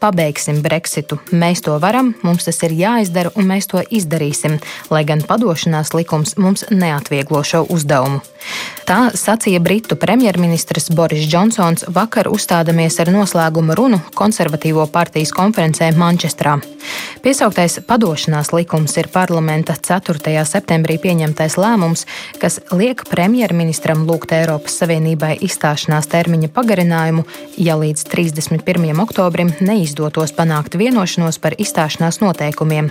Pabeigsim 0.06 0.60
Brexitu. 0.62 1.18
Mēs 1.34 1.64
to 1.66 1.80
varam, 1.82 2.12
mums 2.22 2.46
tas 2.46 2.60
ir 2.68 2.76
jāizdara, 2.78 3.32
un 3.34 3.48
mēs 3.50 3.66
to 3.72 3.82
izdarīsim, 3.82 4.60
lai 4.94 5.02
gan 5.10 5.24
padošanās 5.26 5.96
likums 5.98 6.36
mums 6.38 6.62
neatvieglo 6.70 7.42
šo 7.42 7.64
uzdevumu. 7.74 8.22
Tā 8.86 9.10
sacīja 9.18 9.58
Britu 9.66 9.98
premjerministrs 9.98 10.92
Boris 10.94 11.26
Džonsons 11.26 11.88
vakar 11.90 12.30
uzstādamies 12.30 13.00
ar 13.02 13.10
noslēguma 13.10 13.74
runu 13.74 13.98
konservatīvo 14.14 14.86
partijas 14.94 15.34
konferencē 15.34 15.90
Manchestrā. 15.98 16.60
Piesauktais 17.26 17.80
padošanās 17.88 18.52
likums 18.54 18.94
ir 19.02 19.10
parlamenta 19.10 19.74
4. 19.74 20.44
septembrī 20.46 21.00
pieņemtais 21.02 21.58
lēmums, 21.58 22.06
kas 22.38 22.60
liek 22.70 23.02
premjerministram 23.10 24.06
lūgt 24.06 24.36
Eiropas 24.38 24.78
Savienībai 24.84 25.34
izstāšanās 25.48 26.06
termiņa 26.12 26.52
pagarinājumu, 26.54 27.26
ja 27.58 27.80
līdz 27.82 28.06
31. 28.12 28.94
oktobrim 29.02 29.56
neizdotos 29.96 30.34
panākt 30.36 30.76
vienošanos 30.76 31.38
par 31.40 31.54
izstāšanās 31.58 32.20
noteikumiem. 32.20 32.90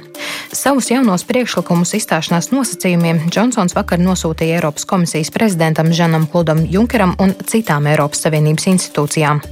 Savus 0.55 0.89
jaunos 0.89 1.25
priekšlikumus 1.29 1.93
izstāšanās 1.99 2.49
nosacījumiem 2.53 3.27
Džonsons 3.29 3.75
vakar 3.77 4.01
nosūtīja 4.01 4.57
Eiropas 4.57 4.87
komisijas 4.89 5.31
prezidentam 5.35 5.93
Žanam 5.93 6.27
Kludam 6.31 6.65
Junkeram 6.65 7.15
un 7.21 7.35
citām 7.45 7.89
Eiropas 7.91 8.25
Savienības 8.25 8.69
institūcijām. 8.73 9.43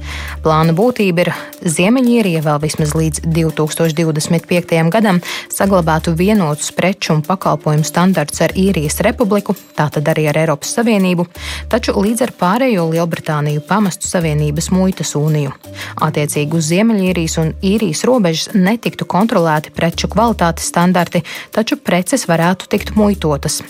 Plāna 0.41 0.73
būtība 0.73 1.25
ir 1.25 1.31
Ziemeļīrija 1.61 2.41
vēl 2.43 2.59
vismaz 2.63 2.95
līdz 2.97 3.21
2025. 3.27 4.89
gadam 4.89 5.21
saglabātu 5.53 6.15
vienotus 6.17 6.71
preču 6.73 7.13
un 7.13 7.21
pakalpojumu 7.21 7.85
standartus 7.85 8.41
ar 8.41 8.55
īrijas 8.57 8.97
republiku, 9.05 9.55
tātad 9.77 10.09
arī 10.09 10.25
ar 10.31 10.41
Eiropas 10.41 10.73
Savienību, 10.79 11.27
taču 11.69 11.93
līdz 11.99 12.25
ar 12.25 12.35
pārējo 12.39 12.89
Lielbritāniju 12.95 13.61
pamestu 13.67 14.09
Savienības 14.09 14.71
muitas 14.73 15.13
uniju. 15.19 15.53
Attiecīgi 16.01 16.57
uz 16.57 16.71
Ziemeļīrijas 16.71 17.37
un 17.42 17.42
īrijas 17.61 18.05
robežas 18.07 18.53
netiktu 18.55 19.05
kontrolēti 19.09 19.73
preču 19.75 20.07
kvalitātes 20.07 20.71
standarti, 20.71 21.23
taču 21.51 21.77
preces 21.77 22.27
varētu 22.29 22.71
tikt 22.71 22.95
muitotas. 22.95 23.61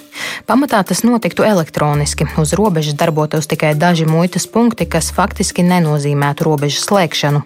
Pamatā 0.46 0.84
tas 0.86 1.02
notiktu 1.04 1.44
elektroniski. 1.44 2.28
Uz 2.38 2.54
robežas 2.54 2.94
darbotos 2.98 3.48
tikai 3.50 3.74
daži 3.80 4.06
muitas 4.06 4.46
punkti, 4.48 4.86
kas 4.86 5.10
faktiski 5.16 5.66
nenozīmētu 5.66 6.46
robežas 6.46 6.86
slēgšanu. 6.88 7.42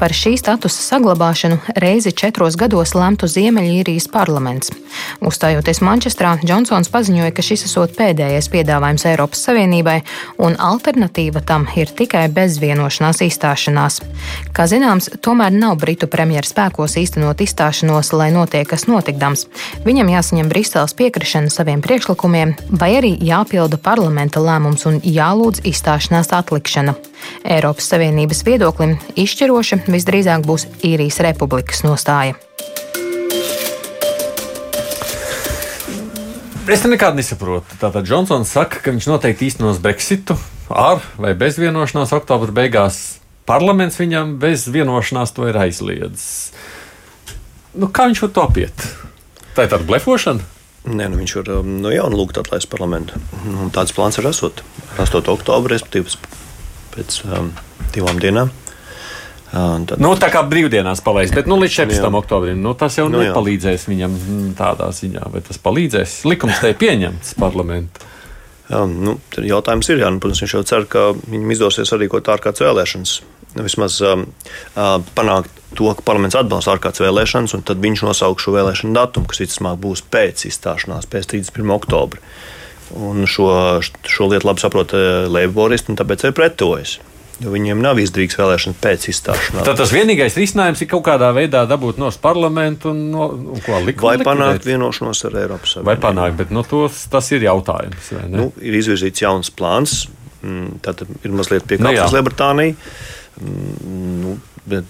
Par 0.00 0.12
šī 0.16 0.34
statusa 0.40 0.82
saglabāšanu 0.84 1.60
reizi 1.80 2.12
četros 2.12 2.58
gados 2.60 2.94
lemtu 2.94 3.28
Ziemeļīrijas 3.30 4.10
parlaments. 4.12 4.72
Uzstājoties 5.24 5.80
Manchestrā, 5.86 6.34
Džonsons 6.44 6.90
paziņoja, 6.92 7.32
ka 7.32 7.44
šis 7.44 7.64
esot 7.70 7.96
pēdējais 7.96 8.50
piedāvājums 8.52 9.06
Eiropas 9.08 9.44
Savienībai, 9.46 10.00
un 10.42 10.58
alternatīva 10.60 11.44
tam 11.46 11.66
ir 11.76 11.92
tikai 11.96 12.26
bezvienošanās 12.34 13.22
izstāšanās. 13.26 14.00
Kā 14.56 14.66
zināms, 14.70 15.08
tomēr 15.24 15.54
nav 15.60 15.76
Britu 15.80 16.08
premjeras 16.10 16.54
spēkos 16.54 16.96
īstenot 17.00 17.42
izstāšanos, 17.44 18.12
lai 18.16 18.30
notiek 18.34 18.68
kas 18.70 18.86
notikdams. 18.88 19.46
Viņam 19.84 20.10
jāsaņem 20.14 20.48
Briseles 20.48 20.96
piekrišana 20.96 21.52
saviem 21.52 21.84
priekšlikumiem, 21.84 22.56
vai 22.80 22.94
arī 22.98 23.12
jāpilda 23.20 23.78
parlamenta 23.80 24.42
lēmums 24.42 24.86
un 24.88 25.00
jālūdz 25.04 25.64
izstāšanās 25.68 26.32
atlikšana. 26.40 26.96
Eiropas 27.44 27.92
Savienības 27.92 28.44
viedoklim 28.48 28.96
izšķiroša 29.20 29.84
visdrīzāk 29.90 30.46
būs 30.48 30.66
īrijas 30.80 31.20
republikas 31.26 31.84
nostāja. 31.84 32.38
Es 36.70 36.84
nekādu 36.86 37.18
nesaprotu. 37.18 37.76
Tātad 37.80 38.06
Džonsons 38.06 38.50
saka, 38.54 38.78
ka 38.78 38.92
viņš 38.94 39.08
noteikti 39.10 39.48
īstenos 39.48 39.80
Brexitu 39.82 40.36
ar 40.70 41.02
vai 41.18 41.34
bez 41.34 41.58
vienošanās 41.58 42.14
oktobra 42.14 42.54
beigās. 42.54 43.19
Parlaments 43.50 43.98
viņam 43.98 44.36
bez 44.42 44.68
vienošanās 44.70 45.34
to 45.34 45.48
ir 45.50 45.58
aizliedzis. 45.58 46.52
Nu, 47.74 47.88
kā 47.90 48.06
viņš 48.10 48.24
var 48.24 48.32
to 48.34 48.46
apiet? 48.46 48.86
Tā 49.56 49.66
ir 49.66 49.72
tāda 49.72 49.86
blefošana. 49.88 50.46
Nē, 50.90 51.10
nu 51.12 51.18
viņš 51.20 51.34
var 51.40 51.50
um, 51.58 51.74
no 51.82 51.90
jauna 51.92 52.16
lūgt 52.16 52.38
atlaist 52.40 52.70
parlamentu. 52.72 53.18
Un 53.44 53.72
tāds 53.74 53.92
plāns 53.92 54.16
ir 54.20 54.28
esot 54.30 54.62
8. 54.96 55.26
oktobrī, 55.34 55.74
respektīvi 55.74 56.14
pēc 56.94 57.20
um, 57.26 57.50
divām 57.94 58.22
dienām. 58.22 58.54
Tad... 59.50 59.96
Nu, 59.98 60.12
tā 60.14 60.28
kā 60.30 60.44
brīvdienās 60.46 61.02
palaist, 61.02 61.34
bet 61.34 61.48
nu, 61.50 61.56
līdz 61.58 61.74
14. 61.82 62.04
Jā. 62.06 62.10
oktobrim 62.20 62.60
nu, 62.62 62.70
tas 62.78 62.94
jau 63.00 63.08
nu, 63.10 63.18
nepalīdzēs 63.18 63.88
jā. 63.88 63.90
viņam 63.90 64.14
tādā 64.58 64.92
ziņā. 64.94 65.26
Vai 65.34 65.42
tas 65.42 65.58
palīdzēs? 65.58 66.20
Likums 66.30 66.62
te 66.62 66.70
ir 66.70 66.78
pieņemts 66.78 67.34
parlamentā. 67.40 68.06
Jā, 68.70 68.84
nu, 68.86 69.16
jautājums 69.34 69.90
ir, 69.90 70.04
jā, 70.04 70.12
nu, 70.14 70.22
protams, 70.22 70.44
viņš 70.44 70.54
jau 70.54 70.62
cer, 70.70 70.86
ka 70.86 71.08
viņam 71.18 71.56
izdosies 71.56 71.90
arī 71.96 72.06
kaut 72.12 72.30
ārkārtas 72.30 72.62
vēlēšanas. 72.62 73.16
Vismaz 73.58 73.98
um, 74.06 74.26
uh, 74.76 74.98
panākt 75.16 75.56
to, 75.78 75.90
ka 75.96 76.04
parlaments 76.06 76.38
atbalsta 76.38 76.74
ārkārtas 76.74 77.02
vēlēšanas, 77.04 77.54
un 77.56 77.66
tad 77.66 77.82
viņš 77.82 78.04
nosauks 78.06 78.46
šo 78.46 78.54
vēlēšanu 78.56 78.96
datumu, 78.96 79.30
kas 79.30 79.42
visticamāk 79.42 79.78
būs 79.82 80.04
pēc 80.10 80.46
izstāšanās, 80.50 81.10
pēc 81.10 81.30
31. 81.34 81.74
oktobra. 81.76 82.22
Un 82.98 83.22
šo, 83.30 83.50
šo 83.82 84.26
lietu 84.32 84.48
labi 84.48 84.62
saprot 84.64 84.96
Leiboristi, 85.30 85.92
un 85.92 86.00
tāpēc 86.00 86.26
ir 86.26 86.34
pretojas 86.34 86.98
viņiem 87.48 87.80
nav 87.80 87.98
izdevīgs 88.00 88.36
vēlēšanas 88.36 88.78
pēc 88.82 89.06
izstāšanās. 89.12 89.64
Tad 89.64 89.78
tas 89.80 89.92
vienīgais 89.94 90.36
risinājums 90.36 90.82
ir 90.84 90.90
kaut 90.90 91.04
kādā 91.06 91.30
veidā 91.36 91.62
dabūt 91.68 92.00
no 92.00 92.10
parlamentu 92.20 92.90
un, 92.92 93.02
no, 93.14 93.28
un 93.54 93.62
ko 93.64 93.80
likt. 93.86 94.02
Vai 94.04 94.18
panākt 94.20 94.66
vienošanos 94.68 95.24
ar 95.28 95.38
Eiropas 95.44 95.76
Savienību. 95.76 95.88
Vai 95.88 95.96
panākt, 96.02 96.36
bet 96.40 96.52
nu, 96.54 96.64
tos, 96.68 97.06
tas 97.12 97.30
ir 97.32 97.46
jautājums. 97.46 98.12
Nu, 98.28 98.50
ir 98.60 98.76
izvirzīts 98.80 99.24
jauns 99.24 99.52
plāns, 99.56 100.02
mm, 100.42 100.82
tad 100.84 101.04
ir 101.06 101.32
mazliet 101.36 101.64
piekāptas 101.70 102.10
nu, 102.10 102.18
Lielbritānija. 102.18 102.76
Nu, 103.40 104.36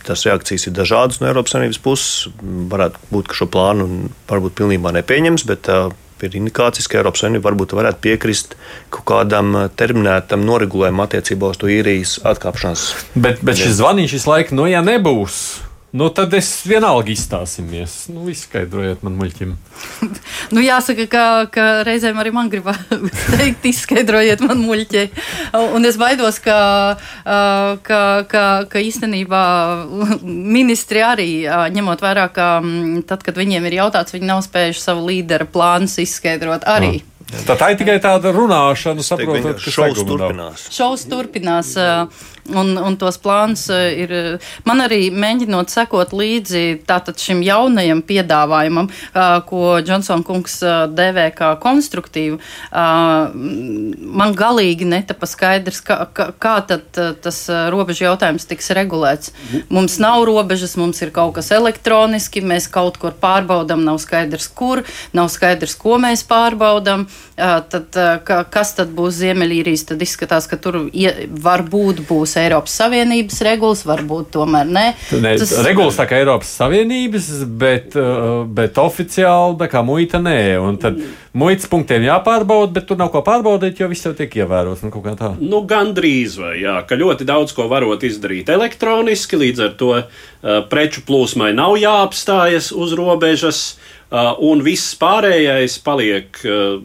tās 0.06 0.26
reakcijas 0.26 0.66
ir 0.66 0.74
dažādas 0.76 1.20
no 1.20 1.28
Eiropas 1.30 1.54
Savienības 1.54 1.80
puses. 1.84 2.28
Varētu 2.42 3.10
būt, 3.12 3.30
ka 3.30 3.38
šo 3.38 3.50
plānu 3.52 3.88
varbūt 4.30 4.58
pilnībā 4.58 4.92
nepieņems, 4.98 5.46
bet 5.48 5.70
uh, 5.70 5.92
ir 6.26 6.36
indikācijas, 6.40 6.88
ka 6.90 7.00
Eiropas 7.00 7.22
Savienība 7.22 7.50
varbūt 7.50 7.74
varētu 7.78 8.02
piekrist 8.04 8.56
kaut 8.92 9.06
kādam 9.12 9.56
terminētam 9.78 10.44
noregulējumam 10.46 11.06
attiecībā 11.06 11.54
uz 11.54 11.60
to 11.60 11.70
īrijas 11.72 12.18
atkāpšanās. 12.26 12.86
Bet, 13.14 13.44
bet 13.46 13.60
šis 13.60 13.78
zvaniņš 13.80 14.16
visu 14.18 14.32
laiku, 14.32 14.58
nu, 14.58 14.68
ja 14.70 14.82
nebūs. 14.84 15.69
Nu, 15.90 16.06
tad 16.14 16.30
es 16.38 16.48
vienalga 16.70 17.10
izstāsimies. 17.10 18.04
Nu, 18.14 18.28
izskaidrojiet 18.30 19.00
man 19.02 19.16
muļķim. 19.18 19.54
nu, 20.54 20.62
jāsaka, 20.62 21.06
ka, 21.10 21.24
ka 21.50 21.64
reizēm 21.86 22.20
arī 22.22 22.30
man 22.34 22.50
gribas 22.52 22.78
teikt, 23.40 23.66
izskaidrojiet 23.72 24.44
man 24.46 24.62
muļķi. 24.62 25.02
Un 25.74 25.88
es 25.88 25.98
baidos, 25.98 26.38
ka, 26.44 26.60
ka, 27.26 28.00
ka, 28.30 28.44
ka 28.70 28.84
īstenībā 28.86 29.42
ministri 30.22 31.02
arī, 31.02 31.30
ņemot 31.74 32.06
vērā, 32.06 32.28
ka 32.34 32.50
tad, 33.10 33.26
kad 33.26 33.42
viņiem 33.42 33.66
ir 33.66 33.80
jautāts, 33.80 34.14
viņi 34.14 34.30
nav 34.30 34.44
spējuši 34.46 34.84
savu 34.84 35.08
līderu 35.10 35.50
plānus 35.50 35.98
izskaidrot 36.02 36.70
arī. 36.70 37.00
Mm. 37.00 37.19
Tā, 37.30 37.54
tā 37.54 37.70
ir 37.70 37.78
tikai 37.78 37.96
tāda 38.02 38.32
runāšana, 38.34 39.04
saprotot, 39.06 39.60
ka 39.62 39.72
šaus 39.72 40.02
turpinās. 40.02 40.66
Šaus 40.74 41.06
turpinās. 41.10 41.76
Un, 42.50 42.72
un 42.74 42.96
tos 42.98 43.18
plānus 43.22 43.68
ir. 43.70 44.12
Man 44.66 44.80
arī 44.82 45.10
mēģinot 45.14 45.70
sekot 45.70 46.10
līdzi 46.16 46.80
šim 47.20 47.44
jaunajam 47.46 48.00
piedāvājumam, 48.08 48.88
ko 49.46 49.76
Džonsona 49.84 50.26
kungs 50.26 50.56
devē 50.96 51.28
kā 51.36 51.52
konstruktīvu. 51.62 52.40
Man 52.74 54.34
galīgi 54.34 54.88
netapa 54.88 55.28
skaidrs, 55.30 55.82
kā, 55.86 56.00
kā, 56.16 56.30
kā 56.42 56.56
tad 56.66 56.98
tas 57.22 57.40
robežu 57.70 58.08
jautājums 58.08 58.48
tiks 58.50 58.72
regulēts. 58.74 59.34
Mums 59.70 60.00
nav 60.02 60.24
robežas, 60.26 60.74
mums 60.80 61.04
ir 61.04 61.14
kaut 61.14 61.36
kas 61.38 61.52
elektroniski, 61.54 62.42
mēs 62.42 62.66
kaut 62.72 62.98
kur 62.98 63.14
pārbaudam, 63.20 63.84
nav 63.86 64.00
skaidrs, 64.02 64.50
kur, 64.50 64.82
nav 65.14 65.30
skaidrs, 65.30 65.78
ko 65.78 66.00
mēs 66.02 66.26
pārbaudam 66.26 67.06
tad, 67.70 67.96
ka, 68.24 68.40
kas 68.52 68.74
tad 68.76 68.92
būs 68.96 69.20
Ziemeļīrijas, 69.20 69.86
tad 69.88 70.02
izskatās, 70.04 70.48
ka 70.50 70.58
tur 70.60 70.82
varbūt 71.46 72.02
būs 72.08 72.36
Eiropas 72.40 72.74
Savienības 72.80 73.40
regulas, 73.46 73.84
varbūt 73.88 74.32
tomēr 74.36 74.68
ne. 74.68 74.86
ne 75.22 75.34
Tas, 75.40 75.54
regulas 75.64 75.98
tā 76.00 76.06
kā 76.10 76.20
Eiropas 76.20 76.50
Savienības, 76.60 77.30
bet, 77.60 77.96
bet 78.56 78.80
oficiāli 78.80 79.58
tā 79.60 79.70
kā 79.72 79.84
muita 79.86 80.20
nē. 80.22 80.40
Un 80.60 80.80
tad 80.80 80.98
muitas 81.36 81.68
punktiem 81.70 82.04
jāpārbauda, 82.08 82.74
bet 82.78 82.88
tur 82.90 83.00
nav 83.00 83.12
ko 83.14 83.22
pārbaudīt, 83.26 83.80
jo 83.80 83.90
viss 83.90 84.06
jau 84.06 84.14
tiek 84.16 84.34
ievērots. 84.42 84.84
Nu, 84.86 85.04
nu, 85.40 85.62
Gan 85.70 85.94
drīz 85.96 86.36
vai 86.40 86.56
jā, 86.62 86.80
ka 86.88 86.98
ļoti 86.98 87.28
daudz 87.28 87.54
ko 87.56 87.68
varot 87.70 88.04
izdarīt 88.06 88.50
elektroniski, 88.52 89.38
līdz 89.40 89.64
ar 89.68 89.78
to 89.80 89.94
uh, 90.00 90.04
preču 90.72 91.04
plūsmai 91.06 91.52
nav 91.56 91.78
jāapstājas 91.80 92.72
uz 92.76 92.96
robežas. 92.98 93.64
Uh, 93.70 93.99
un 94.10 94.62
viss 94.66 94.96
pārējais 94.98 95.78
paliek 95.86 96.42
uh, 96.42 96.80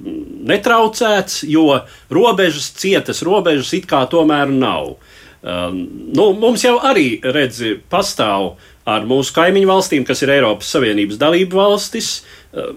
netraucēts, 0.46 1.42
jo 1.50 1.82
robežas, 2.14 2.70
cietas 2.78 3.24
robežas 3.26 3.74
it 3.74 3.90
kā 3.90 4.04
tomēr 4.12 4.52
nav. 4.54 4.96
Uh, 5.46 5.68
nu, 5.74 6.32
mums 6.38 6.66
jau 6.66 6.78
arī 6.86 7.18
redzi, 7.26 7.76
pastāv 7.90 8.56
ar 8.86 9.08
mūsu 9.10 9.34
kaimiņu 9.34 9.70
valstīm, 9.70 10.04
kas 10.06 10.22
ir 10.22 10.36
Eiropas 10.36 10.70
Savienības 10.76 11.18
dalību 11.18 11.58
valstis, 11.58 12.20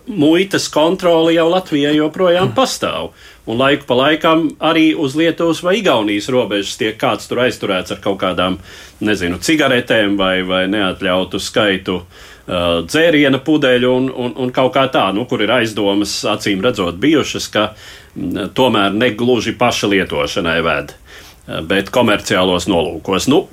muitas 0.09 0.71
kontrole 0.73 1.35
jau 1.35 1.45
Latvijai 1.53 1.93
joprojām 1.99 2.55
pastāv. 2.57 3.11
Un 3.45 3.61
laiku 3.61 3.85
pa 3.89 3.97
laikam 3.97 4.47
arī 4.65 4.95
uz 4.97 5.13
Lietuvas 5.17 5.61
vai 5.65 5.77
Igaunijas 5.83 6.31
robežas 6.33 6.81
tiek 6.81 6.97
kāds 7.01 7.29
tur 7.29 7.45
aizturēts 7.45 7.93
ar 7.93 8.01
kaut 8.01 8.17
kādām, 8.25 8.57
nezinu, 9.05 9.37
cigaretēm 9.37 10.17
vai, 10.17 10.41
vai 10.49 10.65
neatļautu 10.73 11.41
skaitu 11.45 12.01
uh, 12.01 12.27
Uh, 12.38 12.38
dzēriena 12.49 13.43
pudeļu 13.45 13.91
un, 13.93 14.09
un, 14.09 14.33
un 14.41 14.53
kaut 14.55 14.73
kā 14.77 14.87
tā, 14.93 15.09
nu, 15.13 15.27
kur 15.29 15.43
ir 15.45 15.53
aizdomas, 15.53 16.15
acīm 16.29 16.63
redzot, 16.65 16.97
bijušas, 17.01 17.49
ka 17.53 17.65
mm, 17.75 18.55
tomēr 18.57 18.97
ne 18.97 19.11
gluži 19.19 19.53
paša 19.59 19.91
lietošanai 19.93 20.59
ved, 20.65 20.95
uh, 20.95 21.61
bet 21.69 21.93
komerciālos 21.93 22.69
nolūkos. 22.71 23.29
Nu, 23.29 23.45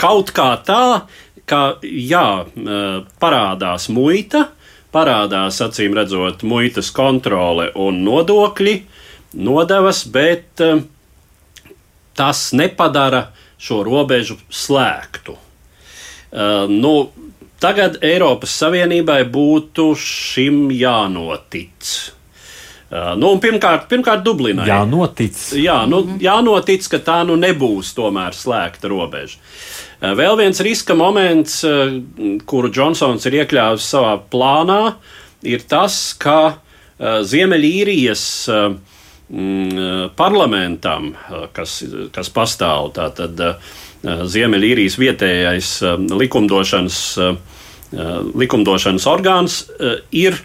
kaut 0.00 0.30
kā 0.36 0.52
tā, 0.66 1.08
ka 1.50 1.62
jā, 1.82 2.26
uh, 2.46 3.02
parādās 3.22 3.88
muita, 3.90 4.46
parādās 4.94 5.58
acīm 5.66 5.98
redzot 5.98 6.44
muitas 6.46 6.92
kontrole 6.94 7.70
un 7.78 8.02
nodokļi, 8.06 8.76
nodevas, 9.42 10.04
bet 10.06 10.62
uh, 10.62 10.84
tas 12.14 12.50
nepadara 12.54 13.26
šo 13.60 13.82
robežu 13.86 14.38
slēgtu. 14.54 15.34
Uh, 16.30 16.70
nu, 16.70 17.10
tagad 17.60 18.00
Eiropas 18.04 18.54
Savienībai 18.60 19.22
būtu 19.30 19.92
šim 19.98 20.68
jānotic. 20.74 21.90
Uh, 22.90 23.12
nu, 23.14 23.36
pirmkārt, 23.38 23.84
pirmkārt, 23.86 24.24
Dublinai. 24.26 24.64
Jā, 24.66 24.80
notic. 24.88 25.36
Jā, 25.54 25.84
nu, 25.86 26.00
jānotic, 26.18 26.88
ka 26.90 26.98
tā 27.06 27.20
nu 27.28 27.36
nebūs 27.38 27.92
tomēr 27.94 28.34
slēgta 28.34 28.90
robeža. 28.90 29.38
Uh, 30.00 30.16
vēl 30.18 30.34
viens 30.40 30.58
riska 30.66 30.96
moments, 30.98 31.60
uh, 31.68 31.92
kuru 32.50 32.72
Džonsons 32.74 33.28
ir 33.30 33.38
iekļāvis 33.44 33.86
savā 33.94 34.16
plānā, 34.32 34.96
ir 35.46 35.62
tas, 35.70 36.02
ka 36.18 36.58
Ziemeļīrijas 37.00 38.22
mm, 38.52 40.10
parlamentam, 40.18 41.14
kas, 41.56 41.78
kas 42.12 42.28
pastāv, 42.34 42.90
tātad 42.98 43.40
Ziemeļīrijas 44.02 44.96
vietējais 44.96 45.70
likumdošanas, 46.16 47.00
likumdošanas 48.40 49.06
orgāns, 49.10 49.58
ir 50.16 50.38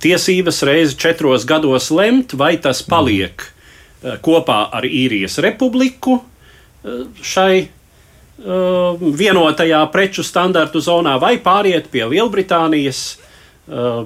tiesības 0.00 0.62
reizi 0.64 0.96
četros 0.96 1.44
gados 1.44 1.90
lemt, 1.92 2.32
vai 2.32 2.54
tas 2.62 2.80
paliek 2.86 3.44
kopā 4.24 4.62
ar 4.72 4.88
īrijas 4.88 5.36
republiku 5.44 6.16
eh, 6.16 7.04
šai 7.20 7.54
vienotajā 8.42 9.82
preču 9.92 10.24
standartu 10.26 10.80
zonā, 10.82 11.18
vai 11.20 11.36
pāriet 11.38 11.90
pie 11.92 12.04
Lielbritānijas. 12.10 13.18
Uh, 13.62 14.02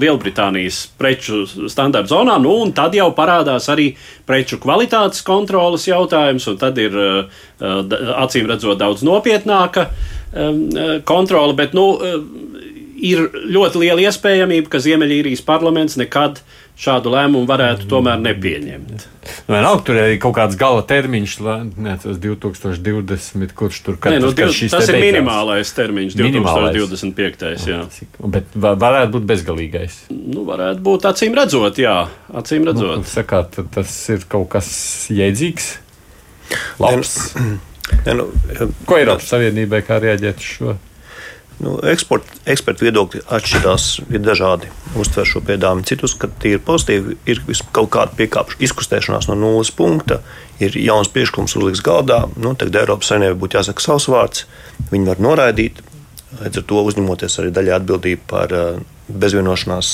Lielbritānijas 0.00 0.86
preču 0.96 1.42
standarta 1.68 2.08
zonā, 2.08 2.38
nu, 2.40 2.54
un 2.64 2.70
tad 2.72 2.94
jau 2.96 3.10
parādās 3.12 3.66
arī 3.68 3.90
preču 4.24 4.56
kvalitātes 4.62 5.20
kontrolas 5.26 5.84
jautājums, 5.84 6.46
un 6.48 6.56
tad 6.56 6.80
ir 6.80 6.96
uh, 6.96 7.42
acīm 8.24 8.48
redzot 8.48 8.80
daudz 8.80 9.04
nopietnāka 9.04 9.90
um, 10.32 10.64
kontrole. 11.04 11.52
Bet, 11.60 11.76
nu, 11.76 11.90
ir 13.00 13.26
ļoti 13.52 13.84
liela 13.84 14.06
iespējamība, 14.08 14.70
ka 14.72 14.80
Ziemeļīrijas 14.82 15.44
parlaments 15.46 15.98
nekad 16.00 16.40
šādu 16.80 17.12
lēmumu 17.12 17.48
varētu 17.48 17.88
tomēr 17.90 18.20
nepieņemt. 18.22 19.04
Vienalga, 19.50 19.82
tur 19.84 19.98
ir 20.00 20.14
kaut 20.22 20.34
kāds 20.38 20.56
gala 20.58 20.82
termiņš, 20.88 21.34
ne, 21.76 21.96
tas 22.00 22.20
2020, 22.22 23.54
kurš 23.56 23.80
tur 23.86 23.98
Nē, 24.00 24.16
nu, 24.24 24.32
div, 24.36 24.54
tas 24.72 24.88
ir 24.88 24.98
minimālais 25.02 25.72
termiņš, 25.76 26.16
minimālais. 26.20 26.78
2025. 26.78 27.68
Jā. 27.68 27.82
Bet 28.36 28.56
varētu 28.56 29.12
būt 29.18 29.28
bezgalīgais. 29.28 30.00
Nu, 30.10 30.46
varētu 30.48 30.84
būt 30.88 31.08
acīm 31.12 31.36
redzot, 31.36 31.80
jā, 31.82 31.96
acīm 32.32 32.64
nu, 32.64 32.72
redzot. 32.72 33.04
Nu, 33.04 33.08
sakāt, 33.12 33.60
tas 33.76 33.96
ir 34.14 34.24
kaut 34.30 34.48
kas 34.56 34.70
jēdzīgs, 35.12 35.72
labs. 36.80 37.18
Ja, 38.06 38.16
nu, 38.18 38.30
Ko 38.88 38.96
Eiropas 38.96 39.28
Savienībai 39.34 39.84
kā 39.84 40.00
reaģēt 40.00 40.40
uz 40.40 40.54
šo? 40.56 40.78
Nu, 41.60 41.74
eksport, 41.84 42.24
ekspertu 42.48 42.86
viedokļi 42.86 43.20
atšķirās, 43.36 43.86
ir 44.08 44.22
dažādi. 44.24 44.70
Uztver 45.00 45.26
šo 45.28 45.42
piedāvājumu. 45.44 45.84
Citu 45.88 46.06
uzskata, 46.08 46.32
ka 46.40 46.48
ir 46.48 46.62
pozitīvi, 46.64 47.16
ir 47.28 47.42
kaut 47.76 47.90
kāda 47.92 48.16
piekāpšana, 48.16 48.62
izkustēšanās 48.64 49.28
no 49.28 49.36
nulles 49.36 49.68
punkta, 49.76 50.22
ir 50.62 50.78
jauns 50.80 51.10
priekšlikums 51.12 51.58
uzliks 51.60 51.82
galdā. 51.84 52.22
Nu, 52.40 52.54
tagad 52.56 52.80
Eiropas 52.80 53.10
Savienībai 53.12 53.36
būtu 53.42 53.58
jāsaka 53.60 53.84
savs 53.84 54.08
vārds. 54.08 54.46
Viņi 54.88 55.10
var 55.12 55.20
noraidīt, 55.20 55.82
līdz 56.40 56.62
ar 56.62 56.64
to 56.70 56.84
uzņemoties 56.88 57.36
arī 57.42 57.52
daļai 57.58 57.74
atbildību 57.76 58.24
par 58.30 58.54
uh, 58.56 58.78
bezvienošanās 59.12 59.90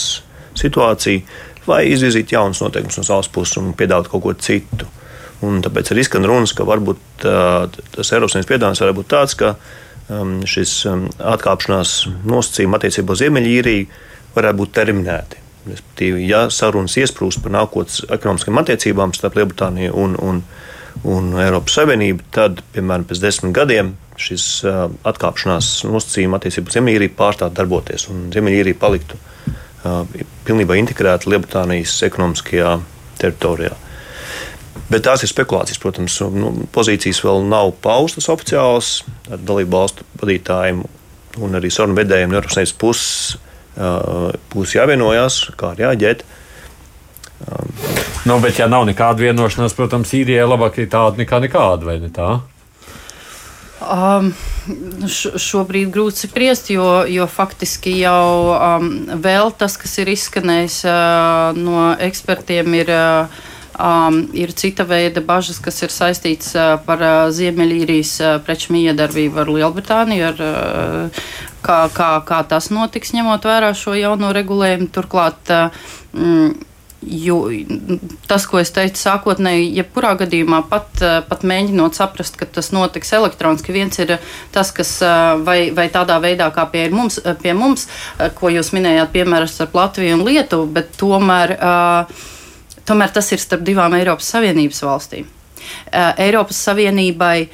situāciju, 0.57 1.25
vai 1.67 1.81
izvirzīt 1.91 2.37
jaunus 2.37 2.63
noteikumus 2.63 3.01
no 3.01 3.07
savas 3.09 3.31
puses 3.33 3.59
un 3.59 3.73
piedāvāt 3.75 4.13
kaut 4.13 4.23
ko 4.23 4.37
citu. 4.39 4.87
Un 5.45 5.59
tāpēc 5.65 5.91
arī 5.93 6.07
skan 6.07 6.25
runas, 6.31 6.55
ka 6.57 6.65
varbūt 6.69 7.27
uh, 7.27 7.67
tas 7.97 8.15
Eiropas 8.15 8.37
Savienības 8.37 8.53
piedāvājums 8.53 8.85
varētu 8.85 8.99
būt 9.01 9.11
tāds, 9.11 9.37
šis 10.47 10.73
um, 10.87 11.09
atkāpšanās 11.19 11.97
nosacījumi 12.29 12.79
attiecībā 12.79 13.15
uz 13.15 13.23
Ziemeļīriju 13.25 13.87
varētu 14.37 14.61
būt 14.61 14.73
terminēti. 14.77 15.43
Respektīvi, 15.67 16.29
ja 16.31 16.45
sarunas 16.55 16.95
iesprūst 17.01 17.43
par 17.43 17.55
nākotnes 17.57 18.05
ekonomiskām 18.15 18.61
attiecībām 18.63 19.15
starp 19.17 19.39
Lielbritāniju 19.39 19.97
un, 19.99 20.15
un, 20.23 20.43
un 21.11 21.33
Eiropas 21.43 21.81
Savienību, 21.81 22.29
tad, 22.35 22.63
piemēram, 22.77 23.09
pēc 23.09 23.23
desmit 23.25 23.57
gadiem 23.57 23.97
šis 24.21 24.45
uh, 24.65 24.85
atkāpšanās 25.11 25.73
nosacījuma 25.91 26.39
attiecībā 26.39 26.71
uz 26.71 26.79
Ziemeļīriju 26.79 27.17
pārstātu 27.19 27.59
darboties 27.59 28.07
un 28.13 28.29
Ziemeļīrija 28.35 28.79
paliktu 28.79 29.19
uh, 29.19 30.05
pilnībā 30.47 30.79
integrēta 30.79 31.33
Lielbritānijas 31.33 31.99
ekonomiskajā 32.07 32.77
teritorijā. 33.19 33.75
Bet 34.87 35.03
tās 35.03 35.25
ir 35.25 35.31
spekulācijas, 35.31 35.81
protams. 35.83 36.21
Nu, 36.31 36.53
pozīcijas 36.75 37.19
vēl 37.25 37.43
nav 37.51 37.73
paustas 37.83 38.29
oficiālas 38.31 39.01
ar 39.27 39.43
dalību 39.43 39.75
valstu 39.75 40.07
vadītājiem 40.21 40.85
un 41.43 41.59
arī 41.59 41.73
sarunu 41.75 41.99
vedējiem 41.99 42.31
no 42.31 42.39
Eiropas 42.39 42.57
Savienības 42.57 42.79
puses. 42.81 43.39
Uh, 43.77 44.31
būs 44.55 44.73
jāvienojas, 44.73 45.41
kā 45.59 45.75
arī 45.75 45.85
jāģēt. 45.85 46.23
Um, 47.45 47.73
nu, 48.31 48.39
bet, 48.41 48.57
ja 48.63 48.71
nav 48.73 48.87
nekāda 48.89 49.27
vienošanās, 49.27 49.75
protams, 49.77 50.15
īrijai 50.17 50.47
labāk 50.47 50.79
ir 50.81 50.89
tāda 50.93 51.21
nekā 51.21 51.43
nekāda, 51.45 51.85
vai 51.91 51.99
ne 52.01 52.09
tā? 52.15 52.39
Um, 53.85 54.31
šobrīd 55.13 55.91
grūti 55.93 56.25
spriest, 56.31 56.71
jo, 56.73 57.03
jo 57.13 57.27
faktiski 57.29 57.99
jau 57.99 58.55
um, 58.55 58.89
vēl 59.21 59.53
tas, 59.61 59.77
kas 59.83 59.99
ir 60.01 60.15
izskanējis 60.15 60.79
uh, 60.89 61.59
no 61.59 61.91
ekspertiem, 62.07 62.81
ir. 62.81 62.95
Uh, 62.95 63.53
Um, 63.77 64.23
ir 64.33 64.55
cita 64.57 64.87
veida 64.89 65.21
bažas, 65.21 65.59
kas 65.61 65.83
ir 65.85 65.93
saistītas 65.93 66.55
uh, 66.57 66.77
par 66.87 67.03
uh, 67.05 67.17
Ziemeļīrijas 67.35 68.13
uh, 68.25 68.37
preču 68.41 68.73
miedarbību 68.73 69.43
ar 69.43 69.51
Lielbritāniju, 69.53 70.31
ar, 70.31 70.39
uh, 70.41 71.27
kā, 71.67 71.83
kā, 71.93 72.07
kā 72.25 72.39
tas 72.49 72.71
notiks, 72.73 73.13
ņemot 73.13 73.45
vērā 73.45 73.75
šo 73.77 73.93
jauno 73.99 74.31
regulējumu. 74.33 74.89
Turklāt, 74.97 75.53
uh, 75.53 75.85
mm, 76.17 76.73
Jo, 77.07 77.37
tas, 78.27 78.47
ko 78.51 78.59
es 78.59 78.73
teicu 78.75 78.99
sākotnēji, 78.99 79.69
jebkurā 79.77 80.15
gadījumā, 80.19 80.63
pat, 80.67 80.89
uh, 81.05 81.19
pat 81.29 81.45
mēģinot 81.47 81.95
saprast, 81.95 82.39
ka 82.41 82.49
tas 82.51 82.73
notiks 82.75 83.13
elektroniski, 83.15 83.75
viens 83.77 84.01
ir 84.03 84.17
tas, 84.55 84.73
kas 84.75 84.95
uh, 85.05 85.37
vai, 85.47 85.69
vai 85.77 85.87
tādā 85.93 86.17
veidā, 86.25 86.49
kā 86.57 86.65
pie 86.73 86.89
mums, 86.91 87.21
pie 87.45 87.53
mums, 87.55 87.85
ko 88.41 88.51
jūs 88.51 88.73
minējāt, 88.75 89.13
piemēram, 89.13 89.53
ar 89.61 89.77
Latviju 89.77 90.17
un 90.17 90.25
Lietuvu, 90.27 90.67
bet 90.81 90.97
tomēr. 90.99 91.55
Uh, 91.61 92.33
Tomēr 92.87 93.15
tas 93.15 93.33
ir 93.35 93.43
starp 93.43 93.65
divām 93.67 93.95
Eiropas 93.99 94.29
Savienības 94.35 94.83
valstīm. 94.87 95.27
Eiropas 95.93 96.61
Savienībai 96.69 97.49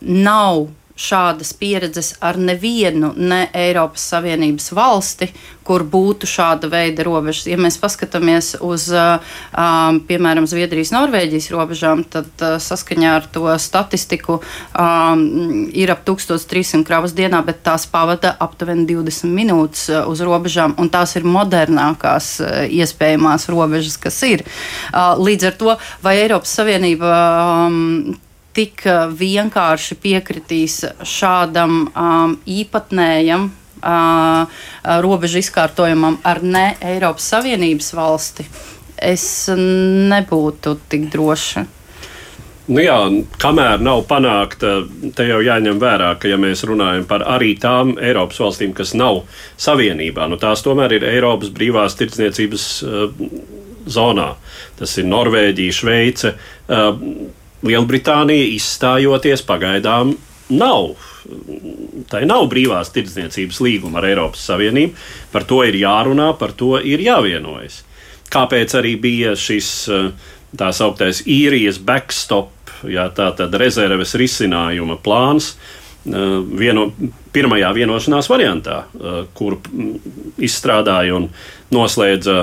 nav 0.00 0.66
šādas 1.00 1.54
pieredzes 1.56 2.14
ar 2.20 2.38
nevienu 2.38 3.14
ne 3.16 3.46
Eiropas 3.56 4.04
Savienības 4.12 4.70
valsti, 4.76 5.30
kur 5.64 5.84
būtu 5.86 6.28
šāda 6.28 6.68
veida 6.70 7.04
robežas. 7.06 7.46
Ja 7.48 7.56
mēs 7.60 7.78
paskatāmies 7.80 8.52
uz, 8.64 8.88
um, 8.92 10.00
piemēram, 10.08 10.48
Zviedrijas, 10.50 10.92
Norvēģijas 10.94 11.50
robežām, 11.54 12.04
tad 12.10 12.28
uh, 12.44 12.56
saskaņā 12.60 13.12
ar 13.20 13.28
to 13.32 13.46
statistiku 13.62 14.40
um, 14.40 15.24
ir 15.70 15.92
ap 15.94 16.02
1300 16.08 16.84
kravas 16.88 17.14
dienā, 17.16 17.42
bet 17.46 17.62
tās 17.66 17.86
pavada 17.90 18.34
aptuveni 18.42 18.88
20 18.90 19.30
minūtes 19.36 19.86
uz 20.10 20.24
robežām, 20.26 20.74
un 20.80 20.90
tās 20.92 21.14
ir 21.16 21.28
modernākās 21.28 22.32
uh, 22.44 22.56
iespējamās 22.66 23.48
robežas, 23.52 24.00
kas 24.00 24.18
ir. 24.28 24.44
Uh, 24.90 25.14
līdz 25.20 25.52
ar 25.52 25.60
to, 25.60 25.78
vai 26.04 26.18
Eiropas 26.24 26.58
Savienība 26.60 27.14
um, 27.68 28.18
tik 28.56 28.84
vienkārši 29.20 29.96
piekritīs 30.02 30.80
šādam 31.06 31.82
um, 31.88 32.36
īpatnējam 32.46 33.48
uh, 33.50 34.62
robežu 35.04 35.40
izkārtojumam 35.40 36.18
ar 36.26 36.42
ne 36.42 36.64
Eiropas 36.84 37.30
Savienības 37.34 37.92
valsti, 37.96 38.46
es 39.00 39.24
nebūtu 39.56 40.78
tik 40.90 41.10
droša. 41.12 41.66
Nu 42.70 42.78
jā, 42.84 42.98
kamēr 43.42 43.80
nav 43.82 44.04
panākta, 44.06 44.76
te 45.16 45.24
jau 45.26 45.40
jāņem 45.42 45.80
vērā, 45.82 46.12
ka, 46.22 46.28
ja 46.30 46.36
mēs 46.38 46.62
runājam 46.68 47.02
par 47.10 47.24
arī 47.26 47.56
tām 47.58 47.96
Eiropas 47.98 48.38
valstīm, 48.38 48.76
kas 48.78 48.92
nav 48.94 49.24
savienībā, 49.58 50.28
nu 50.30 50.38
tās 50.38 50.62
tomēr 50.62 50.94
ir 51.00 51.08
Eiropas 51.08 51.50
brīvās 51.56 51.98
tirdzniecības 51.98 52.66
uh, 52.86 53.32
zonā. 53.90 54.28
Tas 54.78 54.94
ir 55.02 55.08
Norvēģija, 55.10 55.76
Šveice. 55.80 56.34
Uh, 56.70 57.02
Lielbritānija 57.66 58.48
izstājoties 58.54 59.44
pagaidām 59.46 60.14
nav. 60.50 60.94
Tā 62.10 62.22
nav 62.26 62.46
brīvās 62.50 62.90
tirdzniecības 62.94 63.60
līguma 63.62 64.00
ar 64.00 64.08
Eiropas 64.08 64.46
Savienību. 64.48 64.96
Par 65.32 65.44
to 65.48 65.60
ir 65.68 65.76
jārunā, 65.78 66.32
par 66.40 66.54
to 66.56 66.78
ir 66.80 67.02
jāvienojas. 67.04 67.82
Kāpēc 68.30 68.74
arī 68.78 68.94
bija 69.02 69.34
šis 69.38 69.68
tā 70.56 70.70
sauktais 70.74 71.22
īrijas 71.30 71.78
backstop, 71.82 72.50
jā, 72.88 73.06
tā 73.14 73.28
tad 73.38 73.54
rezerves 73.60 74.16
risinājuma 74.18 74.96
plāns, 75.02 75.52
vieno, 76.04 76.88
pirmajā 77.34 77.70
vienošanās 77.76 78.30
variantā, 78.32 78.84
kuru 79.36 79.60
izstrādāja 80.40 81.18
un 81.18 81.28
noslēdza, 81.74 82.38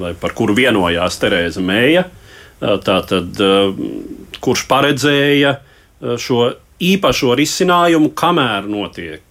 vai 0.00 0.14
par 0.18 0.34
kuru 0.38 0.56
vienojās 0.56 1.20
Terēza 1.22 1.62
Mēja. 1.62 2.06
Tātad, 2.56 3.36
kurš 4.42 4.66
paredzēja 4.70 5.56
šo 6.20 6.50
īpašo 6.82 7.32
risinājumu, 7.38 8.10
kamēr 8.16 8.66
notiek 8.68 9.22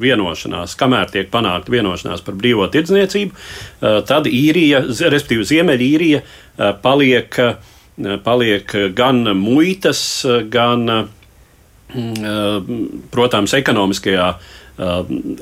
vienošanās, 0.00 0.76
kamēr 0.78 1.10
tiek 1.12 1.28
panākta 1.32 1.74
vienošanās 1.74 2.22
par 2.24 2.36
brīvo 2.38 2.68
tirdzniecību, 2.72 3.34
tad 4.08 4.28
īrija, 4.30 4.80
respektīvi 4.86 5.48
Ziemeļīrija, 5.50 6.22
paliek, 6.84 7.36
paliek 8.24 8.76
gan 8.96 9.20
muitas, 9.36 10.00
gan 10.48 11.10
Mm, 11.94 13.04
protams, 13.14 13.54
ekonomiskajā 13.54 14.30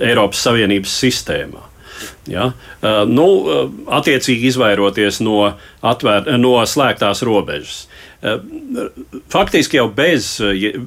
Eiropas 0.05 0.43
Savienības 0.45 0.93
sistēmā. 1.01 1.63
Ja? 2.29 2.51
Nu, 3.09 3.27
attiecīgi 3.97 4.51
izvairoties 4.51 5.23
no, 5.25 5.55
atvēr, 5.85 6.35
no 6.39 6.59
slēgtās 6.69 7.25
robežas. 7.25 7.87
Faktiski 9.29 9.77
jau 9.77 9.89
bez 9.93 10.39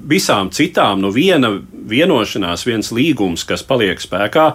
visām 0.10 0.50
citām, 0.50 1.04
nu 1.04 1.12
viena 1.14 1.52
vienošanās, 1.88 2.66
viens 2.66 2.90
līgums, 2.96 3.46
kas 3.46 3.62
paliek 3.68 4.02
spēkā, 4.02 4.48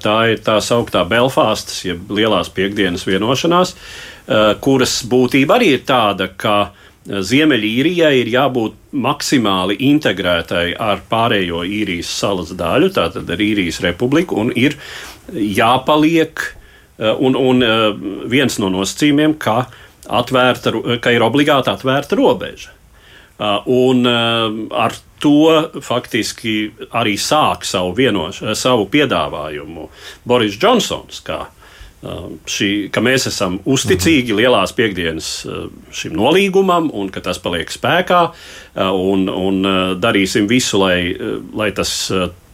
tā 0.00 0.16
ir 0.32 0.40
tā 0.40 0.56
sauktā 0.64 1.02
Belfāstas, 1.04 1.82
jeb 1.84 2.08
Lielās 2.08 2.48
piekdienas 2.48 3.04
vienošanās, 3.04 3.74
kuras 4.64 4.94
būtība 5.04 5.58
arī 5.58 5.74
ir 5.76 5.84
tāda, 5.88 6.30
ka 6.32 6.56
uh, 6.70 6.86
Ziemeļīrijai 7.08 8.18
ir 8.20 8.28
jābūt 8.28 8.74
maksimāli 9.00 9.78
integrētai 9.88 10.74
ar 10.76 11.00
pārējo 11.08 11.62
īrijas 11.64 12.10
salas 12.20 12.52
daļu, 12.56 12.90
tātad 12.92 13.30
ar 13.32 13.40
īrijas 13.40 13.80
republiku, 13.84 14.36
un 14.42 14.52
ir 14.52 14.76
jāpaliek, 15.32 16.42
eh, 16.98 17.14
un, 17.14 17.36
un 17.36 17.64
eh, 17.64 17.86
viens 18.28 18.58
no 18.60 18.68
nosacījumiem, 18.74 19.38
ka, 19.40 19.62
atvērta, 20.06 20.72
ka 21.02 21.12
ir 21.14 21.24
obligāti 21.26 21.72
atvērta 21.72 22.18
robeža. 22.18 22.72
Eh, 23.38 23.68
un 23.70 24.06
ar 24.06 24.96
to 25.22 25.80
faktiski 25.82 26.70
arī 26.94 27.16
sāk 27.18 27.66
savu, 27.66 27.92
vienoš, 27.98 28.42
savu 28.58 28.86
piedāvājumu 28.90 29.88
Boris 30.26 30.58
Džonsons, 30.58 31.22
kā 31.26 31.46
šī, 32.46 32.90
ka 32.94 33.02
mēs 33.02 33.26
esam 33.26 33.58
uzticīgi 33.66 34.36
lielās 34.38 34.70
piekdienas 34.76 35.30
uh, 35.46 35.64
šim 35.90 36.14
nolīgumam 36.14 36.92
un 36.94 37.08
ka 37.10 37.20
tas 37.24 37.40
paliek 37.42 37.70
spēkā 37.74 38.20
uh, 38.28 38.92
un, 38.94 39.26
un 39.26 39.58
uh, 39.66 39.80
darīsim 39.98 40.46
visu, 40.46 40.78
lai, 40.78 41.16
lai 41.58 41.72
tas 41.74 41.90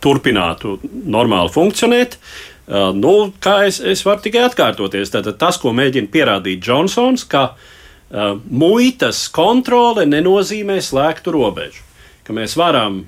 turpinātu 0.04 0.78
normāli 1.04 1.52
funkcionēt. 1.52 2.16
Nu, 2.66 3.14
kā 3.44 3.58
es, 3.68 3.80
es 3.80 4.04
varu 4.06 4.24
tikai 4.24 4.46
atkārtoties, 4.48 5.12
tātad 5.12 5.36
tas, 5.40 5.58
ko 5.60 5.74
mēģina 5.76 6.08
pierādīt 6.12 6.62
Džonsons, 6.64 7.26
ka 7.28 7.50
muitas 8.48 9.26
kontrole 9.34 10.06
nenozīmē 10.08 10.78
slēgtu 10.80 11.34
robežu. 11.34 11.82
Ka 12.24 12.32
mēs 12.36 12.54
varam 12.56 13.02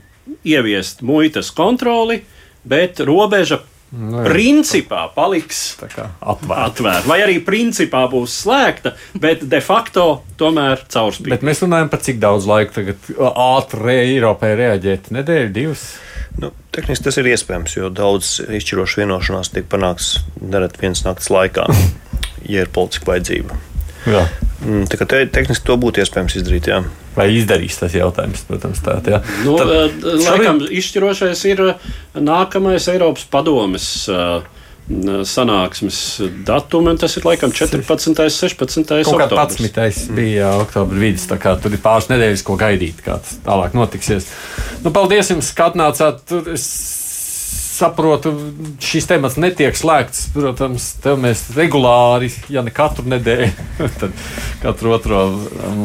ieviest 0.44 1.00
muitas 1.07 1.48
kontroli, 1.57 2.20
bet 2.68 3.00
robeža 3.00 3.62
Nu, 3.94 4.24
principā 4.26 5.04
paliks 5.14 5.76
atvērta. 5.78 6.57
Atvēr. 6.66 7.04
Vai 7.07 7.20
arī 7.22 7.36
principā 7.46 8.02
būs 8.11 8.34
slēgta, 8.42 8.96
bet 9.22 9.44
de 9.46 9.61
facto 9.62 10.24
tomēr 10.40 10.82
caurspīdīga. 10.90 11.36
Bet 11.36 11.46
mēs 11.46 11.62
runājam 11.62 11.92
par 11.92 12.02
cik 12.02 12.18
daudz 12.22 12.48
laika 12.50 12.80
tagad 12.80 13.07
ātri 13.30 13.94
Eiropai 14.11 14.57
reaģēt? 14.59 15.12
Nedēļa, 15.14 15.52
divas? 15.54 15.86
Nu, 16.43 16.51
tehniski 16.74 17.07
tas 17.07 17.16
ir 17.20 17.30
iespējams, 17.30 17.78
jo 17.78 17.89
daudz 17.93 18.37
izšķirošu 18.45 19.03
vienošanās 19.03 19.55
tiek 19.55 19.68
panākts 19.72 20.18
nereti 20.41 20.82
vienas 20.82 21.05
naktas 21.07 21.30
laikā, 21.32 21.64
ja 22.53 22.66
ir 22.66 22.72
politiska 22.72 23.12
vajadzība. 23.12 23.57
Jā. 24.07 24.26
Mm, 24.62 24.84
tā 24.91 24.99
kā 25.01 25.07
te, 25.09 25.22
tehniski 25.32 25.66
to 25.66 25.76
būtu 25.80 26.03
iespējams 26.03 26.37
izdarīt. 26.39 26.70
Jā. 26.70 26.82
Vai 27.16 27.30
izdarīs 27.32 27.78
tas 27.80 27.95
jautājums, 27.97 28.45
protams, 28.47 28.82
tādā 28.84 29.01
veidā. 29.01 29.20
Nu, 29.47 29.57
Tad, 29.57 29.72
eh, 29.72 30.18
laikam, 30.26 30.61
izšķirošais 30.68 31.45
ir 31.49 31.62
eh, 31.70 31.89
nākamais 32.20 32.91
Eiropas 32.93 33.24
padomes. 33.32 33.89
Uh, 34.12 34.45
sanāksmes 34.87 36.01
datumi, 36.47 36.93
un 36.93 37.01
tas 37.01 37.16
ir 37.18 37.26
laikam 37.26 37.51
14. 37.51 38.12
un 38.12 38.14
16. 38.14 38.93
oktobris. 39.11 39.59
11. 39.59 40.12
bija 40.14 40.53
oktobra 40.61 41.01
vidus, 41.01 41.26
tā 41.30 41.41
kā 41.43 41.57
tur 41.59 41.74
ir 41.74 41.82
pāris 41.82 42.07
nedēļas, 42.12 42.45
ko 42.47 42.59
gaidīt, 42.61 43.03
kā 43.03 43.18
tas 43.22 43.41
tālāk 43.47 43.74
notiksies. 43.74 44.30
Nu, 44.84 44.95
paldies 44.95 45.32
jums, 45.34 45.51
ka 45.57 45.72
atnācāt. 45.72 46.22
Tur 46.30 46.53
es 46.55 46.68
saprotu, 47.77 48.33
šis 48.83 49.09
temats 49.09 49.37
netiek 49.41 49.77
slēgts. 49.77 50.31
Protams, 50.35 50.89
tev 51.05 51.18
mēs 51.22 51.47
regulāri, 51.57 52.31
ja 52.53 52.64
ne 52.66 52.72
katru 52.74 53.07
nedēļu, 53.11 53.51
tad 54.01 54.24
katru 54.62 54.95
otro 54.97 55.22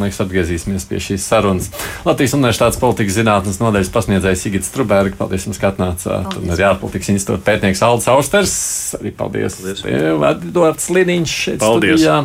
liekas, 0.02 0.22
atgriezīsimies 0.26 0.88
pie 0.90 1.02
šīs 1.04 1.28
sarunas. 1.28 1.70
Latvijas 2.08 2.36
Universitātes 2.38 2.80
politikas 2.82 3.20
zinātnes 3.20 3.62
nodaļas 3.62 3.92
pasniedzējs 3.94 4.46
Sigits 4.48 4.72
Strubērgs, 4.72 5.20
paldies 5.20 5.48
jums, 5.48 5.60
ka 5.62 5.72
atnācāt. 5.74 6.40
Un 6.40 6.56
arī 6.56 6.68
ārpolitikas 6.70 7.12
institūta 7.14 7.46
pētnieks 7.50 7.84
Aldis 7.86 8.10
Austers. 8.12 8.56
Arī 9.02 9.14
paldies. 9.16 9.60
Edvards 9.86 10.90
Liniņš 10.94 11.38
šeit 11.46 11.62
paldies. 11.62 12.00
studijā. 12.00 12.18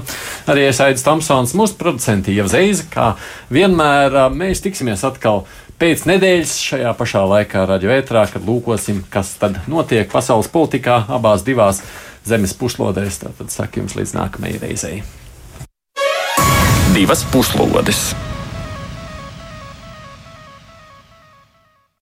Arī 0.53 0.67
es 0.71 0.81
Aidis 0.85 1.05
Tomsons, 1.07 1.55
mūsu 1.59 1.77
producenti 1.81 2.37
jau 2.37 2.47
Zeiza, 2.51 2.87
kā 2.93 3.13
vienmēr 3.53 4.19
mēs 4.35 4.63
tiksimies 4.65 5.05
atkal 5.07 5.45
pēc 5.81 6.07
nedēļas 6.09 6.55
šajā 6.71 6.93
pašā 6.99 7.25
laikā 7.33 7.65
ētrā, 7.99 8.27
kad 8.33 8.45
lūkosim, 8.47 9.05
kas 9.13 9.35
tad 9.41 9.61
notiek 9.71 10.11
pasaules 10.13 10.49
politikā 10.53 11.05
abās 11.09 11.45
divās 11.47 11.83
zemes 12.27 12.57
puslodēs. 12.59 13.23
Tad 13.27 13.53
saku 13.53 13.83
jums 13.83 13.97
līdz 13.99 14.17
nākamajai 14.19 14.63
reizei. 14.63 15.03
Divas 16.97 17.27
puslodes! 17.33 18.09